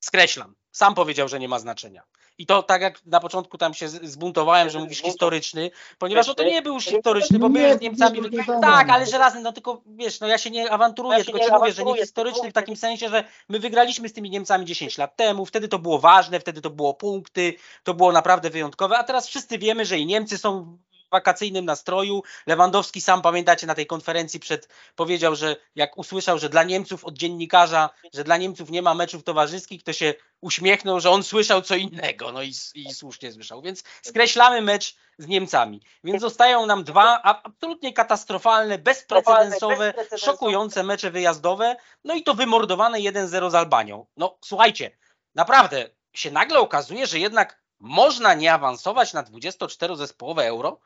skreślam. 0.00 0.54
Sam 0.72 0.94
powiedział, 0.94 1.28
że 1.28 1.40
nie 1.40 1.48
ma 1.48 1.58
znaczenia. 1.58 2.02
I 2.38 2.46
to 2.46 2.62
tak 2.62 2.82
jak 2.82 3.06
na 3.06 3.20
początku 3.20 3.58
tam 3.58 3.74
się 3.74 3.88
zbuntowałem, 3.88 4.70
że 4.70 4.78
mówisz 4.78 5.02
historyczny, 5.02 5.70
ponieważ 5.98 6.26
no 6.26 6.34
to 6.34 6.42
nie 6.42 6.62
był 6.62 6.80
historyczny, 6.80 7.38
bo 7.38 7.48
my 7.48 7.76
z 7.76 7.80
Niemcami. 7.80 8.20
Tak, 8.62 8.90
ale 8.90 9.06
żelazny, 9.06 9.40
no 9.40 9.52
tylko 9.52 9.82
wiesz, 9.86 10.20
no 10.20 10.26
ja 10.26 10.38
się 10.38 10.50
nie 10.50 10.70
awanturuję, 10.70 11.18
ja 11.18 11.24
tylko 11.24 11.38
ci 11.38 11.52
mówię, 11.52 11.72
że 11.72 11.84
nie 11.84 11.96
historyczny 11.96 12.50
w 12.50 12.52
takim 12.52 12.76
sensie, 12.76 13.08
że 13.08 13.24
my 13.48 13.58
wygraliśmy 13.58 14.08
z 14.08 14.12
tymi 14.12 14.30
Niemcami 14.30 14.64
10 14.64 14.98
lat 14.98 15.16
temu, 15.16 15.46
wtedy 15.46 15.68
to 15.68 15.78
było 15.78 15.98
ważne, 15.98 16.40
wtedy 16.40 16.60
to 16.60 16.70
było 16.70 16.94
punkty, 16.94 17.54
to 17.84 17.94
było 17.94 18.12
naprawdę 18.12 18.50
wyjątkowe, 18.50 18.98
a 18.98 19.04
teraz 19.04 19.28
wszyscy 19.28 19.58
wiemy, 19.58 19.84
że 19.84 19.98
i 19.98 20.06
Niemcy 20.06 20.38
są 20.38 20.78
wakacyjnym 21.10 21.64
nastroju. 21.64 22.22
Lewandowski 22.46 23.00
sam, 23.00 23.22
pamiętacie, 23.22 23.66
na 23.66 23.74
tej 23.74 23.86
konferencji 23.86 24.40
przed 24.40 24.68
powiedział, 24.96 25.36
że 25.36 25.56
jak 25.74 25.98
usłyszał, 25.98 26.38
że 26.38 26.48
dla 26.48 26.62
Niemców 26.62 27.04
od 27.04 27.18
dziennikarza, 27.18 27.90
że 28.14 28.24
dla 28.24 28.36
Niemców 28.36 28.70
nie 28.70 28.82
ma 28.82 28.94
meczów 28.94 29.24
towarzyskich, 29.24 29.82
to 29.82 29.92
się 29.92 30.14
uśmiechnął, 30.40 31.00
że 31.00 31.10
on 31.10 31.22
słyszał 31.22 31.62
co 31.62 31.74
innego. 31.74 32.32
No 32.32 32.42
i, 32.42 32.52
i 32.74 32.94
słusznie 32.94 33.32
słyszał. 33.32 33.62
Więc 33.62 33.84
skreślamy 34.02 34.62
mecz 34.62 34.96
z 35.18 35.26
Niemcami. 35.26 35.80
Więc 36.04 36.20
zostają 36.20 36.66
nam 36.66 36.84
dwa 36.84 37.22
absolutnie 37.22 37.92
katastrofalne, 37.92 38.78
bezprecedensowe, 38.78 39.94
szokujące 40.16 40.82
mecze 40.82 41.10
wyjazdowe. 41.10 41.76
No 42.04 42.14
i 42.14 42.22
to 42.22 42.34
wymordowane 42.34 42.98
1-0 42.98 43.50
z 43.50 43.54
Albanią. 43.54 44.06
No 44.16 44.38
słuchajcie, 44.44 44.90
naprawdę 45.34 45.90
się 46.12 46.30
nagle 46.30 46.58
okazuje, 46.58 47.06
że 47.06 47.18
jednak 47.18 47.60
można 47.80 48.34
nie 48.34 48.52
awansować 48.52 49.12
na 49.12 49.22
24-zespołowe 49.22 50.42
euro? 50.42 50.80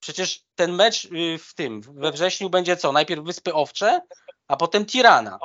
Przecież 0.00 0.44
ten 0.54 0.72
mecz 0.72 1.04
y, 1.04 1.38
w 1.38 1.54
tym, 1.54 1.80
we 1.80 2.12
wrześniu 2.12 2.50
będzie 2.50 2.76
co? 2.76 2.92
Najpierw 2.92 3.24
Wyspy 3.24 3.54
Owcze, 3.54 4.00
a 4.48 4.56
potem 4.56 4.86
Tirana. 4.86 5.38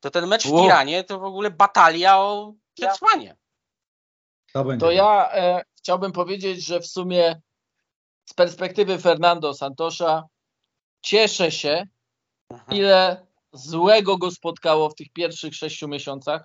To 0.00 0.10
ten 0.10 0.26
mecz 0.26 0.46
w 0.46 0.50
Tiranie 0.62 1.04
to 1.04 1.18
w 1.18 1.24
ogóle 1.24 1.50
batalia 1.50 2.18
o 2.18 2.54
przetrwanie. 2.74 3.36
To, 4.52 4.64
to 4.80 4.90
ja 4.90 5.32
e, 5.32 5.62
chciałbym 5.76 6.12
powiedzieć, 6.12 6.66
że 6.66 6.80
w 6.80 6.86
sumie 6.86 7.40
z 8.24 8.34
perspektywy 8.34 8.98
Fernando 8.98 9.54
Santosza 9.54 10.24
cieszę 11.02 11.50
się, 11.50 11.86
Aha. 12.50 12.64
ile 12.70 13.26
złego 13.52 14.18
go 14.18 14.30
spotkało 14.30 14.90
w 14.90 14.94
tych 14.94 15.12
pierwszych 15.12 15.54
sześciu 15.54 15.88
miesiącach, 15.88 16.44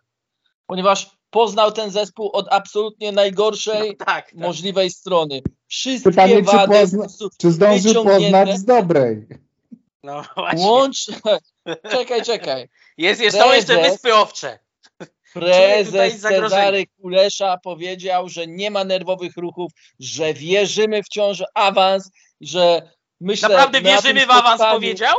ponieważ 0.66 1.19
poznał 1.30 1.72
ten 1.72 1.92
zespół 1.92 2.30
od 2.32 2.48
absolutnie 2.50 3.12
najgorszej 3.12 3.90
no, 3.90 4.06
tak, 4.06 4.32
tak. 4.32 4.34
możliwej 4.34 4.92
strony. 4.92 5.42
Wszystkie 5.68 6.10
Pytanie, 6.10 6.44
wady 6.44 6.58
czy, 6.58 6.68
pozna, 6.68 7.06
czy 7.38 7.52
zdążył 7.52 8.04
poznać 8.04 8.58
z 8.58 8.66
dobrej. 8.66 9.28
No 10.04 10.24
właśnie. 10.36 10.66
Łącz... 10.66 11.06
Czekaj, 11.92 12.24
czekaj. 12.24 12.70
Jest, 12.98 13.22
jest 13.22 13.38
Prezes... 13.38 13.56
jeszcze 13.56 13.90
Wyspy 13.90 14.16
Owcze. 14.16 14.60
Prezes 15.34 16.22
Cezary 16.22 16.88
Kulesza 17.02 17.58
powiedział, 17.58 18.30
że 18.30 18.48
nie 18.48 18.72
ma 18.72 18.84
nerwowych 18.84 19.38
ruchów, 19.38 19.72
że 20.00 20.34
wierzymy 20.34 21.04
wciąż 21.04 21.40
w 21.40 21.46
awans, 21.54 22.12
że 22.42 22.92
myślę... 23.22 23.50
Naprawdę 23.50 23.82
wierzymy 23.82 24.26
w 24.26 24.32
awans, 24.32 24.62
powiedział? 24.62 25.18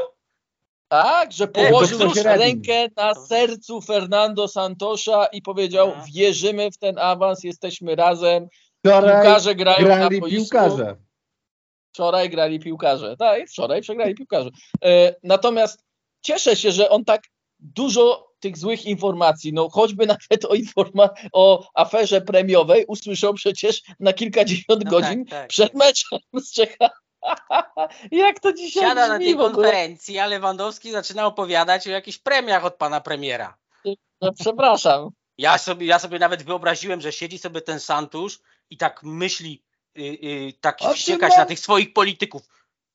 Tak, 0.90 1.32
że 1.32 1.48
położył 1.48 1.98
rękę 2.24 2.88
na 2.96 3.14
sercu 3.14 3.80
Fernando 3.80 4.48
Santosza 4.48 5.26
i 5.26 5.42
powiedział, 5.42 5.92
wierzymy 6.14 6.70
w 6.70 6.78
ten 6.78 6.98
awans, 6.98 7.44
jesteśmy 7.44 7.96
razem, 7.96 8.48
wczoraj 8.78 9.22
piłkarze 9.22 9.54
grają 9.54 9.84
grali 9.84 10.20
na 10.20 10.26
piłkarze. 10.28 10.96
Wczoraj 11.92 12.30
grali 12.30 12.60
piłkarze, 12.60 13.16
tak, 13.16 13.48
wczoraj 13.48 13.82
przegrali 13.82 14.14
piłkarze. 14.14 14.50
E, 14.84 15.14
natomiast 15.22 15.84
cieszę 16.22 16.56
się, 16.56 16.72
że 16.72 16.90
on 16.90 17.04
tak 17.04 17.22
dużo 17.58 18.30
tych 18.40 18.58
złych 18.58 18.86
informacji, 18.86 19.52
no 19.52 19.68
choćby 19.68 20.06
nawet 20.30 20.44
o, 20.44 20.54
informa 20.54 21.08
o 21.32 21.68
aferze 21.74 22.20
premiowej 22.20 22.84
usłyszał 22.88 23.34
przecież 23.34 23.82
na 24.00 24.12
kilkadziesiąt 24.12 24.84
no 24.84 24.90
godzin 24.90 25.24
tak, 25.24 25.40
tak. 25.40 25.48
przed 25.48 25.74
meczem 25.74 26.18
z 26.34 26.52
Czechami. 26.52 26.90
Jak 28.10 28.40
to 28.40 28.52
dzisiaj 28.52 28.82
Siada 28.82 29.08
na 29.08 29.18
tej 29.18 29.36
konferencji, 29.36 30.18
a 30.18 30.26
Lewandowski 30.26 30.90
zaczyna 30.92 31.26
opowiadać 31.26 31.86
o 31.86 31.90
jakichś 31.90 32.18
premiach 32.18 32.64
od 32.64 32.74
pana 32.74 33.00
premiera. 33.00 33.56
No, 34.20 34.32
przepraszam. 34.32 35.10
Ja 35.38 35.58
sobie, 35.58 35.86
ja 35.86 35.98
sobie 35.98 36.18
nawet 36.18 36.42
wyobraziłem, 36.42 37.00
że 37.00 37.12
siedzi 37.12 37.38
sobie 37.38 37.60
ten 37.60 37.80
Santusz 37.80 38.40
i 38.70 38.76
tak 38.76 39.02
myśli, 39.02 39.62
yy, 39.94 40.04
yy, 40.04 40.52
tak 40.60 40.80
wściekać 40.80 41.36
na 41.36 41.46
tych 41.46 41.58
swoich 41.58 41.92
polityków. 41.92 42.42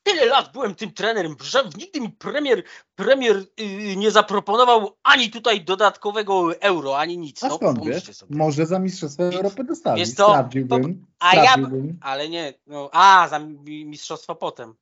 Tyle 0.05 0.25
lat 0.25 0.51
byłem 0.51 0.75
tym 0.75 0.91
trenerem, 0.91 1.35
że 1.43 1.69
nigdy 1.77 2.01
mi 2.01 2.09
premier, 2.09 2.63
premier 2.95 3.45
yy, 3.57 3.95
nie 3.95 4.11
zaproponował 4.11 4.97
ani 5.03 5.29
tutaj 5.29 5.61
dodatkowego 5.61 6.59
euro, 6.59 6.99
ani 6.99 7.17
nic. 7.17 7.43
A 7.43 7.47
no, 7.47 7.55
skąd 7.55 7.85
wiesz? 7.85 8.03
Sobie. 8.03 8.37
Może 8.37 8.65
za 8.65 8.79
Mistrzostwo 8.79 9.23
Europy 9.23 9.63
dostali. 9.63 9.99
Wiesz 9.99 10.13
co? 10.13 10.29
Sprawdziłbym. 10.29 11.05
A 11.19 11.31
sprawdziłbym. 11.31 11.87
ja, 11.87 11.93
ale 12.01 12.29
nie, 12.29 12.53
no, 12.67 12.89
a 12.91 13.27
za 13.29 13.39
Mistrzostwo 13.65 14.35
potem. 14.35 14.73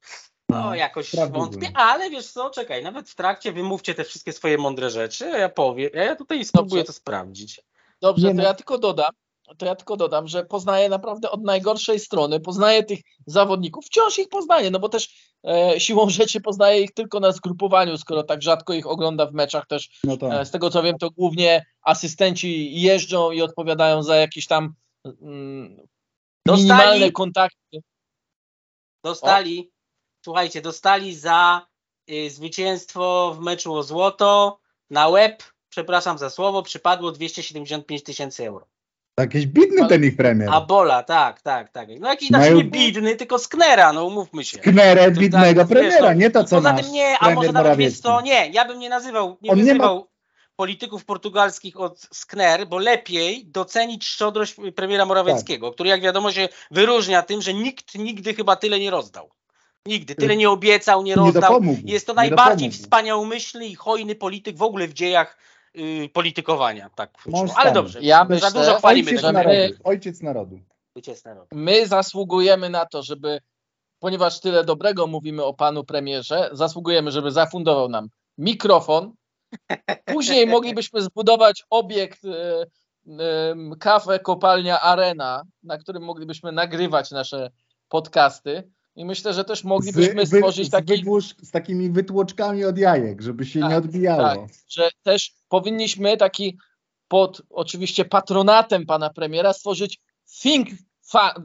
No, 0.49 0.75
jakoś 0.75 1.15
wątpię, 1.31 1.71
ale 1.73 2.09
wiesz 2.09 2.31
co, 2.31 2.49
czekaj, 2.49 2.83
nawet 2.83 3.09
w 3.09 3.15
trakcie 3.15 3.51
wymówcie 3.51 3.95
te 3.95 4.03
wszystkie 4.03 4.33
swoje 4.33 4.57
mądre 4.57 4.89
rzeczy, 4.89 5.33
a 5.33 5.37
ja 5.37 5.49
powiem, 5.49 5.89
ja 5.93 6.15
tutaj 6.15 6.45
spróbuję 6.45 6.81
Dobrze. 6.81 6.87
to 6.87 6.93
sprawdzić. 6.93 7.61
Dobrze, 8.01 8.27
to 8.27 8.33
no. 8.33 8.43
ja 8.43 8.53
tylko 8.53 8.77
dodam, 8.77 9.11
to 9.57 9.65
ja 9.65 9.75
tylko 9.75 9.97
dodam, 9.97 10.27
że 10.27 10.45
poznaję 10.45 10.89
naprawdę 10.89 11.31
od 11.31 11.43
najgorszej 11.43 11.99
strony, 11.99 12.39
poznaję 12.39 12.83
tych 12.83 12.99
zawodników, 13.25 13.85
wciąż 13.85 14.19
ich 14.19 14.29
poznaję, 14.29 14.71
no 14.71 14.79
bo 14.79 14.89
też 14.89 15.33
e, 15.47 15.79
siłą 15.79 16.09
rzeczy 16.09 16.41
poznaję 16.41 16.81
ich 16.81 16.93
tylko 16.93 17.19
na 17.19 17.31
zgrupowaniu, 17.31 17.97
skoro 17.97 18.23
tak 18.23 18.41
rzadko 18.41 18.73
ich 18.73 18.87
ogląda 18.87 19.25
w 19.25 19.33
meczach 19.33 19.67
też. 19.67 19.89
No 20.03 20.17
tak. 20.17 20.33
e, 20.33 20.45
z 20.45 20.51
tego 20.51 20.69
co 20.69 20.83
wiem, 20.83 20.97
to 20.97 21.11
głównie 21.11 21.65
asystenci 21.81 22.81
jeżdżą 22.81 23.31
i 23.31 23.41
odpowiadają 23.41 24.03
za 24.03 24.15
jakieś 24.15 24.47
tam 24.47 24.73
mm, 25.05 25.87
minimalne 26.47 27.11
kontakty. 27.11 27.83
Dostali, 29.03 29.59
o. 29.59 29.71
słuchajcie, 30.25 30.61
dostali 30.61 31.15
za 31.15 31.67
y, 32.11 32.29
zwycięstwo 32.29 33.33
w 33.33 33.39
meczu 33.39 33.73
o 33.73 33.83
złoto 33.83 34.59
na 34.89 35.11
web, 35.11 35.43
przepraszam 35.69 36.17
za 36.17 36.29
słowo, 36.29 36.63
przypadło 36.63 37.11
275 37.11 38.03
tysięcy 38.03 38.47
euro. 38.47 38.72
Jakiś 39.19 39.45
bidny 39.47 39.87
ten 39.87 40.03
ich 40.03 40.15
premier. 40.15 40.49
A 40.51 40.61
Bola, 40.61 41.03
tak, 41.03 41.41
tak, 41.41 41.69
tak. 41.69 41.87
No 41.99 42.09
jakiś 42.09 42.31
Mają... 42.31 42.43
znaczy 42.43 42.57
nie 42.57 42.63
bidny, 42.63 43.15
tylko 43.15 43.39
Sknera, 43.39 43.93
no 43.93 44.05
umówmy 44.05 44.43
się. 44.43 44.57
Sknerę 44.57 45.11
bidnego 45.11 45.61
tak, 45.61 45.69
premiera, 45.69 46.09
wiesz, 46.09 46.17
nie 46.17 46.29
to 46.29 46.43
co 46.43 46.55
Poza 46.55 46.73
tym 46.73 46.91
nie, 46.91 47.19
a 47.19 47.29
może 47.29 47.51
nawet 47.51 47.79
jest 47.79 48.03
to, 48.03 48.21
nie, 48.21 48.49
ja 48.49 48.65
bym 48.65 48.79
nie 48.79 48.89
nazywał, 48.89 49.37
nie 49.41 49.51
On 49.51 49.57
wyzywał 49.57 49.95
nie 49.95 50.01
ma... 50.01 50.07
polityków 50.55 51.05
portugalskich 51.05 51.79
od 51.79 51.99
Skner, 52.11 52.67
bo 52.67 52.77
lepiej 52.77 53.45
docenić 53.45 54.05
szczodrość 54.05 54.55
premiera 54.75 55.05
Morawieckiego, 55.05 55.67
tak. 55.67 55.75
który 55.75 55.89
jak 55.89 56.01
wiadomo 56.01 56.31
się 56.31 56.49
wyróżnia 56.71 57.21
tym, 57.21 57.41
że 57.41 57.53
nikt 57.53 57.95
nigdy 57.95 58.33
chyba 58.33 58.55
tyle 58.55 58.79
nie 58.79 58.91
rozdał. 58.91 59.29
Nigdy. 59.85 60.15
Tyle 60.15 60.37
nie 60.37 60.49
obiecał, 60.49 61.03
nie 61.03 61.15
rozdał. 61.15 61.63
Nie 61.83 61.93
jest 61.93 62.07
to 62.07 62.13
najbardziej 62.13 62.71
wspaniałomyślny 62.71 63.67
i 63.67 63.75
hojny 63.75 64.15
polityk 64.15 64.57
w 64.57 64.61
ogóle 64.61 64.87
w 64.87 64.93
dziejach 64.93 65.37
y, 65.77 66.09
politykowania. 66.13 66.89
Tak, 66.95 67.11
ale 67.55 67.71
dobrze, 67.71 68.01
ja 68.01 68.23
myślę, 68.23 68.51
za 68.51 68.59
dużo 68.59 68.75
chwalimy. 68.75 69.11
Ojciec, 69.11 69.23
narodu. 69.23 69.49
My, 69.49 69.69
ojciec 69.83 70.21
narodu. 70.21 70.59
Ojciec 70.95 71.25
narodu. 71.25 71.47
My 71.51 71.87
zasługujemy 71.87 72.69
na 72.69 72.85
to, 72.85 73.03
żeby, 73.03 73.39
ponieważ 73.99 74.39
tyle 74.39 74.63
dobrego 74.63 75.07
mówimy 75.07 75.43
o 75.43 75.53
panu 75.53 75.83
premierze, 75.83 76.49
zasługujemy, 76.51 77.11
żeby 77.11 77.31
zafundował 77.31 77.89
nam 77.89 78.09
mikrofon. 78.37 79.13
Później 80.05 80.47
moglibyśmy 80.47 81.01
zbudować 81.01 81.63
obiekt 81.69 82.25
y, 82.25 82.29
y, 83.07 83.11
kafe, 83.79 84.19
kopalnia, 84.19 84.81
arena, 84.81 85.43
na 85.63 85.77
którym 85.77 86.03
moglibyśmy 86.03 86.51
nagrywać 86.51 87.11
nasze 87.11 87.51
podcasty. 87.89 88.71
I 88.95 89.05
myślę, 89.05 89.33
że 89.33 89.43
też 89.43 89.63
moglibyśmy 89.63 90.25
z, 90.25 90.29
stworzyć 90.29 90.69
taki... 90.69 91.03
Z, 91.21 91.47
z 91.47 91.51
takimi 91.51 91.89
wytłoczkami 91.89 92.65
od 92.65 92.77
jajek, 92.77 93.21
żeby 93.21 93.45
się 93.45 93.59
tak, 93.59 93.69
nie 93.69 93.77
odbijało. 93.77 94.21
Tak, 94.21 94.39
że 94.69 94.89
też 95.03 95.31
powinniśmy 95.53 96.17
taki 96.17 96.57
pod 97.07 97.41
oczywiście 97.49 98.05
patronatem 98.05 98.85
pana 98.85 99.09
premiera 99.09 99.53
stworzyć 99.53 99.99
think 100.41 100.69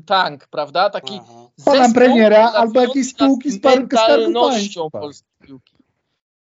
tank, 0.06 0.48
prawda? 0.50 0.90
Taki 0.90 1.20
pana 1.64 1.94
premiera 1.94 2.52
albo 2.52 2.80
jakieś 2.80 3.08
spółki 3.08 3.50
z 3.50 3.64
mentalnością 3.64 4.90
polskiej 4.90 5.28
piłki. 5.42 5.76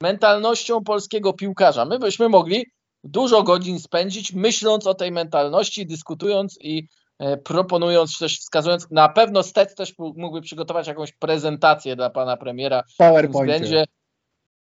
Mentalnością 0.01 0.85
polskiego 0.85 1.33
piłkarza. 1.33 1.85
My 1.85 1.99
byśmy 1.99 2.29
mogli 2.29 2.67
dużo 3.05 3.43
godzin 3.43 3.81
spędzić 3.81 4.33
myśląc 4.33 4.87
o 4.87 4.95
tej 4.95 5.13
mentalności, 5.13 5.87
dyskutując 5.87 6.59
i 6.61 6.89
E, 7.23 7.37
proponując 7.37 8.19
też, 8.19 8.39
wskazując, 8.39 8.91
na 8.91 9.09
pewno 9.09 9.43
Stec 9.43 9.75
też 9.75 9.95
mógłby 9.99 10.41
przygotować 10.41 10.87
jakąś 10.87 11.13
prezentację 11.13 11.97
dla 11.97 12.11
pana 12.11 12.37
premiera 12.37 12.83
względzie 13.29 13.85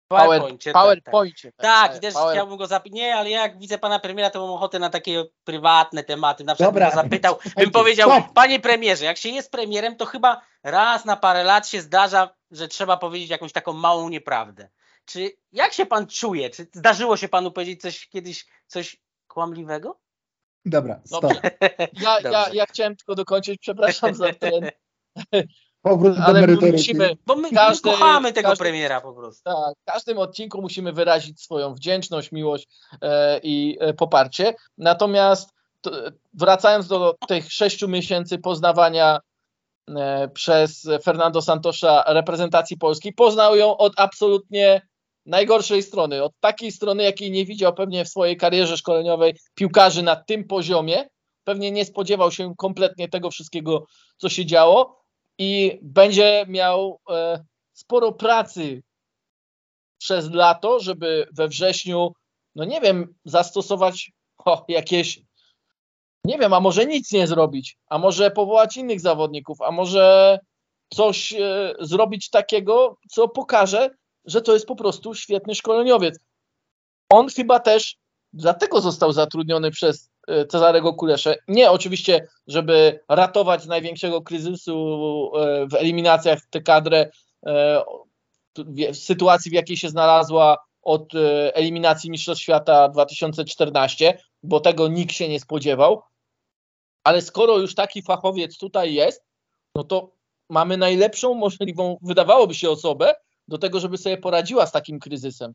PowerPoincie. 0.08 0.72
PowerPoincie. 0.72 1.52
Tak, 1.52 1.62
tak, 1.62 1.88
tak 1.88 1.98
i 1.98 2.00
też 2.00 2.14
Power... 2.14 2.36
chciałbym 2.36 2.58
go 2.58 2.68
zapytać. 2.68 2.96
Nie, 2.96 3.16
ale 3.16 3.30
jak 3.30 3.60
widzę 3.60 3.78
pana 3.78 4.00
premiera, 4.00 4.30
to 4.30 4.42
mam 4.42 4.50
ochotę 4.50 4.80
na 4.80 4.90
takie 4.90 5.26
prywatne 5.44 6.04
tematy. 6.04 6.44
Na 6.44 6.56
przykład 6.56 6.74
Dobra. 6.74 6.86
bym 6.86 6.96
go 6.96 7.02
zapytał, 7.02 7.38
bym 7.58 7.72
powiedział, 7.72 8.10
Stop. 8.10 8.34
panie 8.34 8.60
premierze, 8.60 9.06
jak 9.06 9.18
się 9.18 9.30
jest 9.30 9.52
premierem, 9.52 9.96
to 9.96 10.06
chyba 10.06 10.42
raz 10.64 11.06
na 11.06 11.16
parę 11.16 11.44
lat 11.44 11.68
się 11.68 11.82
zdarza, 11.82 12.30
że 12.52 12.68
trzeba 12.68 12.98
powiedzieć 12.98 13.30
jakąś 13.30 13.52
taką 13.52 13.74
małą 13.74 14.10
nieprawdę. 14.10 14.70
Czy 15.06 15.32
jak 15.52 15.74
się 15.74 15.86
pan 15.86 16.08
czuje? 16.08 16.50
Czy 16.50 16.68
zdarzyło 16.74 17.18
się 17.18 17.28
panu 17.28 17.52
powiedzieć 17.52 17.82
coś 17.82 18.08
kiedyś, 18.08 18.46
coś 18.68 18.98
kłamliwego? 19.28 20.00
Dobra, 20.66 21.02
stop. 21.06 21.26
Ja, 22.02 22.20
ja, 22.20 22.50
ja 22.54 22.66
chciałem 22.66 22.96
tylko 22.96 23.16
dokończyć, 23.16 23.60
przepraszam 23.62 24.16
za 24.16 24.34
ten... 24.34 24.72
Powrót 25.86 26.18
do 26.18 26.34
merytoryki. 26.34 26.78
Musimy, 26.78 27.18
bo 27.26 27.36
my, 27.36 27.52
każdy, 27.52 27.90
my 27.90 27.98
kochamy 27.98 28.34
tego 28.34 28.50
każdy, 28.50 28.64
premiera 28.64 29.02
po 29.02 29.14
prostu. 29.14 29.44
Tak, 29.44 29.76
w 29.82 29.92
każdym 29.92 30.18
odcinku 30.18 30.62
musimy 30.62 30.94
wyrazić 30.94 31.42
swoją 31.42 31.74
wdzięczność, 31.74 32.32
miłość 32.32 32.68
e, 33.02 33.40
i 33.44 33.78
e, 33.80 33.94
poparcie. 33.94 34.54
Natomiast 34.78 35.50
to, 35.82 35.92
wracając 36.34 36.88
do 36.88 37.16
tych 37.28 37.52
sześciu 37.52 37.88
miesięcy 37.88 38.38
poznawania 38.38 39.20
e, 39.90 40.28
przez 40.28 40.88
Fernando 41.04 41.42
Santosza 41.42 42.04
reprezentacji 42.08 42.78
Polski, 42.78 43.14
poznał 43.14 43.56
ją 43.56 43.78
od 43.78 43.94
absolutnie 43.98 44.82
najgorszej 45.26 45.84
strony, 45.84 46.24
od 46.24 46.34
takiej 46.40 46.72
strony, 46.72 47.04
jakiej 47.04 47.32
nie 47.32 47.46
widział 47.46 47.74
pewnie 47.74 48.06
w 48.06 48.10
swojej 48.10 48.38
karierze 48.38 48.78
szkoleniowej 48.78 49.36
piłkarzy 49.56 50.04
na 50.04 50.16
tym 50.16 50.48
poziomie. 50.48 51.08
Pewnie 51.44 51.72
nie 51.72 51.86
spodziewał 51.86 52.32
się 52.32 52.56
kompletnie 52.58 53.10
tego 53.10 53.32
wszystkiego, 53.32 53.86
co 54.18 54.30
się 54.30 54.46
działo 54.46 55.05
i 55.38 55.80
będzie 55.82 56.46
miał 56.48 57.00
e, 57.10 57.44
sporo 57.74 58.12
pracy 58.12 58.84
przez 59.98 60.32
lato, 60.32 60.80
żeby 60.80 61.28
we 61.32 61.48
wrześniu, 61.48 62.14
no 62.56 62.66
nie 62.66 62.82
wiem, 62.82 63.16
zastosować 63.26 64.12
o, 64.38 64.66
jakieś, 64.68 65.22
nie 66.26 66.38
wiem, 66.38 66.54
a 66.54 66.60
może 66.60 66.86
nic 66.86 67.12
nie 67.12 67.28
zrobić, 67.28 67.78
a 67.88 67.98
może 67.98 68.32
powołać 68.32 68.78
innych 68.78 69.00
zawodników, 69.00 69.62
a 69.62 69.72
może 69.72 70.40
coś 70.94 71.34
e, 71.34 71.74
zrobić 71.80 72.30
takiego, 72.30 72.98
co 73.12 73.28
pokaże, 73.28 73.90
że 74.26 74.42
to 74.42 74.54
jest 74.54 74.66
po 74.66 74.76
prostu 74.76 75.16
świetny 75.16 75.56
szkoleniowiec. 75.56 76.20
On 77.10 77.28
chyba 77.30 77.60
też 77.60 77.96
dlatego 78.34 78.82
został 78.82 79.12
zatrudniony 79.12 79.72
przez 79.72 80.10
Cezarego 80.50 80.94
Kuleszę. 80.94 81.36
Nie 81.48 81.72
oczywiście, 81.72 82.28
żeby 82.48 83.00
ratować 83.10 83.64
z 83.64 83.68
największego 83.68 84.22
kryzysu 84.22 85.32
e, 85.36 85.68
w 85.68 85.74
eliminacjach 85.74 86.40
tę 86.50 86.62
kadrę 86.62 87.10
e, 87.46 87.84
w 88.58 88.96
sytuacji, 88.96 89.52
w 89.52 89.54
jakiej 89.54 89.78
się 89.78 89.90
znalazła 89.90 90.58
od 90.82 91.14
eliminacji 91.54 92.12
Mistrzostw 92.12 92.44
Świata 92.44 92.90
2014, 92.90 94.18
bo 94.44 94.60
tego 94.60 94.88
nikt 94.88 95.14
się 95.14 95.30
nie 95.30 95.40
spodziewał. 95.40 96.02
Ale 97.04 97.22
skoro 97.22 97.58
już 97.58 97.76
taki 97.76 98.02
fachowiec 98.02 98.58
tutaj 98.58 98.94
jest, 98.94 99.24
no 99.76 99.84
to 99.84 100.12
mamy 100.50 100.78
najlepszą 100.78 101.34
możliwą, 101.34 101.98
wydawałoby 102.02 102.54
się, 102.54 102.70
osobę, 102.70 103.14
do 103.48 103.58
tego, 103.58 103.80
żeby 103.80 103.98
sobie 103.98 104.18
poradziła 104.18 104.66
z 104.66 104.72
takim 104.72 105.00
kryzysem. 105.00 105.54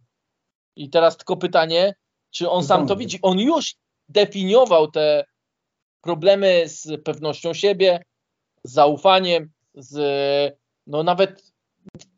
I 0.76 0.90
teraz 0.90 1.16
tylko 1.16 1.36
pytanie, 1.36 1.94
czy 2.30 2.50
on 2.50 2.64
sam 2.64 2.86
to 2.86 2.96
widzi? 2.96 3.18
On 3.22 3.38
już 3.38 3.74
definiował 4.10 4.90
te 4.90 5.24
problemy 6.00 6.62
z 6.66 7.02
pewnością 7.04 7.54
siebie, 7.54 8.02
z 8.64 8.72
zaufaniem, 8.72 9.50
z 9.74 10.58
no 10.86 11.02
nawet, 11.02 11.52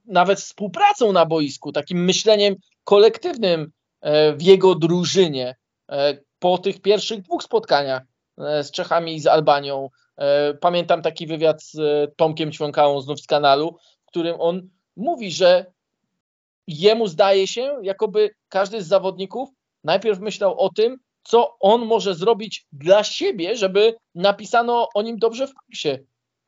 nawet 0.04 0.40
współpracą 0.40 1.12
na 1.12 1.26
boisku, 1.26 1.72
takim 1.72 2.04
myśleniem 2.04 2.54
kolektywnym 2.84 3.72
e, 4.00 4.32
w 4.32 4.42
jego 4.42 4.74
drużynie. 4.74 5.56
E, 5.90 6.18
po 6.38 6.58
tych 6.58 6.80
pierwszych 6.80 7.22
dwóch 7.22 7.42
spotkaniach 7.42 8.02
e, 8.38 8.64
z 8.64 8.70
Czechami 8.70 9.14
i 9.14 9.20
z 9.20 9.26
Albanią. 9.26 9.88
Pamiętam 10.60 11.02
taki 11.02 11.26
wywiad 11.26 11.62
z 11.62 11.76
Tomkiem 12.16 12.52
Ćwiąkałą 12.52 13.00
znów 13.00 13.20
z 13.20 13.26
kanalu, 13.26 13.76
w 14.02 14.06
którym 14.06 14.36
on 14.38 14.68
mówi, 14.96 15.30
że 15.30 15.66
jemu 16.66 17.06
zdaje 17.06 17.46
się, 17.46 17.78
jakoby 17.82 18.30
każdy 18.48 18.82
z 18.82 18.86
zawodników 18.86 19.48
najpierw 19.84 20.20
myślał 20.20 20.58
o 20.58 20.68
tym, 20.68 20.98
co 21.22 21.56
on 21.60 21.86
może 21.86 22.14
zrobić 22.14 22.66
dla 22.72 23.04
siebie, 23.04 23.56
żeby 23.56 23.94
napisano 24.14 24.88
o 24.94 25.02
nim 25.02 25.18
dobrze 25.18 25.46
w 25.46 25.54
kursie. 25.54 25.98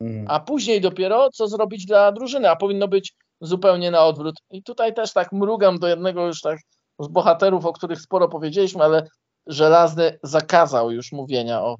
Mm. 0.01 0.25
A 0.29 0.39
później 0.39 0.81
dopiero 0.81 1.29
co 1.29 1.47
zrobić 1.47 1.85
dla 1.85 2.11
drużyny, 2.11 2.49
a 2.49 2.55
powinno 2.55 2.87
być 2.87 3.13
zupełnie 3.41 3.91
na 3.91 4.05
odwrót. 4.05 4.35
I 4.51 4.63
tutaj 4.63 4.93
też 4.93 5.13
tak 5.13 5.31
mrugam 5.31 5.79
do 5.79 5.87
jednego 5.87 6.27
już 6.27 6.41
tak 6.41 6.59
z 6.99 7.07
bohaterów, 7.07 7.65
o 7.65 7.73
których 7.73 8.01
sporo 8.01 8.29
powiedzieliśmy, 8.29 8.83
ale 8.83 9.07
Żelazny 9.47 10.19
zakazał 10.23 10.91
już 10.91 11.11
mówienia 11.11 11.61
o 11.61 11.77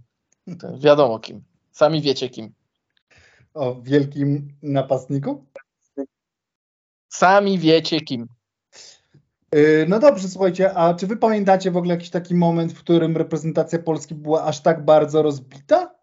wiadomo 0.78 1.20
kim. 1.20 1.43
Sami 1.72 2.02
wiecie 2.02 2.30
kim. 2.30 2.54
O 3.54 3.82
wielkim 3.82 4.58
napastniku? 4.62 5.46
Sami 7.10 7.60
wiecie 7.60 8.02
kim. 8.02 8.28
Y, 9.56 9.86
no 9.89 9.99
dobrze, 9.99 10.30
słuchajcie, 10.30 10.74
a 10.74 10.93
czy 10.93 11.08
wy 11.08 11.18
pamiętacie 11.18 11.72
w 11.72 11.78
ogóle 11.78 11.93
jakiś 11.93 12.10
taki 12.10 12.36
moment, 12.36 12.74
w 12.74 12.80
którym 12.80 13.18
reprezentacja 13.18 13.80
Polski 13.80 14.16
była 14.16 14.43
aż 14.43 14.62
tak 14.62 14.86
bardzo 14.86 15.22
rozbita? 15.22 15.95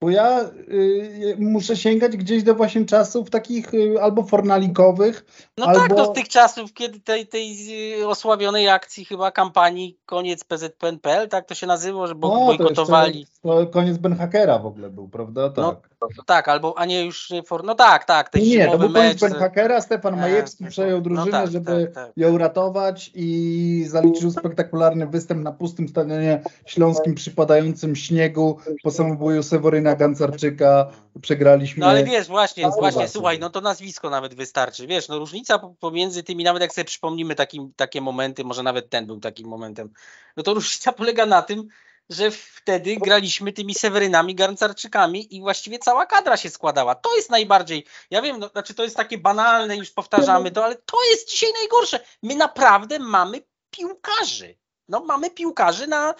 Bo 0.00 0.10
ja 0.10 0.40
y, 0.42 1.36
muszę 1.38 1.76
sięgać 1.76 2.16
gdzieś 2.16 2.42
do 2.42 2.54
właśnie 2.54 2.84
czasów 2.84 3.30
takich 3.30 3.74
y, 3.74 4.02
albo 4.02 4.22
fornalikowych. 4.22 5.24
No 5.58 5.66
albo... 5.66 5.80
tak, 5.80 5.94
do 5.94 6.06
tych 6.06 6.28
czasów, 6.28 6.72
kiedy 6.72 7.00
tej, 7.00 7.26
tej 7.26 7.56
y, 8.00 8.08
osławionej 8.08 8.68
akcji 8.68 9.04
chyba 9.04 9.30
kampanii 9.30 9.98
koniec 10.06 10.44
PZPN.pl, 10.44 11.28
tak 11.28 11.46
to 11.46 11.54
się 11.54 11.66
nazywało, 11.66 12.06
że 12.06 12.14
bo, 12.14 12.28
no, 12.28 12.46
bojkotowali. 12.46 13.26
To, 13.42 13.64
to 13.64 13.66
koniec 13.66 13.98
Ben 13.98 14.16
Hackera 14.16 14.58
w 14.58 14.66
ogóle 14.66 14.90
był, 14.90 15.08
prawda? 15.08 15.42
No, 15.56 15.72
tak. 15.72 15.90
No, 15.90 15.95
tak, 16.26 16.48
albo, 16.48 16.78
a 16.78 16.84
nie 16.84 17.04
już 17.04 17.30
nie 17.30 17.42
for... 17.42 17.64
No 17.64 17.74
tak, 17.74 18.04
tak. 18.04 18.28
Ten 18.28 18.42
nie, 18.42 18.68
to 18.68 18.78
był 18.78 18.92
koniec 18.92 19.20
Ben 19.20 19.34
Hackera, 19.34 19.80
Stefan 19.80 20.14
e, 20.14 20.16
Majewski 20.16 20.64
e, 20.64 20.68
przejął 20.68 21.00
drużynę, 21.00 21.26
no 21.26 21.32
tak, 21.32 21.50
żeby 21.50 21.90
tak, 21.94 22.06
tak. 22.06 22.16
ją 22.16 22.38
ratować 22.38 23.10
i 23.14 23.84
zaliczył 23.88 24.30
spektakularny 24.30 25.06
występ 25.06 25.42
na 25.42 25.52
pustym 25.52 25.88
stadionie 25.88 26.42
śląskim 26.66 27.14
przypadającym 27.14 27.96
śniegu 27.96 28.58
po 28.82 28.90
samobuju 28.90 29.42
Seweryna 29.42 29.90
na 29.90 29.96
Gancarczyka, 29.96 30.90
przegraliśmy. 31.22 31.80
No 31.80 31.86
ale 31.86 32.04
wiesz, 32.04 32.26
właśnie, 32.26 32.70
właśnie, 32.78 33.08
słuchaj, 33.08 33.38
no 33.38 33.50
to 33.50 33.60
nazwisko 33.60 34.10
nawet 34.10 34.34
wystarczy. 34.34 34.86
Wiesz, 34.86 35.08
no 35.08 35.18
różnica 35.18 35.58
pomiędzy 35.80 36.22
tymi, 36.22 36.44
nawet 36.44 36.62
jak 36.62 36.72
sobie 36.72 36.84
przypomnimy 36.84 37.34
taki, 37.34 37.70
takie 37.76 38.00
momenty, 38.00 38.44
może 38.44 38.62
nawet 38.62 38.90
ten 38.90 39.06
był 39.06 39.20
takim 39.20 39.48
momentem, 39.48 39.90
no 40.36 40.42
to 40.42 40.54
różnica 40.54 40.92
polega 40.92 41.26
na 41.26 41.42
tym, 41.42 41.68
że 42.10 42.30
wtedy 42.30 42.96
graliśmy 42.96 43.52
tymi 43.52 43.74
Sewerynami, 43.74 44.34
Garncarczykami 44.34 45.36
i 45.36 45.40
właściwie 45.40 45.78
cała 45.78 46.06
kadra 46.06 46.36
się 46.36 46.50
składała. 46.50 46.94
To 46.94 47.16
jest 47.16 47.30
najbardziej, 47.30 47.86
ja 48.10 48.22
wiem, 48.22 48.38
no, 48.38 48.48
znaczy 48.48 48.74
to 48.74 48.82
jest 48.82 48.96
takie 48.96 49.18
banalne, 49.18 49.76
już 49.76 49.90
powtarzamy 49.90 50.50
to, 50.50 50.64
ale 50.64 50.74
to 50.74 50.96
jest 51.10 51.30
dzisiaj 51.30 51.52
najgorsze. 51.52 52.00
My 52.22 52.34
naprawdę 52.34 52.98
mamy 52.98 53.42
piłkarzy. 53.70 54.58
No 54.88 55.04
mamy 55.04 55.30
piłkarzy 55.30 55.86
na 55.86 56.14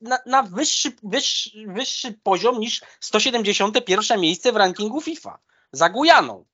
na, 0.00 0.18
na 0.26 0.42
wyższy, 0.42 0.92
wyższy, 1.02 1.50
wyższy 1.66 2.12
poziom 2.22 2.60
niż 2.60 2.80
171 3.00 4.20
miejsce 4.20 4.52
w 4.52 4.56
rankingu 4.56 5.00
FIFA 5.00 5.38
za 5.72 5.88
Gujaną. 5.88 6.44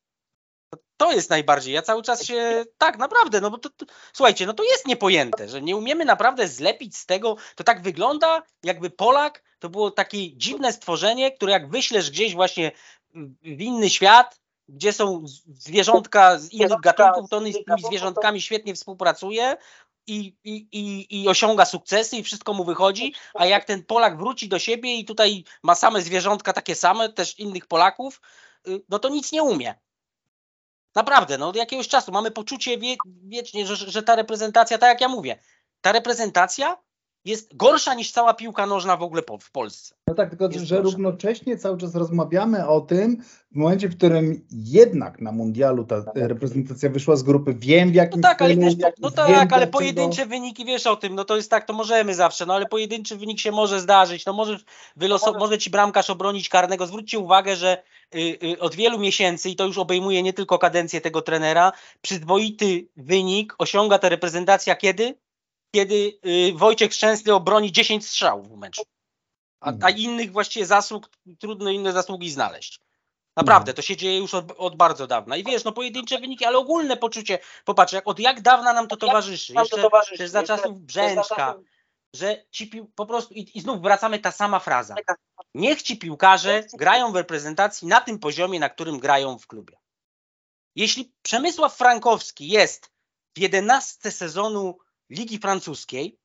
To 0.97 1.13
jest 1.13 1.31
najbardziej. 1.31 1.75
Ja 1.75 1.83
cały 1.83 2.03
czas 2.03 2.25
się. 2.25 2.65
Tak, 2.79 2.99
naprawdę. 2.99 3.41
No 3.41 3.51
bo 3.51 3.59
to, 3.59 3.71
to, 3.71 3.87
słuchajcie, 4.13 4.47
no 4.47 4.53
to 4.53 4.63
jest 4.63 4.87
niepojęte, 4.87 5.49
że 5.49 5.63
nie 5.63 5.77
umiemy 5.77 6.05
naprawdę 6.05 6.49
zlepić 6.49 6.97
z 6.97 7.07
tego. 7.07 7.37
To 7.57 7.65
tak 7.65 7.83
wygląda, 7.83 8.43
jakby 8.63 8.91
Polak 8.91 9.43
to 9.59 9.69
było 9.69 9.91
takie 9.91 10.37
dziwne 10.37 10.73
stworzenie, 10.73 11.33
które 11.33 11.53
jak 11.53 11.71
wyślesz 11.71 12.11
gdzieś 12.11 12.35
właśnie 12.35 12.73
w 13.43 13.61
inny 13.61 13.91
świat, 13.91 14.41
gdzie 14.69 14.93
są 14.93 15.25
zwierzątka 15.49 16.39
z 16.39 16.53
innych 16.53 16.81
gatunków, 16.81 17.31
to 17.31 17.37
on 17.37 17.53
z 17.53 17.65
tymi 17.65 17.83
zwierzątkami 17.83 18.41
świetnie 18.41 18.75
współpracuje, 18.75 19.57
i, 20.07 20.37
i, 20.45 20.67
i, 20.73 21.23
i 21.23 21.29
osiąga 21.29 21.65
sukcesy 21.65 22.17
i 22.17 22.23
wszystko 22.23 22.55
mu 22.55 22.65
wychodzi, 22.65 23.15
a 23.35 23.47
jak 23.47 23.65
ten 23.65 23.85
Polak 23.85 24.19
wróci 24.19 24.49
do 24.49 24.59
siebie 24.59 24.95
i 24.97 25.05
tutaj 25.05 25.45
ma 25.63 25.75
same 25.75 26.03
zwierzątka 26.03 26.53
takie 26.53 26.75
same, 26.75 27.13
też 27.13 27.39
innych 27.39 27.67
Polaków, 27.67 28.21
y, 28.69 28.83
no 28.89 28.99
to 28.99 29.09
nic 29.09 29.33
nie 29.33 29.43
umie. 29.43 29.75
Naprawdę, 30.95 31.39
no 31.39 31.49
od 31.49 31.57
jakiegoś 31.57 31.89
czasu 31.89 32.13
mamy 32.13 32.31
poczucie 32.31 32.79
wie, 32.79 32.97
wiecznie, 33.25 33.67
że, 33.67 33.77
że 33.77 34.03
ta 34.03 34.17
reprezentacja, 34.17 34.79
tak 34.79 34.89
jak 34.89 35.01
ja 35.01 35.09
mówię, 35.09 35.39
ta 35.81 35.93
reprezentacja 35.93 36.77
jest 37.25 37.57
gorsza 37.57 37.95
niż 37.95 38.13
cała 38.13 38.35
piłka 38.35 38.67
nożna 38.67 38.97
w 38.97 39.03
ogóle 39.03 39.23
po, 39.23 39.39
w 39.39 39.51
Polsce. 39.51 39.95
No 40.09 40.15
tak, 40.15 40.31
tylko 40.31 40.45
jest 40.45 40.59
że 40.59 40.77
gorsza. 40.77 40.91
równocześnie 40.91 41.57
cały 41.57 41.79
czas 41.79 41.95
rozmawiamy 41.95 42.69
o 42.69 42.81
tym, 42.81 43.23
w 43.53 43.57
momencie, 43.57 43.89
w 43.89 43.97
którym 43.97 44.47
jednak 44.51 45.21
na 45.21 45.33
mundialu 45.33 45.85
ta 45.85 46.05
reprezentacja 46.15 46.91
wyszła 46.91 47.17
z 47.17 47.23
grupy, 47.23 47.55
wiem 47.55 47.91
w 47.91 47.95
jakim 47.95 48.21
no 48.21 48.29
tak, 48.29 48.43
ale, 48.43 48.57
wiesz, 48.57 48.75
no 48.99 49.11
tak, 49.11 49.53
ale 49.53 49.67
pojedyncze 49.67 50.27
wyniki, 50.27 50.65
wiesz 50.65 50.87
o 50.87 50.97
tym, 50.97 51.15
no 51.15 51.25
to 51.25 51.37
jest 51.37 51.51
tak, 51.51 51.67
to 51.67 51.73
możemy 51.73 52.15
zawsze, 52.15 52.47
no 52.47 52.55
ale 52.55 52.67
pojedynczy 52.67 53.17
wynik 53.17 53.41
się 53.41 53.53
może 53.53 53.81
zdarzyć, 53.81 54.27
no 54.27 54.33
możesz 54.33 54.65
wylosować, 54.97 55.41
może 55.41 55.59
ci 55.59 55.71
bramkarz 55.71 56.11
obronić 56.11 56.49
karnego. 56.49 56.87
Zwróćcie 56.87 57.19
uwagę, 57.19 57.57
że 57.57 57.83
y, 58.15 58.19
y, 58.45 58.61
od 58.61 58.75
wielu 58.75 58.99
miesięcy, 58.99 59.51
i 59.51 59.57
to 59.57 59.67
już 59.67 59.79
obejmuje 59.79 60.23
nie 60.23 60.33
tylko 60.33 60.59
kadencję 60.59 61.01
tego 61.01 61.23
trenera, 61.23 61.73
przyzwoity 62.01 62.89
wynik 62.97 63.55
osiąga 63.59 63.99
ta 63.99 64.09
reprezentacja 64.09 64.77
kiedy? 64.77 65.15
Kiedy 65.75 66.19
y, 66.27 66.53
Wojciech 66.55 66.95
Szczęsny 66.95 67.35
obroni 67.35 67.73
10 67.73 68.09
strzałów 68.09 68.49
w 68.49 68.57
meczu. 68.57 68.83
A, 69.61 69.67
a 69.67 69.71
mhm. 69.71 69.97
innych 69.97 70.33
właściwie 70.33 70.67
zasług, 70.67 71.11
trudno 71.39 71.71
inne 71.71 71.93
zasługi 71.93 72.31
znaleźć. 72.31 72.81
Naprawdę, 73.37 73.71
mhm. 73.71 73.77
to 73.77 73.83
się 73.83 73.97
dzieje 73.97 74.19
już 74.19 74.35
od, 74.35 74.53
od, 74.57 74.77
bardzo 74.77 75.07
dawna. 75.07 75.37
I 75.37 75.45
wiesz, 75.45 75.65
no 75.65 75.73
pojedyncze 75.73 76.19
wyniki, 76.19 76.45
ale 76.45 76.59
ogólne 76.59 76.97
poczucie, 76.97 77.39
popatrz, 77.65 77.93
jak, 77.93 78.09
od 78.09 78.19
jak 78.19 78.41
dawna 78.41 78.73
nam 78.73 78.89
to 78.89 78.97
towarzyszy. 78.97 79.53
Jeszcze, 79.53 79.89
jeszcze 80.11 80.29
za 80.29 80.43
czasów 80.43 80.81
Brzęczka, 80.81 81.55
że 82.15 82.45
ci 82.51 82.71
po 82.95 83.07
prostu, 83.07 83.35
i, 83.35 83.59
i 83.59 83.61
znów 83.61 83.83
wracamy 83.83 84.19
ta 84.19 84.33
sama 84.33 84.59
fraza. 84.59 84.95
Niech 85.55 85.83
ci 85.83 85.97
piłkarze 85.97 86.65
grają 86.73 87.13
w 87.13 87.17
reprezentacji 87.17 87.89
na 87.89 88.01
tym 88.01 88.19
poziomie, 88.19 88.61
na 88.61 88.69
którym 88.69 88.99
grają 88.99 89.39
w 89.39 89.47
klubie. 89.47 89.77
Jeśli 90.77 91.13
Przemysław 91.23 91.77
Frankowski 91.77 92.49
jest 92.49 92.91
w 93.37 93.39
11 93.39 94.11
sezonu 94.11 94.79
Ligi 95.13 95.39
Francuskiej, 95.39 96.19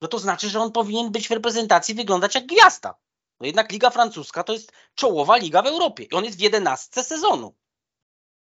no 0.00 0.08
to 0.08 0.18
znaczy, 0.18 0.48
że 0.48 0.60
on 0.60 0.72
powinien 0.72 1.12
być 1.12 1.28
w 1.28 1.30
reprezentacji 1.30 1.94
wyglądać 1.94 2.34
jak 2.34 2.46
gwiazda. 2.46 2.94
No 3.40 3.46
jednak 3.46 3.72
Liga 3.72 3.90
Francuska 3.90 4.44
to 4.44 4.52
jest 4.52 4.72
czołowa 4.94 5.36
liga 5.36 5.62
w 5.62 5.66
Europie 5.66 6.04
i 6.04 6.12
on 6.12 6.24
jest 6.24 6.38
w 6.38 6.40
jedenastce 6.40 7.04
sezonu. 7.04 7.54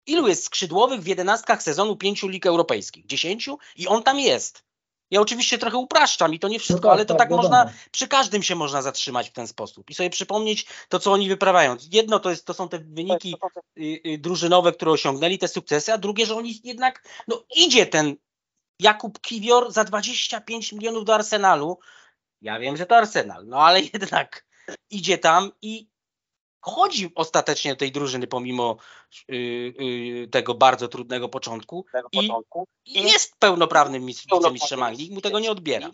Ilu 0.06 0.28
jest 0.28 0.44
skrzydłowych 0.44 1.02
w 1.02 1.06
jedenastkach 1.06 1.62
sezonu 1.62 1.96
pięciu 1.96 2.28
lig 2.28 2.46
europejskich? 2.46 3.06
Dziesięciu? 3.06 3.58
I 3.76 3.88
on 3.88 4.02
tam 4.02 4.20
jest. 4.20 4.64
Ja 5.10 5.20
oczywiście 5.20 5.58
trochę 5.58 5.76
upraszczam 5.76 6.34
i 6.34 6.38
to 6.38 6.48
nie 6.48 6.58
wszystko, 6.58 6.88
no 6.88 6.90
tak, 6.90 6.98
ale 6.98 7.06
to 7.06 7.14
tak, 7.14 7.28
tak 7.28 7.36
można, 7.36 7.72
przy 7.90 8.08
każdym 8.08 8.42
się 8.42 8.54
można 8.54 8.82
zatrzymać 8.82 9.28
w 9.30 9.32
ten 9.32 9.46
sposób 9.46 9.90
i 9.90 9.94
sobie 9.94 10.10
przypomnieć 10.10 10.66
to, 10.88 10.98
co 10.98 11.12
oni 11.12 11.28
wyprawiają. 11.28 11.76
Jedno 11.92 12.20
to, 12.20 12.30
jest, 12.30 12.46
to 12.46 12.54
są 12.54 12.68
te 12.68 12.78
wyniki 12.78 13.36
y, 13.78 13.82
y, 14.06 14.18
drużynowe, 14.18 14.72
które 14.72 14.90
osiągnęli, 14.90 15.38
te 15.38 15.48
sukcesy, 15.48 15.92
a 15.92 15.98
drugie, 15.98 16.26
że 16.26 16.36
oni 16.36 16.60
jednak, 16.64 17.08
no 17.28 17.44
idzie 17.56 17.86
ten 17.86 18.16
Jakub 18.82 19.20
Kiwior 19.20 19.72
za 19.72 19.84
25 19.84 20.72
milionów 20.72 21.04
do 21.04 21.14
Arsenalu. 21.14 21.78
Ja 22.40 22.58
wiem, 22.58 22.76
że 22.76 22.86
to 22.86 22.96
Arsenal, 22.96 23.46
no 23.46 23.62
ale 23.62 23.80
jednak 23.92 24.46
idzie 24.90 25.18
tam 25.18 25.50
i 25.62 25.92
chodzi 26.62 27.12
ostatecznie 27.14 27.70
do 27.70 27.76
tej 27.78 27.92
drużyny 27.92 28.26
pomimo 28.26 28.76
y, 29.30 29.34
y, 29.34 30.28
tego 30.30 30.54
bardzo 30.54 30.88
trudnego 30.88 31.28
początku, 31.28 31.86
tego 31.92 32.08
i, 32.12 32.16
początku. 32.16 32.66
i 32.86 33.02
jest 33.02 33.36
pełnoprawnym 33.38 34.06
wicemistrzem 34.06 34.82
Anglii, 34.82 35.10
mu 35.14 35.20
tego 35.20 35.40
nie 35.40 35.50
odbiera. 35.50 35.90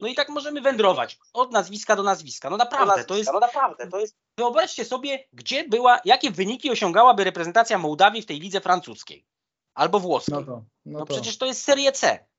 No 0.00 0.08
i 0.08 0.14
tak 0.14 0.28
możemy 0.28 0.60
wędrować 0.60 1.18
od 1.32 1.52
nazwiska 1.52 1.96
do 1.96 2.02
nazwiska. 2.02 2.50
No 2.50 2.56
naprawdę, 2.56 2.86
nazwiska, 2.86 3.08
to 3.08 3.16
jest, 3.16 3.32
no 3.32 3.40
naprawdę, 3.40 3.86
to 3.86 3.98
jest... 3.98 4.16
Wyobraźcie 4.38 4.84
sobie, 4.84 5.28
gdzie 5.32 5.68
była, 5.68 6.00
jakie 6.04 6.30
wyniki 6.30 6.70
osiągałaby 6.70 7.24
reprezentacja 7.24 7.78
Mołdawii 7.78 8.22
w 8.22 8.26
tej 8.26 8.40
lidze 8.40 8.60
francuskiej 8.60 9.26
albo 9.74 10.00
włoskiej. 10.00 10.34
No, 10.34 10.42
to, 10.42 10.62
no, 10.84 10.98
no 10.98 11.06
przecież 11.06 11.38
to 11.38 11.46
jest 11.46 11.62
Serie 11.62 11.92
C. 11.92 12.29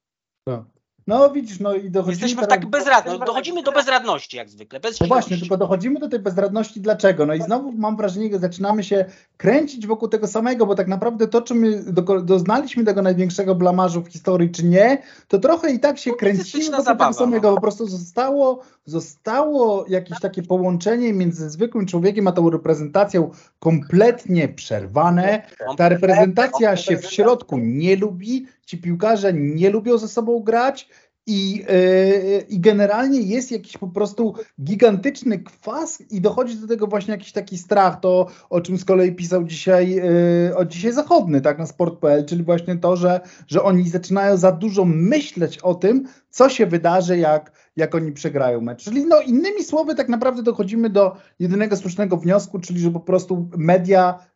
To. 0.46 0.66
No 1.08 1.32
widzisz, 1.32 1.60
no 1.60 1.76
i 1.76 1.92
dochodzimy 1.92 2.22
Jesteśmy 2.22 2.48
tak 2.48 2.66
bezradni, 2.66 3.20
dochodzimy 3.20 3.64
do 3.64 3.72
bezradności 3.72 4.38
jak 4.38 4.50
zwykle, 4.50 4.80
bez 4.80 5.00
No 5.00 5.08
właśnie, 5.08 5.38
tylko 5.38 5.58
dochodzimy 5.58 6.00
do 6.00 6.10
tej 6.10 6.20
bezradności 6.20 6.82
dlaczego? 6.82 7.26
No 7.26 7.34
i 7.34 7.42
znowu 7.42 7.72
mam 7.72 7.98
wrażenie, 7.98 8.30
że 8.32 8.39
zaczynamy 8.39 8.84
się 8.84 9.06
kręcić 9.38 9.88
wokół 9.88 10.08
tego 10.08 10.28
samego, 10.28 10.66
bo 10.66 10.76
tak 10.76 10.88
naprawdę 10.88 11.28
to, 11.28 11.42
czy 11.42 11.56
my 11.56 11.84
do, 11.84 12.22
doznaliśmy 12.22 12.84
tego 12.84 13.02
największego 13.02 13.56
blamarzu 13.56 14.02
w 14.02 14.08
historii, 14.08 14.52
czy 14.52 14.66
nie, 14.66 15.02
to 15.28 15.39
trochę 15.39 15.72
i 15.72 15.80
tak 15.80 15.98
się 15.98 16.12
no, 16.12 16.18
kręcimy 16.18 16.66
wokół 16.66 16.86
zabawa, 16.86 17.12
tego 17.12 17.20
samego, 17.20 17.50
no. 17.50 17.56
po 17.56 17.62
prostu 17.62 17.88
zostało, 17.88 18.62
zostało 18.86 19.86
jakieś 19.88 20.20
takie 20.20 20.44
połączenie 20.44 21.14
między 21.14 21.50
zwykłym 21.50 21.86
człowiekiem 21.86 22.28
a 22.28 22.32
tą 22.32 22.50
reprezentacją 22.50 23.32
kompletnie 23.60 24.48
przerwane. 24.48 25.42
Ta 25.78 25.89
reprezentacja 25.89 26.78
się 26.78 26.98
w 26.98 27.06
środku 27.06 27.58
nie 27.58 27.96
lubi, 27.96 28.48
ci 28.72 28.78
piłkarze 28.78 29.34
nie 29.34 29.69
lubią 29.69 29.97
ze 29.97 30.07
sobą 30.07 30.39
grać 30.39 30.89
i, 31.28 31.55
yy, 31.55 32.45
I 32.49 32.59
generalnie 32.59 33.22
jest 33.22 33.51
jakiś 33.51 33.78
po 33.78 33.88
prostu 33.88 34.34
gigantyczny 34.63 35.39
kwas 35.39 36.01
i 36.01 36.22
dochodzi 36.22 36.55
do 36.55 36.67
tego 36.67 36.88
właśnie 36.88 37.11
jakiś 37.11 37.32
taki 37.32 37.57
strach, 37.57 37.99
to 37.99 38.28
o 38.49 38.61
czym 38.61 38.78
z 38.78 38.86
kolei 38.86 39.15
pisał 39.15 39.43
dzisiaj, 39.43 39.89
yy, 39.91 40.55
o 40.55 40.65
dzisiaj 40.65 40.93
Zachodny, 40.93 41.41
tak, 41.41 41.59
na 41.59 41.65
sport.pl, 41.65 42.26
czyli 42.26 42.43
właśnie 42.43 42.78
to, 42.78 42.95
że, 42.95 43.22
że 43.47 43.63
oni 43.63 43.89
zaczynają 43.89 44.38
za 44.38 44.51
dużo 44.51 44.86
myśleć 44.86 45.57
o 45.57 45.76
tym, 45.76 46.07
co 46.30 46.49
się 46.49 46.65
wydarzy, 46.65 47.17
jak, 47.17 47.51
jak 47.76 47.95
oni 47.95 48.11
przegrają 48.11 48.61
mecz. 48.61 48.84
Czyli 48.84 49.05
no 49.05 49.22
innymi 49.22 49.63
słowy 49.63 49.95
tak 49.95 50.09
naprawdę 50.09 50.43
dochodzimy 50.43 50.89
do 50.89 51.15
jedynego 51.39 51.78
słusznego 51.78 52.17
wniosku, 52.17 52.59
czyli 52.59 52.80
że 52.80 52.91
po 52.91 52.99
prostu 52.99 53.49
media 53.57 54.30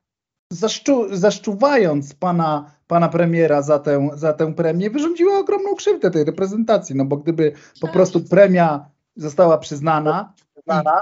zaszczu, 0.50 1.18
zaszczuwając 1.18 2.14
pana, 2.14 2.72
pana 2.88 3.10
premiera 3.10 3.62
za 3.62 3.80
tę, 3.80 4.10
za 4.14 4.34
tę 4.34 4.54
premię, 4.54 4.90
wyrządziła 4.90 5.40
ogromną 5.40 5.76
krzywdę 5.76 6.12
tej 6.12 6.24
reprezentacji, 6.24 6.96
no 6.96 7.06
bo 7.06 7.18
gdyby 7.18 7.54
po 7.82 7.88
prostu 7.88 8.22
premia 8.22 8.90
została 9.16 9.58
przyznana 9.58 10.34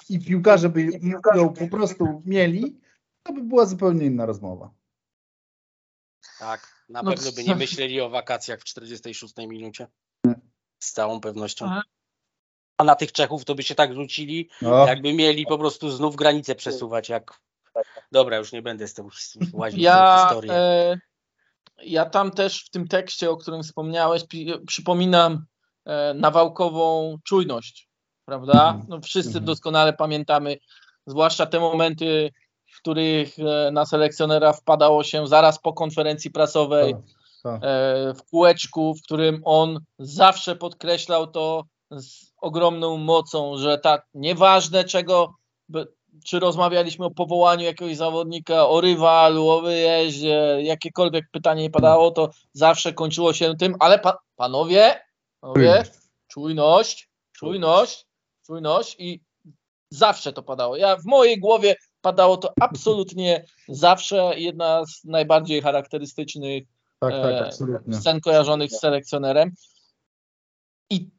i, 0.10 0.16
i 0.16 0.20
piłkarze 0.20 0.70
by 0.70 0.88
ją 1.36 1.54
po 1.54 1.68
prostu 1.68 2.22
mieli, 2.26 2.80
to 3.24 3.34
by 3.34 3.44
była 3.44 3.66
zupełnie 3.66 4.06
inna 4.06 4.26
rozmowa. 4.26 4.72
Tak, 6.40 6.86
na 6.90 7.04
no 7.04 7.12
pewno 7.12 7.32
by 7.32 7.44
nie 7.44 7.56
myśleli 7.56 8.02
o 8.02 8.10
wakacjach 8.10 8.60
w 8.60 8.64
46 8.64 9.38
minucie. 9.38 9.88
Z 10.80 10.92
całą 10.92 11.20
pewnością. 11.22 11.70
A 12.78 12.84
na 12.84 12.96
tych 12.96 13.12
Czechów 13.12 13.46
to 13.46 13.56
by 13.56 13.64
się 13.64 13.76
tak 13.76 13.94
rzucili, 13.94 14.50
no. 14.62 14.88
jakby 14.88 15.14
mieli 15.14 15.46
po 15.46 15.58
prostu 15.58 15.92
znów 15.92 16.16
granicę 16.16 16.56
przesuwać, 16.56 17.10
jak 17.10 17.40
Dobra, 18.12 18.38
już 18.38 18.52
nie 18.52 18.62
będę 18.62 18.88
z 18.88 18.94
tym 18.94 19.10
łaził 19.54 19.80
ja, 19.80 20.24
historię. 20.24 20.54
E, 20.54 20.98
ja 21.84 22.06
tam 22.06 22.32
też 22.32 22.66
w 22.66 22.70
tym 22.70 22.88
tekście, 22.88 23.30
o 23.30 23.38
którym 23.38 23.64
wspomniałeś, 23.64 24.24
przypominam 24.68 25.46
e, 25.86 26.14
nawałkową 26.14 27.18
czujność, 27.24 27.90
prawda? 28.26 28.70
Mhm. 28.70 28.86
No, 28.88 29.02
wszyscy 29.02 29.30
mhm. 29.30 29.46
doskonale 29.46 29.94
pamiętamy, 29.94 30.58
zwłaszcza 31.08 31.46
te 31.46 31.60
momenty, 31.60 32.32
w 32.74 32.78
których 32.78 33.40
e, 33.40 33.72
na 33.72 33.86
selekcjonera 33.86 34.54
wpadało 34.54 35.04
się 35.04 35.28
zaraz 35.28 35.60
po 35.60 35.74
konferencji 35.74 36.32
prasowej, 36.32 36.94
tak, 36.94 37.02
tak. 37.44 37.62
E, 37.64 38.14
w 38.14 38.24
kółeczku, 38.24 38.96
w 38.96 39.04
którym 39.04 39.42
on 39.46 39.80
zawsze 40.00 40.56
podkreślał 40.56 41.28
to 41.28 41.64
z 41.92 42.34
ogromną 42.42 42.98
mocą, 42.98 43.58
że 43.58 43.78
tak, 43.78 44.08
nieważne 44.14 44.84
czego 44.84 45.34
czy 46.26 46.40
rozmawialiśmy 46.40 47.06
o 47.06 47.12
powołaniu 47.12 47.66
jakiegoś 47.66 47.96
zawodnika, 47.96 48.68
o 48.68 48.82
rywalu, 48.82 49.50
o 49.50 49.62
wyjeździe, 49.62 50.58
jakiekolwiek 50.62 51.26
pytanie 51.32 51.62
nie 51.62 51.70
padało, 51.70 52.12
to 52.12 52.30
zawsze 52.54 52.94
kończyło 52.94 53.34
się 53.34 53.56
tym, 53.56 53.76
ale 53.80 54.00
pa, 54.00 54.18
panowie, 54.36 55.02
panowie, 55.40 55.84
czujność, 56.28 57.10
czujność, 57.32 58.06
czujność 58.46 58.96
i 59.00 59.22
zawsze 59.90 60.34
to 60.34 60.44
padało. 60.44 60.78
Ja 60.78 60.96
w 60.96 61.06
mojej 61.06 61.40
głowie 61.40 61.76
padało 62.02 62.38
to 62.38 62.54
absolutnie 62.62 63.46
zawsze. 63.68 64.34
Jedna 64.36 64.86
z 64.86 65.04
najbardziej 65.04 65.62
charakterystycznych 65.62 66.64
tak, 67.00 67.14
tak, 67.14 67.54
e, 67.90 67.94
scen 67.94 68.22
kojarzonych 68.22 68.72
z 68.72 68.80
selekcjonerem. 68.80 69.52
I 70.90 71.10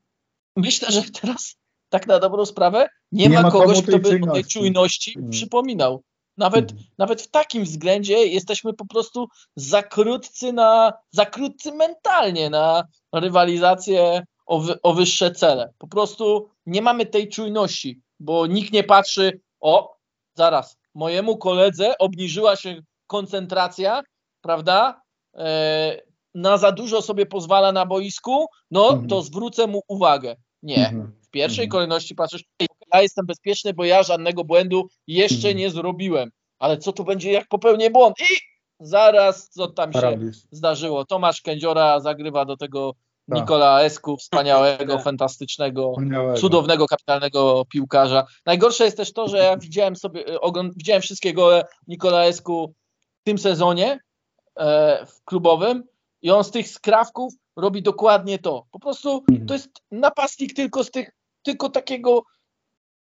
myślę, 0.56 0.92
że 0.92 1.02
teraz 1.02 1.56
tak 1.94 2.06
na 2.06 2.18
dobrą 2.18 2.46
sprawę 2.46 2.88
nie, 3.12 3.28
nie 3.28 3.36
ma, 3.36 3.42
ma 3.42 3.50
kogoś, 3.50 3.82
kto 3.82 3.98
by 3.98 4.20
o 4.30 4.34
tej 4.34 4.44
czujności 4.44 5.18
mm. 5.18 5.30
przypominał. 5.30 6.02
Nawet, 6.36 6.72
mm. 6.72 6.84
nawet 6.98 7.22
w 7.22 7.30
takim 7.30 7.64
względzie 7.64 8.26
jesteśmy 8.26 8.72
po 8.72 8.86
prostu 8.86 9.28
za 9.56 9.82
krótcy, 9.82 10.52
na, 10.52 10.92
za 11.10 11.26
krótcy 11.26 11.72
mentalnie 11.72 12.50
na 12.50 12.84
rywalizację 13.12 14.22
o, 14.46 14.60
wy, 14.60 14.82
o 14.82 14.94
wyższe 14.94 15.30
cele. 15.30 15.72
Po 15.78 15.86
prostu 15.88 16.48
nie 16.66 16.82
mamy 16.82 17.06
tej 17.06 17.28
czujności, 17.28 18.00
bo 18.20 18.46
nikt 18.46 18.72
nie 18.72 18.84
patrzy, 18.84 19.40
o, 19.60 19.96
zaraz, 20.34 20.76
mojemu 20.94 21.36
koledze 21.36 21.98
obniżyła 21.98 22.56
się 22.56 22.82
koncentracja, 23.06 24.02
prawda? 24.40 25.00
E, 25.36 26.00
na 26.34 26.58
za 26.58 26.72
dużo 26.72 27.02
sobie 27.02 27.26
pozwala 27.26 27.72
na 27.72 27.86
boisku, 27.86 28.46
no 28.70 28.88
to 28.88 28.94
mhm. 28.94 29.22
zwrócę 29.22 29.66
mu 29.66 29.82
uwagę. 29.88 30.36
Nie. 30.62 30.92
Pierwszej 31.34 31.64
mhm. 31.64 31.70
kolejności 31.70 32.14
patrzysz, 32.14 32.44
ja 32.94 33.02
jestem 33.02 33.26
bezpieczny, 33.26 33.74
bo 33.74 33.84
ja 33.84 34.02
żadnego 34.02 34.44
błędu 34.44 34.88
jeszcze 35.06 35.48
mhm. 35.48 35.56
nie 35.56 35.70
zrobiłem. 35.70 36.30
Ale 36.58 36.78
co 36.78 36.92
tu 36.92 37.04
będzie, 37.04 37.32
jak 37.32 37.48
popełnię 37.48 37.90
błąd? 37.90 38.16
I 38.20 38.36
zaraz, 38.80 39.48
co 39.48 39.66
tam 39.66 39.92
się 39.92 40.18
zdarzyło. 40.50 41.04
Tomasz 41.04 41.42
Kędziora 41.42 42.00
zagrywa 42.00 42.44
do 42.44 42.56
tego 42.56 42.94
tak. 43.30 43.38
Nikola 43.38 43.82
Esku, 43.82 44.16
wspaniałego, 44.16 44.98
fantastycznego, 45.08 45.92
wspaniałego. 45.92 46.38
cudownego, 46.38 46.86
kapitalnego 46.86 47.64
piłkarza. 47.72 48.26
Najgorsze 48.46 48.84
jest 48.84 48.96
też 48.96 49.12
to, 49.12 49.28
że 49.28 49.38
ja 49.38 49.56
widziałem 49.66 49.96
sobie, 49.96 50.24
widziałem 50.76 51.02
wszystkie 51.02 51.32
gole 51.32 51.64
Nikola 51.88 52.24
Esku 52.24 52.74
w 53.20 53.24
tym 53.24 53.38
sezonie 53.38 53.98
e, 54.56 55.06
w 55.06 55.24
klubowym 55.24 55.84
i 56.22 56.30
on 56.30 56.44
z 56.44 56.50
tych 56.50 56.68
skrawków 56.68 57.34
robi 57.56 57.82
dokładnie 57.82 58.38
to. 58.38 58.66
Po 58.70 58.78
prostu 58.78 59.24
mhm. 59.30 59.46
to 59.46 59.54
jest 59.54 59.68
napastnik 59.90 60.54
tylko 60.54 60.84
z 60.84 60.90
tych 60.90 61.10
tylko 61.44 61.68
takiego 61.68 62.22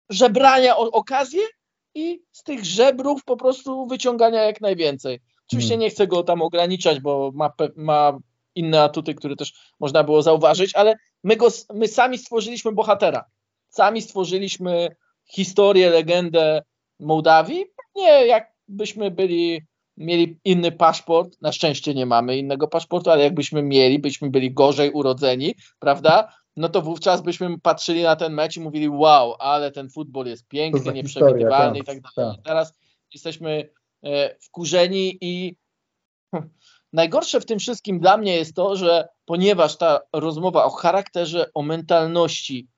żebrania 0.08 0.76
o 0.76 0.90
okazję 0.90 1.42
i 1.94 2.22
z 2.32 2.42
tych 2.42 2.64
żebrów 2.64 3.24
po 3.24 3.36
prostu 3.36 3.86
wyciągania 3.86 4.42
jak 4.42 4.60
najwięcej. 4.60 5.20
Oczywiście 5.46 5.68
hmm. 5.68 5.80
nie 5.80 5.90
chcę 5.90 6.06
go 6.06 6.22
tam 6.22 6.42
ograniczać, 6.42 7.00
bo 7.00 7.30
ma, 7.34 7.52
ma 7.76 8.18
inne 8.54 8.82
atuty, 8.82 9.14
które 9.14 9.36
też 9.36 9.52
można 9.80 10.04
było 10.04 10.22
zauważyć, 10.22 10.74
ale 10.74 10.94
my, 11.24 11.36
go, 11.36 11.48
my 11.74 11.88
sami 11.88 12.18
stworzyliśmy 12.18 12.72
bohatera. 12.72 13.24
Sami 13.68 14.02
stworzyliśmy 14.02 14.96
historię, 15.30 15.90
legendę 15.90 16.62
Mołdawii. 17.00 17.64
Nie 17.96 18.26
jakbyśmy 18.26 19.10
byli, 19.10 19.62
mieli 19.96 20.38
inny 20.44 20.72
paszport, 20.72 21.36
na 21.40 21.52
szczęście 21.52 21.94
nie 21.94 22.06
mamy 22.06 22.38
innego 22.38 22.68
paszportu, 22.68 23.10
ale 23.10 23.22
jakbyśmy 23.24 23.62
mieli, 23.62 23.98
byśmy 23.98 24.30
byli 24.30 24.52
gorzej 24.52 24.90
urodzeni, 24.90 25.54
prawda? 25.78 26.32
No 26.58 26.68
to 26.68 26.82
wówczas 26.82 27.22
byśmy 27.22 27.58
patrzyli 27.58 28.02
na 28.02 28.16
ten 28.16 28.32
mecz 28.32 28.56
i 28.56 28.60
mówili 28.60 28.88
wow, 28.88 29.34
ale 29.38 29.72
ten 29.72 29.90
futbol 29.90 30.26
jest 30.26 30.48
piękny, 30.48 30.92
nieprzewidywalny 30.92 31.78
historia, 31.78 31.84
tak, 31.84 31.96
i 31.96 32.02
tak 32.02 32.14
dalej. 32.16 32.36
Tak. 32.36 32.44
Teraz 32.44 32.74
jesteśmy 33.14 33.70
e, 34.04 34.36
wkurzeni 34.40 35.18
i 35.20 35.56
najgorsze 36.92 37.40
w 37.40 37.46
tym 37.46 37.58
wszystkim 37.58 38.00
dla 38.00 38.16
mnie 38.16 38.36
jest 38.36 38.54
to, 38.54 38.76
że 38.76 39.08
ponieważ 39.24 39.76
ta 39.76 40.00
rozmowa 40.12 40.64
o 40.64 40.70
charakterze, 40.70 41.50
o 41.54 41.62
mentalności 41.62 42.68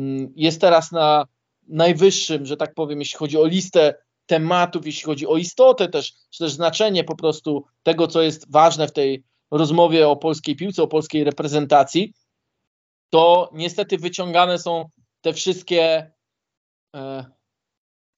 mm, 0.00 0.32
jest 0.36 0.60
teraz 0.60 0.92
na 0.92 1.26
najwyższym, 1.68 2.46
że 2.46 2.56
tak 2.56 2.74
powiem, 2.74 2.98
jeśli 2.98 3.18
chodzi 3.18 3.38
o 3.38 3.46
listę 3.46 3.94
tematów, 4.26 4.86
jeśli 4.86 5.02
chodzi 5.02 5.26
o 5.26 5.36
istotę 5.36 5.88
też, 5.88 6.12
czy 6.30 6.44
też 6.44 6.52
znaczenie 6.52 7.04
po 7.04 7.16
prostu 7.16 7.64
tego, 7.82 8.08
co 8.08 8.22
jest 8.22 8.52
ważne 8.52 8.88
w 8.88 8.92
tej 8.92 9.24
rozmowie 9.50 10.08
o 10.08 10.16
polskiej 10.16 10.56
piłce, 10.56 10.82
o 10.82 10.88
polskiej 10.88 11.24
reprezentacji, 11.24 12.12
to 13.10 13.50
niestety 13.52 13.98
wyciągane 13.98 14.58
są 14.58 14.88
te 15.20 15.32
wszystkie, 15.32 16.12
e, 16.96 17.24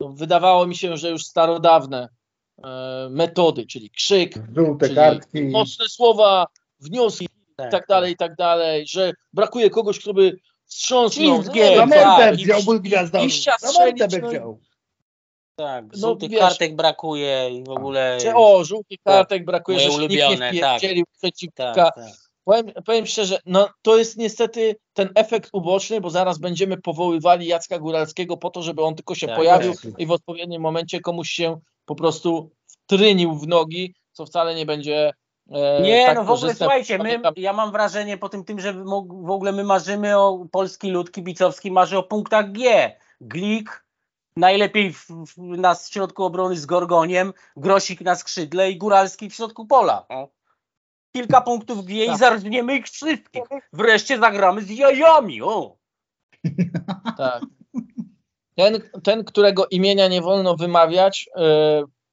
no, 0.00 0.08
wydawało 0.08 0.66
mi 0.66 0.76
się, 0.76 0.96
że 0.96 1.10
już 1.10 1.24
starodawne 1.24 2.08
e, 2.64 3.08
metody, 3.10 3.66
czyli 3.66 3.90
krzyk, 3.90 4.34
Żółte 4.56 4.86
czyli 4.86 4.96
kartki. 4.96 5.42
mocne 5.42 5.88
słowa, 5.88 6.46
wnioski 6.80 7.28
Tak, 7.56 7.68
i 7.68 7.70
tak 7.70 7.86
dalej, 7.86 8.12
i 8.12 8.16
tak 8.16 8.36
dalej, 8.36 8.86
że 8.86 9.12
brakuje 9.32 9.70
kogoś, 9.70 9.98
kto 10.00 10.14
by 10.14 10.38
wstrząsnął. 10.64 11.42
Tak, 11.88 12.40
i 12.40 12.44
wziął 12.44 12.62
ból 12.62 12.80
gwiazdowy. 12.80 13.28
mordę 13.78 14.08
by 14.08 14.18
no 14.18 14.28
wziął. 14.28 14.60
Tak, 15.56 15.84
No, 15.92 15.98
żółtych 15.98 16.30
wiesz- 16.30 16.40
kartek 16.40 16.76
brakuje 16.76 17.50
i 17.50 17.64
w 17.64 17.68
ogóle... 17.70 18.18
Czy 18.20 18.34
o, 18.34 18.64
żółtych 18.64 18.98
kartek 19.04 19.44
brakuje, 19.44 19.80
że 19.80 19.86
nikt 19.88 19.98
ulubione, 19.98 20.52
nie 20.52 20.60
tak. 20.60 20.78
wpierdzielił 20.78 21.04
przeciwnika. 21.18 21.74
tak, 21.74 21.94
tak. 21.94 22.25
Powiem, 22.46 22.66
powiem 22.84 23.06
szczerze, 23.06 23.38
no 23.46 23.68
to 23.82 23.96
jest 23.98 24.16
niestety 24.16 24.76
ten 24.92 25.08
efekt 25.14 25.50
uboczny, 25.52 26.00
bo 26.00 26.10
zaraz 26.10 26.38
będziemy 26.38 26.76
powoływali 26.76 27.46
Jacka 27.46 27.78
Góralskiego 27.78 28.36
po 28.36 28.50
to, 28.50 28.62
żeby 28.62 28.82
on 28.82 28.94
tylko 28.94 29.14
się 29.14 29.26
Tak, 29.26 29.36
pojawił 29.36 29.74
tak. 29.74 29.98
i 29.98 30.06
w 30.06 30.10
odpowiednim 30.10 30.62
momencie 30.62 31.00
komuś 31.00 31.30
się 31.30 31.60
po 31.84 31.94
prostu 31.94 32.50
wtrynił 32.66 33.34
w 33.34 33.46
nogi, 33.46 33.94
co 34.12 34.26
wcale 34.26 34.54
nie 34.54 34.66
będzie 34.66 35.12
e, 35.50 35.82
Nie, 35.82 36.06
tak 36.06 36.16
no 36.16 36.24
w 36.24 36.30
ogóle 36.30 36.54
słuchajcie, 36.54 36.98
my, 36.98 37.20
ja 37.36 37.52
mam 37.52 37.72
wrażenie 37.72 38.18
po 38.18 38.28
tym, 38.28 38.44
tym, 38.44 38.60
że 38.60 38.72
w 39.22 39.30
ogóle 39.30 39.52
my 39.52 39.64
marzymy 39.64 40.18
o 40.18 40.46
polski 40.50 40.90
lud 40.90 41.12
kibicowski, 41.12 41.70
marzy 41.70 41.98
o 41.98 42.02
punktach 42.02 42.52
G. 42.52 42.92
Glik, 43.20 43.84
najlepiej 44.36 44.92
w, 44.92 45.06
w, 45.06 45.38
na 45.38 45.74
środku 45.74 46.24
obrony 46.24 46.56
z 46.56 46.66
Gorgoniem, 46.66 47.32
Grosik 47.56 48.00
na 48.00 48.14
skrzydle 48.14 48.70
i 48.70 48.78
Góralski 48.78 49.30
w 49.30 49.34
środku 49.34 49.66
pola. 49.66 50.06
No. 50.10 50.35
Kilka 51.16 51.40
punktów 51.40 51.84
G 51.84 52.04
i 52.04 52.06
Tak. 52.06 52.18
zarżniemy 52.18 52.76
ich 52.76 52.86
wszystkich. 52.86 53.42
Wreszcie 53.72 54.18
zagramy 54.18 54.62
z 54.62 54.70
jajami. 54.70 55.42
O. 55.42 55.76
Tak. 57.16 57.42
Ten, 58.54 58.82
ten, 59.02 59.24
którego 59.24 59.66
imienia 59.66 60.08
nie 60.08 60.22
wolno 60.22 60.56
wymawiać, 60.56 61.28
e, 61.36 61.40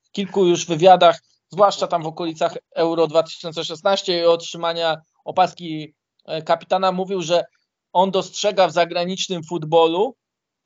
w 0.04 0.12
kilku 0.12 0.46
już 0.46 0.66
wywiadach, 0.66 1.20
zwłaszcza 1.50 1.88
tam 1.88 2.04
w 2.04 2.08
okolicach 2.08 2.58
Euro 2.76 3.08
2016 3.08 4.20
i 4.20 4.26
otrzymania 4.26 4.98
opaski 5.26 5.94
e, 6.26 6.42
kapitana, 6.42 6.92
mówił, 6.92 7.22
że 7.22 7.46
on 7.94 8.12
dostrzega 8.12 8.68
w 8.68 8.72
zagranicznym 8.72 9.44
futbolu 9.44 10.16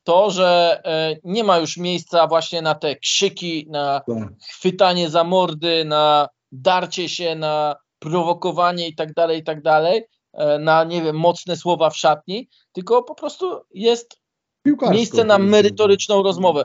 to, 0.04 0.32
że 0.32 0.82
e, 0.86 1.16
nie 1.24 1.44
ma 1.44 1.58
już 1.58 1.78
miejsca 1.78 2.28
właśnie 2.28 2.62
na 2.62 2.76
te 2.76 2.96
krzyki, 2.96 3.68
na 3.70 4.00
Tak. 4.00 4.30
chwytanie 4.50 5.10
za 5.10 5.24
mordy, 5.24 5.86
na 5.86 6.28
darcie 6.52 7.10
się, 7.10 7.36
na 7.36 7.76
prowokowanie 8.00 8.88
i 8.88 8.96
tak 8.96 9.14
dalej, 9.14 9.40
i 9.40 9.44
tak 9.44 9.62
dalej, 9.62 10.04
e, 10.34 10.60
na 10.60 10.84
nie 10.84 11.02
wiem, 11.02 11.16
mocne 11.16 11.58
słowa 11.58 11.90
w 11.90 11.98
szatni, 11.98 12.50
tylko 12.72 13.04
po 13.04 13.16
prostu 13.16 13.62
jest 13.74 14.20
Piłkarsko. 14.64 14.96
miejsce 14.96 15.24
na 15.24 15.38
merytoryczną 15.38 16.24
rozmowę. 16.24 16.64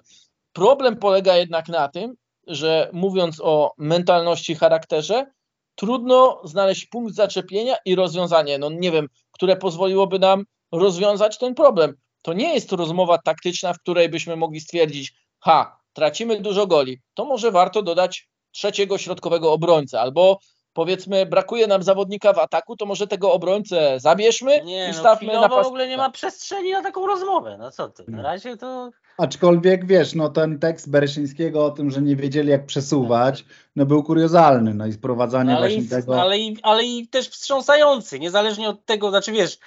Problem 0.52 0.96
polega 0.96 1.36
jednak 1.36 1.68
na 1.68 1.88
tym, 1.88 2.14
że 2.46 2.90
mówiąc 2.92 3.40
o 3.40 3.74
mentalności, 3.78 4.54
charakterze, 4.54 5.26
trudno 5.74 6.40
znaleźć 6.44 6.86
punkt 6.86 7.14
zaczepienia 7.14 7.76
i 7.84 7.94
rozwiązanie, 7.94 8.58
no 8.58 8.70
nie 8.70 8.90
wiem, 8.90 9.08
które 9.32 9.56
pozwoliłoby 9.56 10.18
nam 10.18 10.44
rozwiązać 10.72 11.38
ten 11.38 11.54
problem. 11.54 11.94
To 12.22 12.32
nie 12.32 12.54
jest 12.54 12.72
rozmowa 12.72 13.18
taktyczna, 13.18 13.72
w 13.72 13.78
której 13.78 14.08
byśmy 14.08 14.36
mogli 14.36 14.60
stwierdzić, 14.60 15.14
ha, 15.38 15.78
tracimy 15.92 16.40
dużo 16.40 16.66
goli, 16.66 17.00
to 17.14 17.24
może 17.24 17.50
warto 17.50 17.82
dodać 17.82 18.28
trzeciego 18.52 18.98
środkowego 18.98 19.52
obrońcę, 19.52 20.00
albo 20.00 20.38
powiedzmy, 20.72 21.26
brakuje 21.26 21.66
nam 21.66 21.82
zawodnika 21.82 22.32
w 22.32 22.38
ataku, 22.38 22.76
to 22.76 22.86
może 22.86 23.06
tego 23.06 23.32
obrońcę 23.32 24.00
zabierzmy 24.00 24.62
Nie, 24.64 24.84
i 24.84 24.88
no 24.88 24.94
stawmy 24.94 25.26
na 25.26 25.32
chwilowo 25.32 25.54
w 25.54 25.58
pas. 25.58 25.66
ogóle 25.66 25.88
nie 25.88 25.96
ma 25.96 26.10
przestrzeni 26.10 26.72
na 26.72 26.82
taką 26.82 27.06
rozmowę. 27.06 27.56
No 27.58 27.70
co 27.70 27.88
ty, 27.88 28.04
na 28.08 28.22
razie 28.22 28.56
to... 28.56 28.90
Aczkolwiek 29.18 29.86
wiesz, 29.86 30.14
no 30.14 30.28
ten 30.28 30.58
tekst 30.58 30.90
Bereszyńskiego 30.90 31.64
o 31.64 31.70
tym, 31.70 31.90
że 31.90 32.02
nie 32.02 32.16
wiedzieli 32.16 32.48
jak 32.50 32.66
przesuwać, 32.66 33.44
no 33.76 33.86
był 33.86 34.02
kuriozalny, 34.02 34.74
no 34.74 34.86
i 34.86 34.92
sprowadzanie 34.92 35.50
No, 35.50 35.56
ale, 35.58 35.68
właśnie 35.68 35.84
i, 35.84 35.88
tego. 35.88 36.22
ale, 36.22 36.38
i, 36.38 36.56
ale 36.62 36.84
i 36.84 37.08
też 37.08 37.28
wstrząsający, 37.28 38.18
niezależnie 38.18 38.68
od 38.68 38.84
tego, 38.84 39.10
znaczy 39.10 39.32
wiesz, 39.32 39.58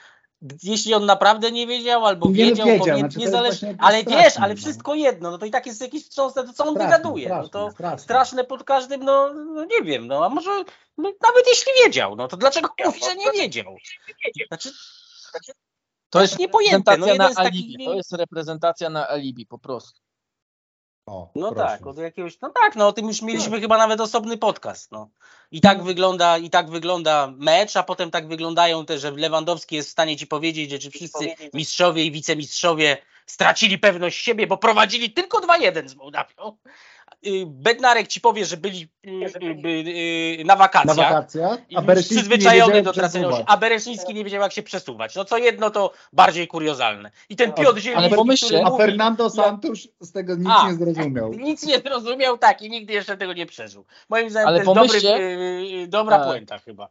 jeśli 0.63 0.93
on 0.93 1.05
naprawdę 1.05 1.51
nie 1.51 1.67
wiedział, 1.67 2.05
albo 2.05 2.27
Nie 2.27 2.33
wiedział, 2.33 2.65
wiedział, 2.65 2.79
powinien, 2.79 2.99
znaczy 2.99 3.19
niezależnie, 3.19 3.75
ale 3.79 4.01
straszne, 4.01 4.23
wiesz, 4.23 4.37
ale 4.37 4.53
no. 4.53 4.57
wszystko 4.57 4.95
jedno, 4.95 5.31
no 5.31 5.37
to 5.37 5.45
i 5.45 5.51
tak 5.51 5.65
jest 5.65 5.81
jakieś 5.81 6.03
wstrząsne, 6.03 6.43
to 6.43 6.53
co 6.53 6.65
on 6.65 6.75
Straszne, 6.75 6.97
wygaduje, 6.97 7.29
no 7.29 7.35
to 7.35 7.47
straszne, 7.47 7.71
straszne. 7.71 8.03
straszne 8.03 8.43
pod 8.43 8.63
każdym, 8.63 9.03
no, 9.03 9.33
no 9.33 9.65
nie 9.65 9.81
wiem, 9.83 10.07
no 10.07 10.25
a 10.25 10.29
może 10.29 10.63
no, 10.97 11.13
nawet 11.21 11.47
jeśli 11.47 11.71
wiedział, 11.85 12.15
no 12.15 12.27
to 12.27 12.37
dlaczego 12.37 12.69
mówi, 12.85 12.99
że 12.99 13.15
nie 13.15 13.31
wiedział? 13.31 13.75
Znaczy, 14.47 14.71
To 16.09 16.21
jest 16.21 16.39
niepojęte, 16.39 16.97
no 16.97 17.15
na 17.15 17.33
takich 17.33 17.39
alibi. 17.39 17.85
To 17.85 17.93
jest 17.93 18.13
reprezentacja 18.13 18.89
na 18.89 19.09
alibi 19.09 19.45
po 19.45 19.59
prostu. 19.59 20.04
O, 21.05 21.31
No 21.35 21.51
proszę. 21.51 21.67
tak, 21.67 21.87
od 21.87 21.97
jakiegoś, 21.97 22.39
no 22.41 22.49
tak, 22.49 22.75
no 22.75 22.87
o 22.87 22.93
tym 22.93 23.07
już 23.07 23.21
mieliśmy 23.21 23.61
chyba 23.61 23.77
nawet 23.77 24.01
osobny 24.01 24.37
podcast, 24.37 24.91
no. 24.91 25.09
I 25.51 25.61
tak 25.61 25.83
wygląda, 25.83 26.37
i 26.37 26.49
tak 26.49 26.69
wygląda 26.69 27.33
mecz, 27.37 27.77
a 27.77 27.83
potem 27.83 28.11
tak 28.11 28.27
wyglądają 28.27 28.85
te, 28.85 28.99
że 28.99 29.11
Lewandowski 29.11 29.75
jest 29.75 29.89
w 29.89 29.91
stanie 29.91 30.17
ci 30.17 30.27
powiedzieć, 30.27 30.71
że 30.71 30.79
czy 30.79 30.91
wszyscy 30.91 31.35
mistrzowie 31.53 32.05
i 32.05 32.11
wicemistrzowie 32.11 32.97
stracili 33.25 33.77
pewność 33.77 34.23
siebie, 34.23 34.47
bo 34.47 34.57
prowadzili 34.57 35.11
tylko 35.13 35.39
2-1 35.39 35.87
z 35.87 35.95
Mołdawią. 35.95 36.57
Y, 37.27 37.45
Bednarek 37.45 38.07
ci 38.07 38.21
powie, 38.21 38.45
że 38.45 38.57
byli 38.57 38.87
y, 39.05 39.09
y, 40.39 40.43
na 40.45 40.53
Na 40.53 40.55
wakacjach. 40.55 40.95
wakacjach, 40.97 41.59
I 41.69 41.75
a 41.77 41.81
przyzwyczajony 41.81 42.73
wiedział, 42.73 42.83
do 42.83 42.89
jak 42.89 42.95
tracenia, 42.95 43.27
przesuwać. 43.27 43.45
a 43.49 43.57
Bereszyński 43.57 44.13
nie 44.13 44.23
wiedział 44.23 44.41
jak 44.41 44.53
się 44.53 44.63
przesuwać. 44.63 45.15
No 45.15 45.25
co 45.25 45.37
jedno 45.37 45.69
to 45.69 45.93
bardziej 46.13 46.47
kuriozalne. 46.47 47.11
I 47.29 47.35
ten 47.35 47.53
Piotr 47.53 47.79
Zieliński, 47.79 48.15
pomyślcie, 48.15 48.45
który 48.47 48.63
A 48.65 48.69
mówi, 48.69 48.83
Fernando 48.83 49.29
Santos 49.29 49.87
z 49.99 50.11
tego 50.11 50.35
nic 50.35 50.47
A. 50.49 50.67
nie 50.71 50.75
zrozumiał. 50.77 51.33
nic 51.33 51.65
nie 51.65 51.79
zrozumiał, 51.79 52.37
tak, 52.37 52.61
i 52.61 52.69
nigdy 52.69 52.93
jeszcze 52.93 53.17
tego 53.17 53.33
nie 53.33 53.45
przeżył. 53.45 53.85
Moim 54.09 54.29
zdaniem 54.29 54.47
Ale 54.47 54.57
to 54.57 54.63
jest 54.63 54.75
dobry, 54.75 54.87
pomyślcie- 54.89 55.19
yy, 55.79 55.87
dobra 55.87 56.17
Tak. 56.17 56.27
puenta 56.27 56.57
chyba. 56.57 56.89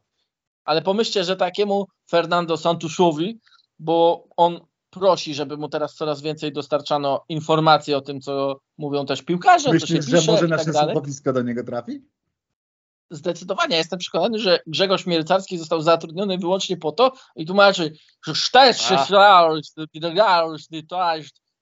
Ale 0.64 0.82
pomyślcie, 0.82 1.24
że 1.24 1.36
takiemu 1.36 1.86
Fernando 2.10 2.56
Santusowi, 2.56 3.40
bo 3.78 4.24
on 4.36 4.60
prosi, 4.94 5.34
żeby 5.34 5.56
mu 5.56 5.68
teraz 5.68 5.94
coraz 5.94 6.22
więcej 6.22 6.52
dostarczano 6.52 7.24
informacji 7.28 7.94
o 7.94 8.00
tym, 8.00 8.20
co 8.20 8.60
mówią 8.78 9.06
też 9.06 9.22
piłkarze, 9.22 9.64
co 9.64 9.86
się 9.86 9.94
Myślisz, 9.94 10.06
pisze 10.06 10.20
że 10.20 10.32
może 10.32 10.46
i 10.46 10.50
nasze 10.50 10.72
tak 10.72 10.84
słuchowisko 10.84 11.32
do 11.32 11.42
niego 11.42 11.64
trafi? 11.64 12.00
Zdecydowanie. 13.10 13.76
Jestem 13.76 13.98
przekonany, 13.98 14.38
że 14.38 14.60
Grzegorz 14.66 15.06
Mielcarski 15.06 15.58
został 15.58 15.80
zatrudniony 15.80 16.38
wyłącznie 16.38 16.76
po 16.76 16.92
to 16.92 17.12
i 17.36 17.46
tłumaczy, 17.46 17.92
że 18.26 18.34
sztecz 18.34 18.76
się 18.76 18.94
A. 18.94 19.04
szlasz, 19.04 19.68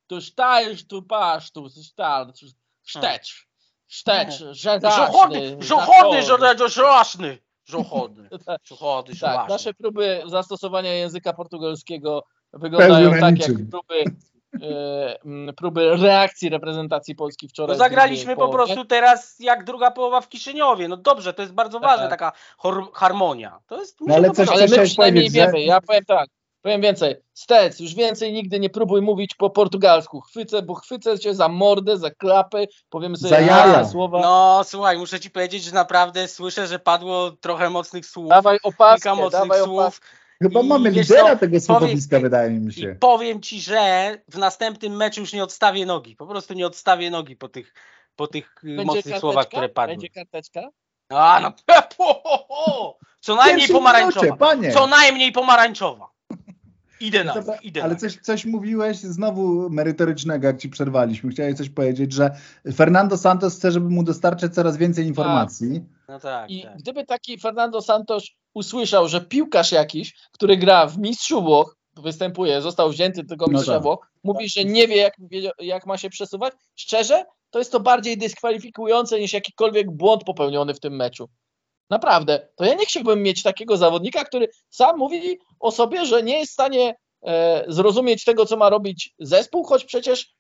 to 0.07 0.21
sztajesz 0.21 0.87
tu 0.87 1.03
pasz, 1.03 1.51
tu 1.51 1.69
sztecz, 1.69 2.55
sztecz, 2.83 3.47
sztecz, 3.87 4.45
że 4.51 4.81
Żochody, 4.83 5.57
żochody, 5.61 6.23
żochody. 7.65 8.29
Żochody, 8.69 9.17
Tak, 9.21 9.49
nasze 9.49 9.75
próby 9.75 10.23
zastosowania 10.27 10.95
języka 10.95 11.33
portugalskiego 11.33 12.25
wyglądają 12.53 13.05
Pełne 13.11 13.21
tak, 13.21 13.35
niczym. 13.35 13.59
jak 13.59 13.69
próby, 13.71 14.05
e, 15.49 15.53
próby 15.53 15.97
reakcji 15.97 16.49
reprezentacji 16.49 17.15
Polski 17.15 17.49
wczoraj. 17.49 17.77
No 17.77 17.85
zagraliśmy 17.85 18.37
po 18.37 18.49
prostu 18.49 18.85
teraz 18.85 19.37
jak 19.41 19.65
druga 19.65 19.91
połowa 19.91 20.21
w 20.21 20.29
Kiszyniowie. 20.29 20.89
No 20.89 20.97
dobrze, 20.97 21.35
to 21.35 21.43
jest 21.43 21.55
bardzo 21.55 21.81
Tak. 21.81 21.91
ważne, 21.91 22.09
taka 22.09 22.33
hor- 22.59 22.93
harmonia. 22.95 23.59
To 23.67 23.79
jest, 23.81 24.01
No 24.01 24.15
ale 24.15 24.31
coś- 24.31 24.49
Ale 24.49 24.67
my 24.69 24.85
przynajmniej 24.85 25.25
że- 25.25 25.31
wiemy, 25.33 25.63
ja 25.63 25.81
powiem 25.81 26.05
tak, 26.05 26.29
powiem 26.63 26.81
więcej. 26.81 27.17
Stec, 27.35 27.81
już 27.81 27.95
więcej 27.95 28.33
nigdy 28.33 28.61
nie 28.61 28.71
próbuj 28.71 29.03
mówić 29.03 29.35
po 29.35 29.51
portugalsku. 29.51 30.21
Chwycę, 30.21 30.63
bo 30.63 30.75
chwycę 30.75 31.19
cię 31.19 31.35
za 31.35 31.49
mordę, 31.49 31.97
za 31.99 32.11
klapy, 32.11 32.69
powiemy 32.91 33.17
sobie 33.17 33.31
Za 33.31 33.41
jaja. 33.41 33.85
słowa. 33.89 34.21
No 34.21 34.61
słuchaj, 34.65 34.99
muszę 34.99 35.21
ci 35.21 35.31
powiedzieć, 35.31 35.63
że 35.65 35.73
naprawdę 35.75 36.29
słyszę, 36.29 36.67
że 36.67 36.79
padło 36.79 37.31
trochę 37.31 37.71
mocnych 37.71 38.07
słów. 38.07 38.29
Dawaj 38.29 38.59
opaskę, 38.63 38.95
kilka 39.11 39.15
mocnych 39.15 39.43
dawaj 39.43 39.65
słów. 39.65 39.79
opaskę. 39.81 40.07
Chyba 40.43 40.61
I 40.61 40.67
mamy 40.67 40.91
lidera 40.91 41.31
co, 41.35 41.37
tego 41.37 41.61
słuchowiska, 41.61 42.21
wydaje 42.21 42.51
mi 42.51 42.69
I 42.69 42.73
się. 42.73 42.97
powiem 43.01 43.41
ci, 43.41 43.61
że 43.61 44.19
w 44.29 44.39
następnym 44.39 44.97
meczu 44.97 45.21
już 45.21 45.33
nie 45.33 45.45
odstawię 45.45 45.87
nogi. 45.87 46.17
Po 46.17 46.27
prostu 46.27 46.55
nie 46.55 46.67
odstawię 46.67 47.11
nogi 47.11 47.37
po 47.37 47.49
tych, 47.49 47.75
po 48.17 48.27
tych 48.27 48.55
y, 48.65 48.67
Będzie 48.67 48.85
mocnych 48.85 49.05
karteczka? 49.05 49.21
słowach, 49.21 49.49
które 49.49 49.69
padły. 49.69 49.95
Będzie 49.95 50.09
karteczka? 50.09 50.61
A 51.09 51.41
no, 51.43 51.53
po, 51.67 51.83
po, 51.97 52.45
po. 52.49 52.99
co 53.21 53.37
najmniej 53.37 53.69
pomarańczowa. 53.69 54.27
minucie, 54.27 54.39
panie. 54.39 54.73
Co 54.73 54.87
najmniej 54.87 55.33
pomarańczowa. 55.33 56.13
Idę 57.01 57.25
na 57.25 57.35
Dobra, 57.35 57.55
to, 57.57 57.63
idę 57.63 57.83
ale 57.85 57.93
na 57.93 57.99
coś, 57.99 58.17
coś 58.17 58.45
mówiłeś 58.45 58.97
znowu 58.97 59.71
merytorycznego, 59.71 60.47
jak 60.47 60.59
ci 60.59 60.69
przerwaliśmy. 60.69 61.31
Chciałeś 61.31 61.57
coś 61.57 61.69
powiedzieć, 61.69 62.13
że 62.13 62.31
Fernando 62.75 63.17
Santos 63.19 63.57
chce, 63.57 63.73
żeby 63.73 63.91
mu 63.91 64.03
dostarczać 64.03 64.55
coraz 64.55 64.77
więcej 64.77 65.07
informacji. 65.07 65.83
No 66.13 66.21
tak, 66.21 66.51
I 66.51 66.63
tak. 66.63 66.77
gdyby 66.77 67.07
taki 67.07 67.39
Fernando 67.39 67.83
Santos 67.83 68.25
usłyszał, 68.55 69.09
że 69.09 69.21
piłkarz 69.21 69.73
jakiś, 69.73 70.15
który 70.33 70.57
gra 70.57 70.87
w 70.87 70.99
Mistrzu 70.99 71.43
Włoch, 71.43 71.77
występuje, 71.97 72.63
został 72.63 72.91
wzięty 72.91 73.25
tylko 73.25 73.47
No 73.47 73.53
Mistrzewo, 73.53 74.01
mówi, 74.25 74.49
że 74.49 74.65
nie 74.65 74.89
wie 74.89 74.97
jak, 74.97 75.15
jak 75.59 75.87
ma 75.87 75.99
się 75.99 76.11
przesuwać. 76.11 76.53
Szczerze, 76.77 77.25
to 77.51 77.59
jest 77.59 77.73
to 77.73 77.81
bardziej 77.81 78.19
dyskwalifikujące 78.19 79.21
niż 79.21 79.33
jakikolwiek 79.33 79.91
błąd 79.91 80.25
popełniony 80.25 80.75
w 80.75 80.81
tym 80.81 80.97
meczu. 80.97 81.29
Naprawdę. 81.91 82.49
To 82.57 82.65
ja 82.65 82.75
nie 82.75 82.87
chciałbym 82.87 83.23
mieć 83.23 83.43
takiego 83.43 83.77
zawodnika, 83.77 84.25
który 84.25 84.49
sam 84.71 84.99
mówi 84.99 85.39
o 85.61 85.71
sobie, 85.71 86.07
że 86.07 86.23
nie 86.23 86.39
jest 86.39 86.51
w 86.51 86.55
stanie 86.55 86.95
e, 87.27 87.65
zrozumieć 87.69 88.25
tego, 88.25 88.47
co 88.47 88.57
ma 88.57 88.71
robić 88.71 89.15
zespół, 89.19 89.65
choć 89.65 89.85
przecież 89.85 90.35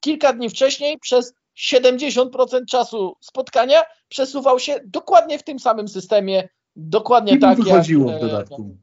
kilka 0.00 0.32
dni 0.32 0.50
wcześniej 0.50 0.98
przez 0.98 1.32
70% 1.58 2.64
czasu 2.68 3.16
spotkania 3.20 3.82
przesuwał 4.08 4.58
się 4.58 4.80
dokładnie 4.84 5.38
w 5.38 5.42
tym 5.42 5.58
samym 5.58 5.88
systemie, 5.88 6.48
dokładnie 6.76 7.32
I 7.32 7.34
mu 7.34 7.40
tak 7.40 7.56
wychodziło 7.58 8.10
jak... 8.10 8.20
w 8.20 8.26
dodatku. 8.26 8.76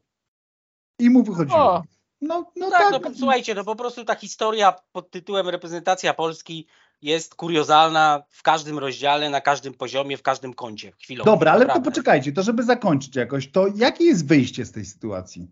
I 1.00 1.10
mu 1.10 1.24
wychodziło. 1.24 1.60
O, 1.60 1.84
No, 2.22 2.52
no 2.56 2.70
tak, 2.72 2.80
tak. 2.82 2.92
no 2.92 3.00
po- 3.00 3.16
słuchajcie, 3.18 3.56
no 3.56 3.64
po 3.64 3.76
prostu 3.76 4.06
ta 4.06 4.16
historia 4.16 4.74
pod 4.92 5.12
tytułem 5.12 5.50
reprezentacja 5.50 6.14
Polski 6.14 6.68
jest 7.02 7.36
kuriozalna 7.36 8.24
w 8.30 8.44
każdym 8.44 8.80
rozdziale, 8.80 9.30
na 9.30 9.42
każdym 9.42 9.74
poziomie, 9.74 10.18
w 10.18 10.22
każdym 10.22 10.54
kącie. 10.54 10.92
Chwilowo. 10.92 11.32
Dobra, 11.32 11.52
ale 11.52 11.62
to 11.62 11.68
naprawdę. 11.68 11.92
poczekajcie, 11.92 12.32
to 12.32 12.44
żeby 12.44 12.64
zakończyć 12.64 13.16
jakoś, 13.16 13.52
to 13.52 13.68
jakie 13.76 14.04
jest 14.06 14.28
wyjście 14.28 14.66
z 14.66 14.72
tej 14.72 14.86
sytuacji? 14.86 15.48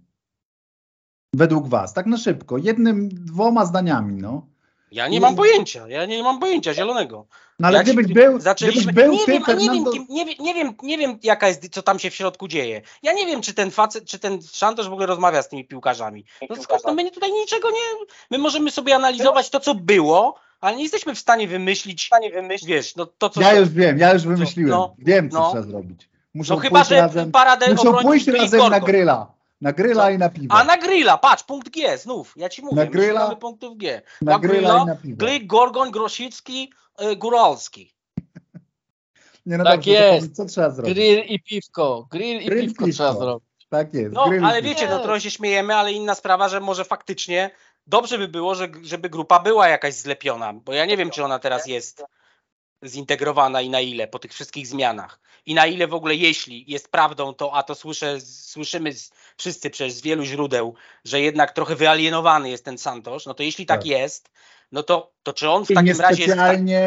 Według 1.35 1.67
was, 1.67 1.93
tak 1.93 2.05
na 2.05 2.17
szybko, 2.17 2.57
jednym, 2.57 3.09
dwoma 3.09 3.65
zdaniami, 3.65 4.21
no. 4.21 4.47
Ja 4.93 5.07
nie 5.07 5.21
mam 5.21 5.35
pojęcia, 5.35 5.87
ja 5.87 6.05
nie 6.05 6.23
mam 6.23 6.39
pojęcia 6.39 6.73
zielonego. 6.73 7.25
No 7.59 7.67
ale 7.67 7.77
Ja 7.77 7.83
ci- 7.83 7.93
gdybyś 7.93 8.13
był, 8.13 8.39
Zaczęliśmy. 8.39 8.93
gdybyś 8.93 9.03
był 9.03 9.13
nie, 9.13 9.25
ty, 9.25 9.31
wiem, 9.31 9.43
a 9.45 9.53
nie, 9.53 9.59
wiem, 9.59 9.67
Fernando... 9.67 9.91
kim, 9.91 10.05
nie, 10.09 10.25
nie, 10.25 10.53
wiem, 10.53 10.73
nie 10.83 10.97
wiem, 10.97 11.19
jaka 11.23 11.47
jest, 11.47 11.69
co 11.69 11.81
tam 11.81 11.99
się 11.99 12.09
w 12.09 12.15
środku 12.15 12.47
dzieje. 12.47 12.81
Ja 13.03 13.13
nie 13.13 13.25
wiem, 13.25 13.41
czy 13.41 13.53
ten 13.53 13.71
facet, 13.71 14.05
czy 14.05 14.19
ten 14.19 14.39
szantaż 14.53 14.89
w 14.89 14.91
ogóle 14.91 15.05
rozmawia 15.05 15.41
z 15.41 15.49
tymi 15.49 15.65
piłkarzami. 15.65 16.25
No 16.49 16.55
skąd, 16.55 16.81
no 16.85 16.93
my 16.93 17.11
tutaj 17.11 17.31
niczego 17.31 17.69
nie. 17.69 18.05
My 18.31 18.37
możemy 18.37 18.71
sobie 18.71 18.95
analizować 18.95 19.49
to, 19.49 19.59
co 19.59 19.75
było, 19.75 20.35
ale 20.61 20.75
nie 20.75 20.83
jesteśmy 20.83 21.15
w 21.15 21.19
stanie 21.19 21.47
wymyślić. 21.47 22.09
Wiesz, 22.65 22.95
no 22.95 23.05
to 23.05 23.29
co. 23.29 23.41
Ja 23.41 23.53
już 23.53 23.69
wiem, 23.69 23.97
ja 23.97 24.13
już 24.13 24.23
wymyśliłem, 24.23 24.71
no, 24.71 24.95
wiem 24.97 25.29
co 25.29 25.39
no. 25.39 25.49
trzeba 25.49 25.63
zrobić. 25.63 26.09
Muszą 26.33 26.55
no 26.55 26.59
chyba, 26.59 26.79
pójść 26.79 26.89
że 26.89 26.95
razem, 26.95 27.31
paradę 27.31 27.71
muszą 27.71 27.93
pójść 27.93 28.27
razem 28.27 28.69
na 28.69 28.79
gryla. 28.79 29.32
Na 29.63 29.71
gryla 29.73 30.03
Co? 30.03 30.09
i 30.09 30.17
na 30.17 30.29
piwo. 30.29 30.55
A 30.55 30.63
na 30.63 30.77
grilla, 30.77 31.17
patrz, 31.17 31.43
punkt 31.43 31.69
G, 31.69 31.97
znów, 31.97 32.33
ja 32.35 32.49
ci 32.49 32.61
mówię, 32.61 32.75
Na 32.85 32.91
szukamy 33.13 33.35
punktów 33.35 33.77
G. 33.77 34.01
na 34.21 34.39
gryla 34.39 34.83
i 34.83 34.85
na 34.85 34.95
piwo. 34.95 35.17
Glik, 35.25 35.47
Gorgon, 35.47 35.91
Grosicki, 35.91 36.73
y, 37.01 37.15
Góralski. 37.15 37.93
Nie, 39.45 39.57
no 39.57 39.63
Tak 39.63 39.75
dobrze, 39.75 39.91
to 39.99 40.13
jest. 40.15 40.35
Co 40.35 40.45
trzeba 40.45 40.69
zrobić? 40.69 40.93
grill 40.93 41.19
i 41.27 41.39
piwko, 41.43 42.07
grill 42.11 42.41
i 42.41 42.45
Grill, 42.45 42.67
piwko 42.67 42.85
piwko. 42.85 42.95
trzeba 42.97 43.13
zrobić. 43.19 43.67
Tak 43.69 43.93
jest. 43.93 44.13
No, 44.15 44.25
grill 44.29 44.41
i 44.41 44.45
ale 44.45 44.61
wiecie, 44.61 44.87
no 44.89 44.97
Nie. 44.97 45.03
trochę 45.03 45.21
się 45.21 45.31
śmiejemy, 45.31 45.75
ale 45.75 45.91
inna 45.91 46.15
sprawa, 46.15 46.49
że 46.49 46.59
może 46.59 46.85
faktycznie 46.85 47.51
dobrze 47.87 48.17
by 48.17 48.27
było, 48.27 48.55
że, 48.55 48.67
żeby 48.81 49.09
grupa 49.09 49.39
była 49.39 49.67
jakaś 49.67 49.93
zlepiona, 49.93 50.53
bo 50.53 50.73
ja 50.73 50.85
nie 50.85 50.97
wiem, 50.97 51.09
czy 51.09 51.23
ona 51.23 51.39
teraz 51.39 51.67
jest 51.67 52.03
zintegrowana 52.85 53.61
i 53.61 53.69
na 53.69 53.79
ile 53.81 54.07
po 54.07 54.19
tych 54.19 54.33
wszystkich 54.33 54.67
zmianach. 54.67 55.19
I 55.45 55.53
na 55.53 55.65
ile 55.67 55.87
w 55.87 55.93
ogóle, 55.93 56.15
jeśli 56.15 56.71
jest 56.71 56.91
prawdą, 56.91 57.33
to 57.33 57.53
a 57.53 57.63
to 57.63 57.75
słyszę, 57.75 58.21
słyszymy 58.21 58.93
z, 58.93 59.11
wszyscy 59.37 59.69
przez 59.69 60.01
wielu 60.01 60.23
źródeł, 60.23 60.75
że 61.05 61.21
jednak 61.21 61.51
trochę 61.51 61.75
wyalienowany 61.75 62.49
jest 62.49 62.65
ten 62.65 62.77
Santosz, 62.77 63.25
no 63.25 63.33
to 63.33 63.43
jeśli 63.43 63.65
tak, 63.65 63.79
Tak. 63.79 63.87
jest, 63.87 64.29
no 64.71 64.83
to, 64.83 65.13
to 65.23 65.33
czy 65.33 65.49
on 65.49 65.65
w 65.65 65.71
I 65.71 65.73
takim 65.73 66.01
razie 66.01 66.23
jest... 66.23 66.35
tak- 66.35 66.61
niespecjalnie 66.61 66.83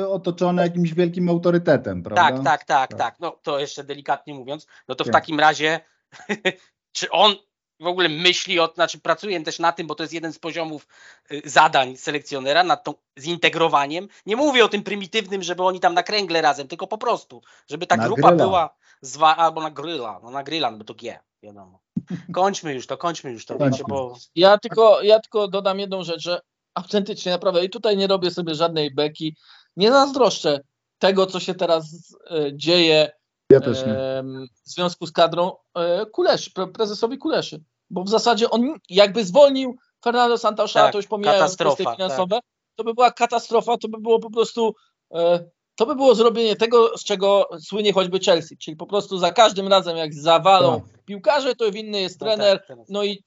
y, 0.00 0.08
otoczony 0.08 0.62
jakimś 0.62 0.94
wielkim 0.94 1.28
autorytetem, 1.28 2.02
prawda? 2.02 2.22
Tak, 2.22 2.44
tak, 2.44 2.64
tak, 2.64 2.90
Tak. 2.90 2.98
tak. 2.98 3.20
No 3.20 3.30
to 3.42 3.58
jeszcze 3.58 3.84
delikatnie 3.84 4.34
mówiąc, 4.34 4.66
no 4.88 4.94
to 4.94 5.04
w 5.04 5.06
Tak. 5.06 5.12
takim 5.12 5.40
razie, 5.40 5.80
czy 6.92 7.10
on 7.10 7.36
w 7.80 7.86
ogóle 7.86 8.08
myśli, 8.08 8.60
o, 8.60 8.72
znaczy 8.74 8.98
pracuje 8.98 9.40
też 9.44 9.58
na 9.58 9.72
tym, 9.72 9.86
bo 9.86 9.94
to 9.94 10.02
jest 10.02 10.12
jeden 10.12 10.32
z 10.32 10.38
poziomów 10.38 10.86
y, 11.32 11.42
zadań 11.44 11.96
selekcjonera, 11.96 12.64
nad 12.64 12.84
tą 12.84 12.94
zintegrowaniem. 13.18 14.08
Nie 14.26 14.36
mówię 14.36 14.64
o 14.64 14.68
tym 14.68 14.82
prymitywnym, 14.82 15.42
żeby 15.42 15.62
oni 15.62 15.80
tam 15.80 15.94
na 15.94 16.02
kręgle 16.02 16.42
razem, 16.42 16.68
tylko 16.68 16.86
po 16.86 16.98
prostu, 16.98 17.42
żeby 17.70 17.86
ta 17.86 17.96
Na 17.96 18.04
grupa 18.06 18.28
gryla. 18.28 18.44
była 18.44 18.74
zwa, 19.00 19.36
albo 19.36 19.60
na 19.62 19.70
gryla, 19.70 20.20
no 20.22 20.30
na 20.30 20.42
gryla, 20.42 20.70
no 20.70 20.78
bo 20.78 20.84
to 20.84 20.94
G, 20.94 21.18
wiadomo. 21.42 21.80
Kończmy 22.34 22.74
już 22.74 22.86
to, 22.86 22.96
kończmy 22.96 23.30
już 23.32 23.46
to, 23.46 23.54
Kończmy. 23.54 23.70
wiecie, 23.70 23.84
bo 23.88 24.16
Ja 24.34 24.58
tylko, 24.58 25.02
ja 25.02 25.20
tylko 25.20 25.48
dodam 25.48 25.78
jedną 25.80 26.02
rzecz, 26.04 26.20
że 26.22 26.40
autentycznie 26.74 27.32
naprawdę 27.32 27.64
i 27.64 27.70
tutaj 27.70 27.96
nie 27.96 28.06
robię 28.06 28.30
sobie 28.30 28.54
żadnej 28.54 28.94
beki, 28.94 29.36
nie 29.76 29.92
zazdroszczę 29.92 30.60
tego, 30.98 31.26
co 31.26 31.40
się 31.40 31.54
teraz 31.54 31.84
e, 32.30 32.56
dzieje 32.56 33.10
Ja 33.50 33.60
też 33.60 33.86
nie. 33.86 33.94
w 34.64 34.70
związku 34.70 35.06
z 35.06 35.12
kadrą 35.12 35.52
e, 35.74 36.06
Kuleszy, 36.06 36.50
pre, 36.50 36.66
prezesowi 36.66 37.18
Kuleszy, 37.18 37.64
bo 37.90 38.04
w 38.04 38.08
zasadzie 38.08 38.50
on 38.50 38.74
jakby 38.90 39.24
zwolnił 39.24 39.76
Fernando 40.04 40.38
Santosza, 40.38 40.82
Tak, 40.82 40.92
to 40.92 40.98
już 40.98 41.06
pomijając 41.06 41.56
kwestie 41.56 41.84
finansowe, 41.92 42.40
to 42.74 42.84
by 42.84 42.94
była 42.94 43.10
katastrofa, 43.10 43.76
to 43.76 43.88
by 43.88 43.98
było 44.00 44.18
po 44.18 44.30
prostu 44.30 44.74
e, 45.14 45.50
to 45.74 45.86
by 45.86 45.96
było 45.96 46.14
zrobienie 46.14 46.56
tego, 46.56 46.98
z 46.98 47.04
czego 47.04 47.48
słynie 47.60 47.92
choćby 47.92 48.18
Chelsea, 48.18 48.56
czyli 48.56 48.76
po 48.76 48.86
prostu 48.86 49.18
za 49.18 49.32
każdym 49.32 49.68
razem 49.68 49.96
jak 49.96 50.14
zawalą 50.14 50.82
piłkarze, 51.04 51.54
to 51.54 51.72
winny 51.72 52.00
jest 52.00 52.20
no 52.20 52.26
trener, 52.26 52.64
tak, 52.68 52.78
no 52.88 53.04
i 53.04 53.24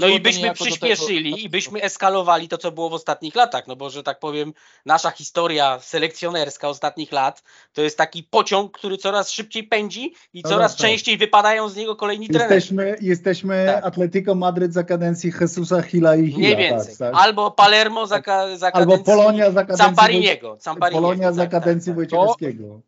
No 0.00 0.08
i 0.08 0.20
byśmy 0.20 0.52
przyspieszyli 0.52 1.30
tego, 1.30 1.42
i 1.42 1.48
byśmy 1.48 1.82
eskalowali 1.82 2.48
to, 2.48 2.58
co 2.58 2.72
było 2.72 2.90
w 2.90 2.94
ostatnich 2.94 3.34
latach, 3.34 3.66
no 3.66 3.76
bo, 3.76 3.90
że 3.90 4.02
tak 4.02 4.18
powiem, 4.18 4.52
nasza 4.86 5.10
historia 5.10 5.78
selekcjonerska 5.82 6.68
ostatnich 6.68 7.12
lat 7.12 7.42
to 7.72 7.82
jest 7.82 7.98
taki 7.98 8.22
pociąg, 8.22 8.78
który 8.78 8.98
coraz 8.98 9.30
szybciej 9.30 9.64
pędzi 9.64 10.14
i 10.32 10.42
No 10.44 10.50
coraz 10.50 10.72
tak, 10.72 10.80
tak. 10.80 10.86
częściej 10.90 11.16
wypadają 11.18 11.68
z 11.68 11.76
niego 11.76 11.96
kolejni 11.96 12.28
trenerzy. 12.28 12.54
Jesteśmy, 12.54 12.96
jesteśmy 13.00 13.66
Tak. 13.66 13.84
Atletico 13.84 14.34
Madryt 14.34 14.72
za 14.72 14.84
kadencji 14.84 15.32
Jesusa 15.40 15.82
Hila 15.82 16.16
i 16.16 16.26
Hila. 16.26 16.38
Mniej 16.38 16.56
więcej. 16.56 16.96
Tak, 16.96 17.12
tak. 17.12 17.22
Albo 17.24 17.50
Palermo 17.50 18.06
za, 18.06 18.22
ka- 18.22 18.56
za 18.56 18.66
Albo 18.72 18.78
kadencji 18.92 19.04
Polonia 19.04 19.50
za 19.50 19.60
kadencji. 19.60 19.84
Zampariniego, 19.84 20.58
Polonia 20.92 21.32
za 21.32 21.42
tak, 21.42 21.50
kadencji 21.50 21.92
tak, 21.92 21.92
tak. 21.92 21.96
Wojciechowskiego. 21.96 22.80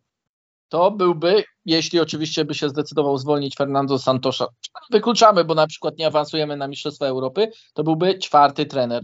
To 0.73 0.91
byłby, 0.91 1.45
jeśli 1.65 2.01
oczywiście 2.01 2.45
by 2.45 2.55
się 2.55 2.69
zdecydował 2.69 3.19
zwolnić 3.19 3.57
Fernando 3.57 3.99
Santosza, 3.99 4.47
wykluczamy, 4.91 5.45
bo 5.45 5.55
na 5.55 5.67
przykład 5.67 5.99
nie 5.99 6.07
awansujemy 6.07 6.57
na 6.57 6.69
Mistrzostwa 6.69 7.07
Europy, 7.07 7.51
to 7.75 7.85
byłby 7.85 8.19
czwarty 8.19 8.67
trener 8.67 9.03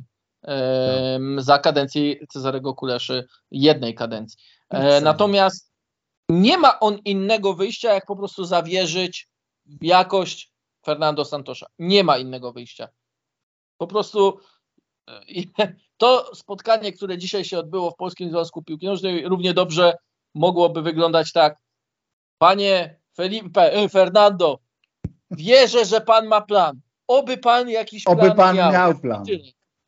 za 1.38 1.58
kadencji 1.58 2.16
Cezarego 2.28 2.74
Kuleszy, 2.74 3.26
jednej 3.50 3.94
kadencji. 3.94 4.38
E, 4.70 5.00
natomiast 5.00 5.72
nie 6.28 6.58
ma 6.58 6.80
on 6.80 6.98
innego 7.04 7.54
wyjścia, 7.54 7.94
jak 7.94 8.06
po 8.06 8.16
prostu 8.16 8.44
zawierzyć 8.44 9.28
w 9.66 9.84
jakość 9.84 10.52
Fernando 10.84 11.24
Santosza. 11.24 11.66
Nie 11.78 12.04
ma 12.04 12.18
innego 12.18 12.52
wyjścia. 12.52 12.88
Po 13.78 13.86
prostu 13.86 14.40
e, 15.08 15.22
to 15.96 16.30
spotkanie, 16.34 16.92
które 16.92 17.18
dzisiaj 17.18 17.44
się 17.44 17.58
odbyło 17.58 17.90
w 17.90 17.96
Polskim 17.96 18.30
Związku 18.30 18.62
Piłki 18.62 18.86
Nożnej, 18.86 19.28
równie 19.28 19.54
dobrze 19.54 19.94
mogłoby 20.42 20.82
wyglądać 20.82 21.32
tak. 21.32 21.56
Panie 22.38 22.96
Felipe, 23.16 23.72
e, 23.72 23.88
Fernando, 23.88 24.58
wierzę, 25.30 25.84
że 25.84 26.00
pan 26.00 26.26
ma 26.26 26.40
plan. 26.40 26.80
Oby 27.08 27.38
pan 27.38 27.70
jakiś 27.70 28.04
plan 28.04 28.20
Oby 28.20 28.34
pan 28.34 28.56
miał. 28.56 28.72
miał 28.72 28.98
plan. 28.98 29.24
Tyle. 29.24 29.44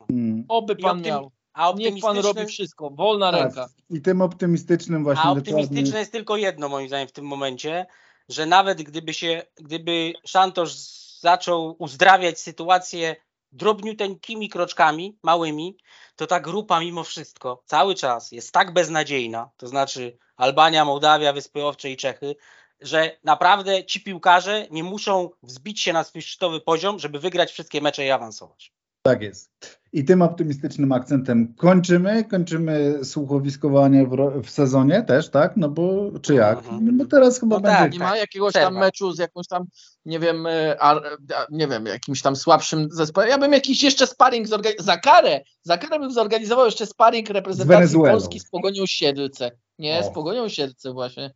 Mm. 0.09 0.45
Oby 0.47 0.75
pan 0.75 0.97
optym- 0.97 1.11
miał. 1.11 1.31
A 1.53 1.71
Niech 1.75 2.01
pan 2.01 2.17
robi 2.17 2.45
wszystko. 2.45 2.89
Wolna 2.89 3.31
Tak. 3.31 3.41
ręka. 3.41 3.67
I 3.89 4.01
tym 4.01 4.21
optymistycznym 4.21 5.03
właśnie 5.03 5.23
A 5.23 5.35
dokładnie- 5.35 5.53
optymistyczne 5.63 5.99
jest 5.99 6.11
tylko 6.11 6.37
jedno 6.37 6.69
moim 6.69 6.87
zdaniem 6.87 7.07
w 7.07 7.11
tym 7.11 7.25
momencie, 7.25 7.85
że 8.29 8.45
nawet 8.45 8.81
gdyby 8.83 9.13
się, 9.13 9.41
gdyby 9.55 10.13
Szantosz 10.25 10.73
zaczął 11.19 11.75
uzdrawiać 11.79 12.39
sytuację 12.39 13.15
drobniuteńkimi 13.51 14.49
kroczkami, 14.49 15.17
małymi, 15.23 15.77
to 16.15 16.27
ta 16.27 16.39
grupa 16.39 16.79
mimo 16.79 17.03
wszystko 17.03 17.63
cały 17.65 17.95
czas 17.95 18.31
jest 18.31 18.51
tak 18.51 18.73
beznadziejna, 18.73 19.49
to 19.57 19.67
znaczy 19.67 20.17
Albania, 20.41 20.85
Mołdawia, 20.85 21.33
Wyspy 21.33 21.65
Owcze 21.65 21.89
i 21.89 21.97
Czechy, 21.97 22.35
że 22.81 23.17
naprawdę 23.23 23.85
ci 23.85 24.03
piłkarze 24.03 24.67
nie 24.71 24.83
muszą 24.83 25.29
wzbić 25.43 25.81
się 25.81 25.93
na 25.93 26.03
swój 26.03 26.21
szczytowy 26.21 26.61
poziom, 26.61 26.99
żeby 26.99 27.19
wygrać 27.19 27.51
wszystkie 27.51 27.81
mecze 27.81 28.05
i 28.05 28.11
awansować. 28.11 28.73
Tak 29.03 29.21
jest. 29.21 29.51
I 29.93 30.05
tym 30.05 30.21
optymistycznym 30.21 30.91
akcentem 30.91 31.53
kończymy. 31.57 32.23
Kończymy 32.23 32.99
słuchowiskowanie 33.05 34.07
w, 34.07 34.41
w 34.43 34.49
sezonie 34.49 35.03
też, 35.03 35.29
tak? 35.29 35.57
No 35.57 35.69
bo 35.69 36.11
czy 36.21 36.33
jak? 36.33 36.57
Mhm. 36.57 36.85
No 36.85 37.03
bo 37.03 37.09
teraz 37.09 37.39
chyba 37.39 37.55
No 37.55 37.61
będzie. 37.61 37.77
tak, 37.77 37.93
Nie 37.93 37.99
ma 37.99 38.17
jakiegoś 38.17 38.53
tam 38.53 38.77
meczu 38.77 39.11
z 39.11 39.19
jakąś 39.19 39.47
tam, 39.47 39.65
nie 40.05 40.19
wiem, 40.19 40.47
e, 40.47 40.75
a, 40.79 40.95
a, 41.35 41.47
nie 41.51 41.67
wiem, 41.67 41.85
jakimś 41.85 42.21
tam 42.21 42.35
słabszym 42.35 42.87
zespołem. 42.91 43.29
Ja 43.29 43.37
bym 43.37 43.53
jakiś 43.53 43.83
jeszcze 43.83 44.07
sparring 44.07 44.47
zorganizował. 44.47 44.85
Za 44.85 44.97
karę, 44.97 45.41
za 45.63 45.77
karę 45.77 45.99
bym 45.99 46.11
zorganizował 46.11 46.65
jeszcze 46.65 46.85
sparring 46.85 47.29
reprezentacji 47.29 47.77
Wenezuelą. 47.77 48.11
Polski 48.11 48.39
z 48.39 48.49
Pogonią 48.49 48.85
Siedlce. 48.85 49.51
Nie, 49.79 49.99
O. 49.99 50.03
z 50.03 50.09
Pogonią 50.09 50.49
Siedlce 50.49 50.93
właśnie. 50.93 51.31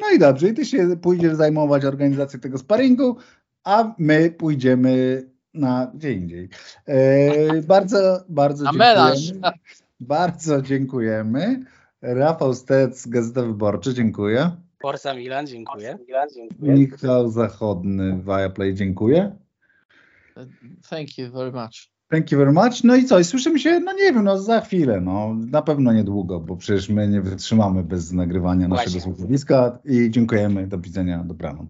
No 0.00 0.10
i 0.10 0.18
dobrze, 0.18 0.48
i 0.48 0.54
ty 0.54 0.64
się 0.64 0.96
pójdziesz 0.96 1.34
zajmować 1.34 1.84
organizacją 1.84 2.40
tego 2.40 2.58
sparingu, 2.58 3.16
a 3.64 3.94
my 3.98 4.30
pójdziemy 4.30 5.24
na 5.54 5.90
gdzie 5.94 6.12
indziej. 6.12 6.48
E, 6.86 7.62
bardzo, 7.62 8.24
bardzo 8.28 8.64
Na 8.64 8.70
dziękujemy. 8.72 8.94
melanż. 8.94 9.32
Bardzo 10.00 10.62
dziękujemy. 10.62 11.64
Rafał 12.02 12.54
Stec, 12.54 13.06
Gazeta 13.08 13.42
Wyborcza, 13.42 13.92
dziękuję. 13.92 14.50
Forza 14.82 15.14
Milan, 15.14 15.46
dziękuję. 15.46 15.98
Michał 16.58 17.28
Zachodny, 17.28 18.22
Viaplay, 18.26 18.74
dziękuję. 18.74 19.36
Thank 20.90 21.18
you 21.18 21.32
very 21.32 21.52
much. 21.52 21.90
Thank 22.10 22.32
you 22.32 22.38
very 22.38 22.52
much. 22.52 22.84
No 22.84 22.96
i 22.96 23.04
co? 23.04 23.18
I 23.18 23.24
słyszymy 23.24 23.58
się, 23.58 23.80
no 23.80 23.92
nie 23.92 24.12
wiem, 24.12 24.24
no 24.24 24.38
za 24.38 24.60
chwilę, 24.60 25.00
no 25.00 25.34
na 25.50 25.62
pewno 25.62 25.92
niedługo, 25.92 26.40
bo 26.40 26.56
przecież 26.56 26.88
my 26.88 27.08
nie 27.08 27.20
wytrzymamy 27.20 27.84
bez 27.84 28.12
nagrywania 28.12 28.68
naszego 28.68 28.90
Właśnie. 28.90 29.00
słuchowiska 29.00 29.78
i 29.84 30.10
dziękujemy. 30.10 30.66
Do 30.66 30.78
widzenia, 30.78 31.24
dobranoc. 31.24 31.68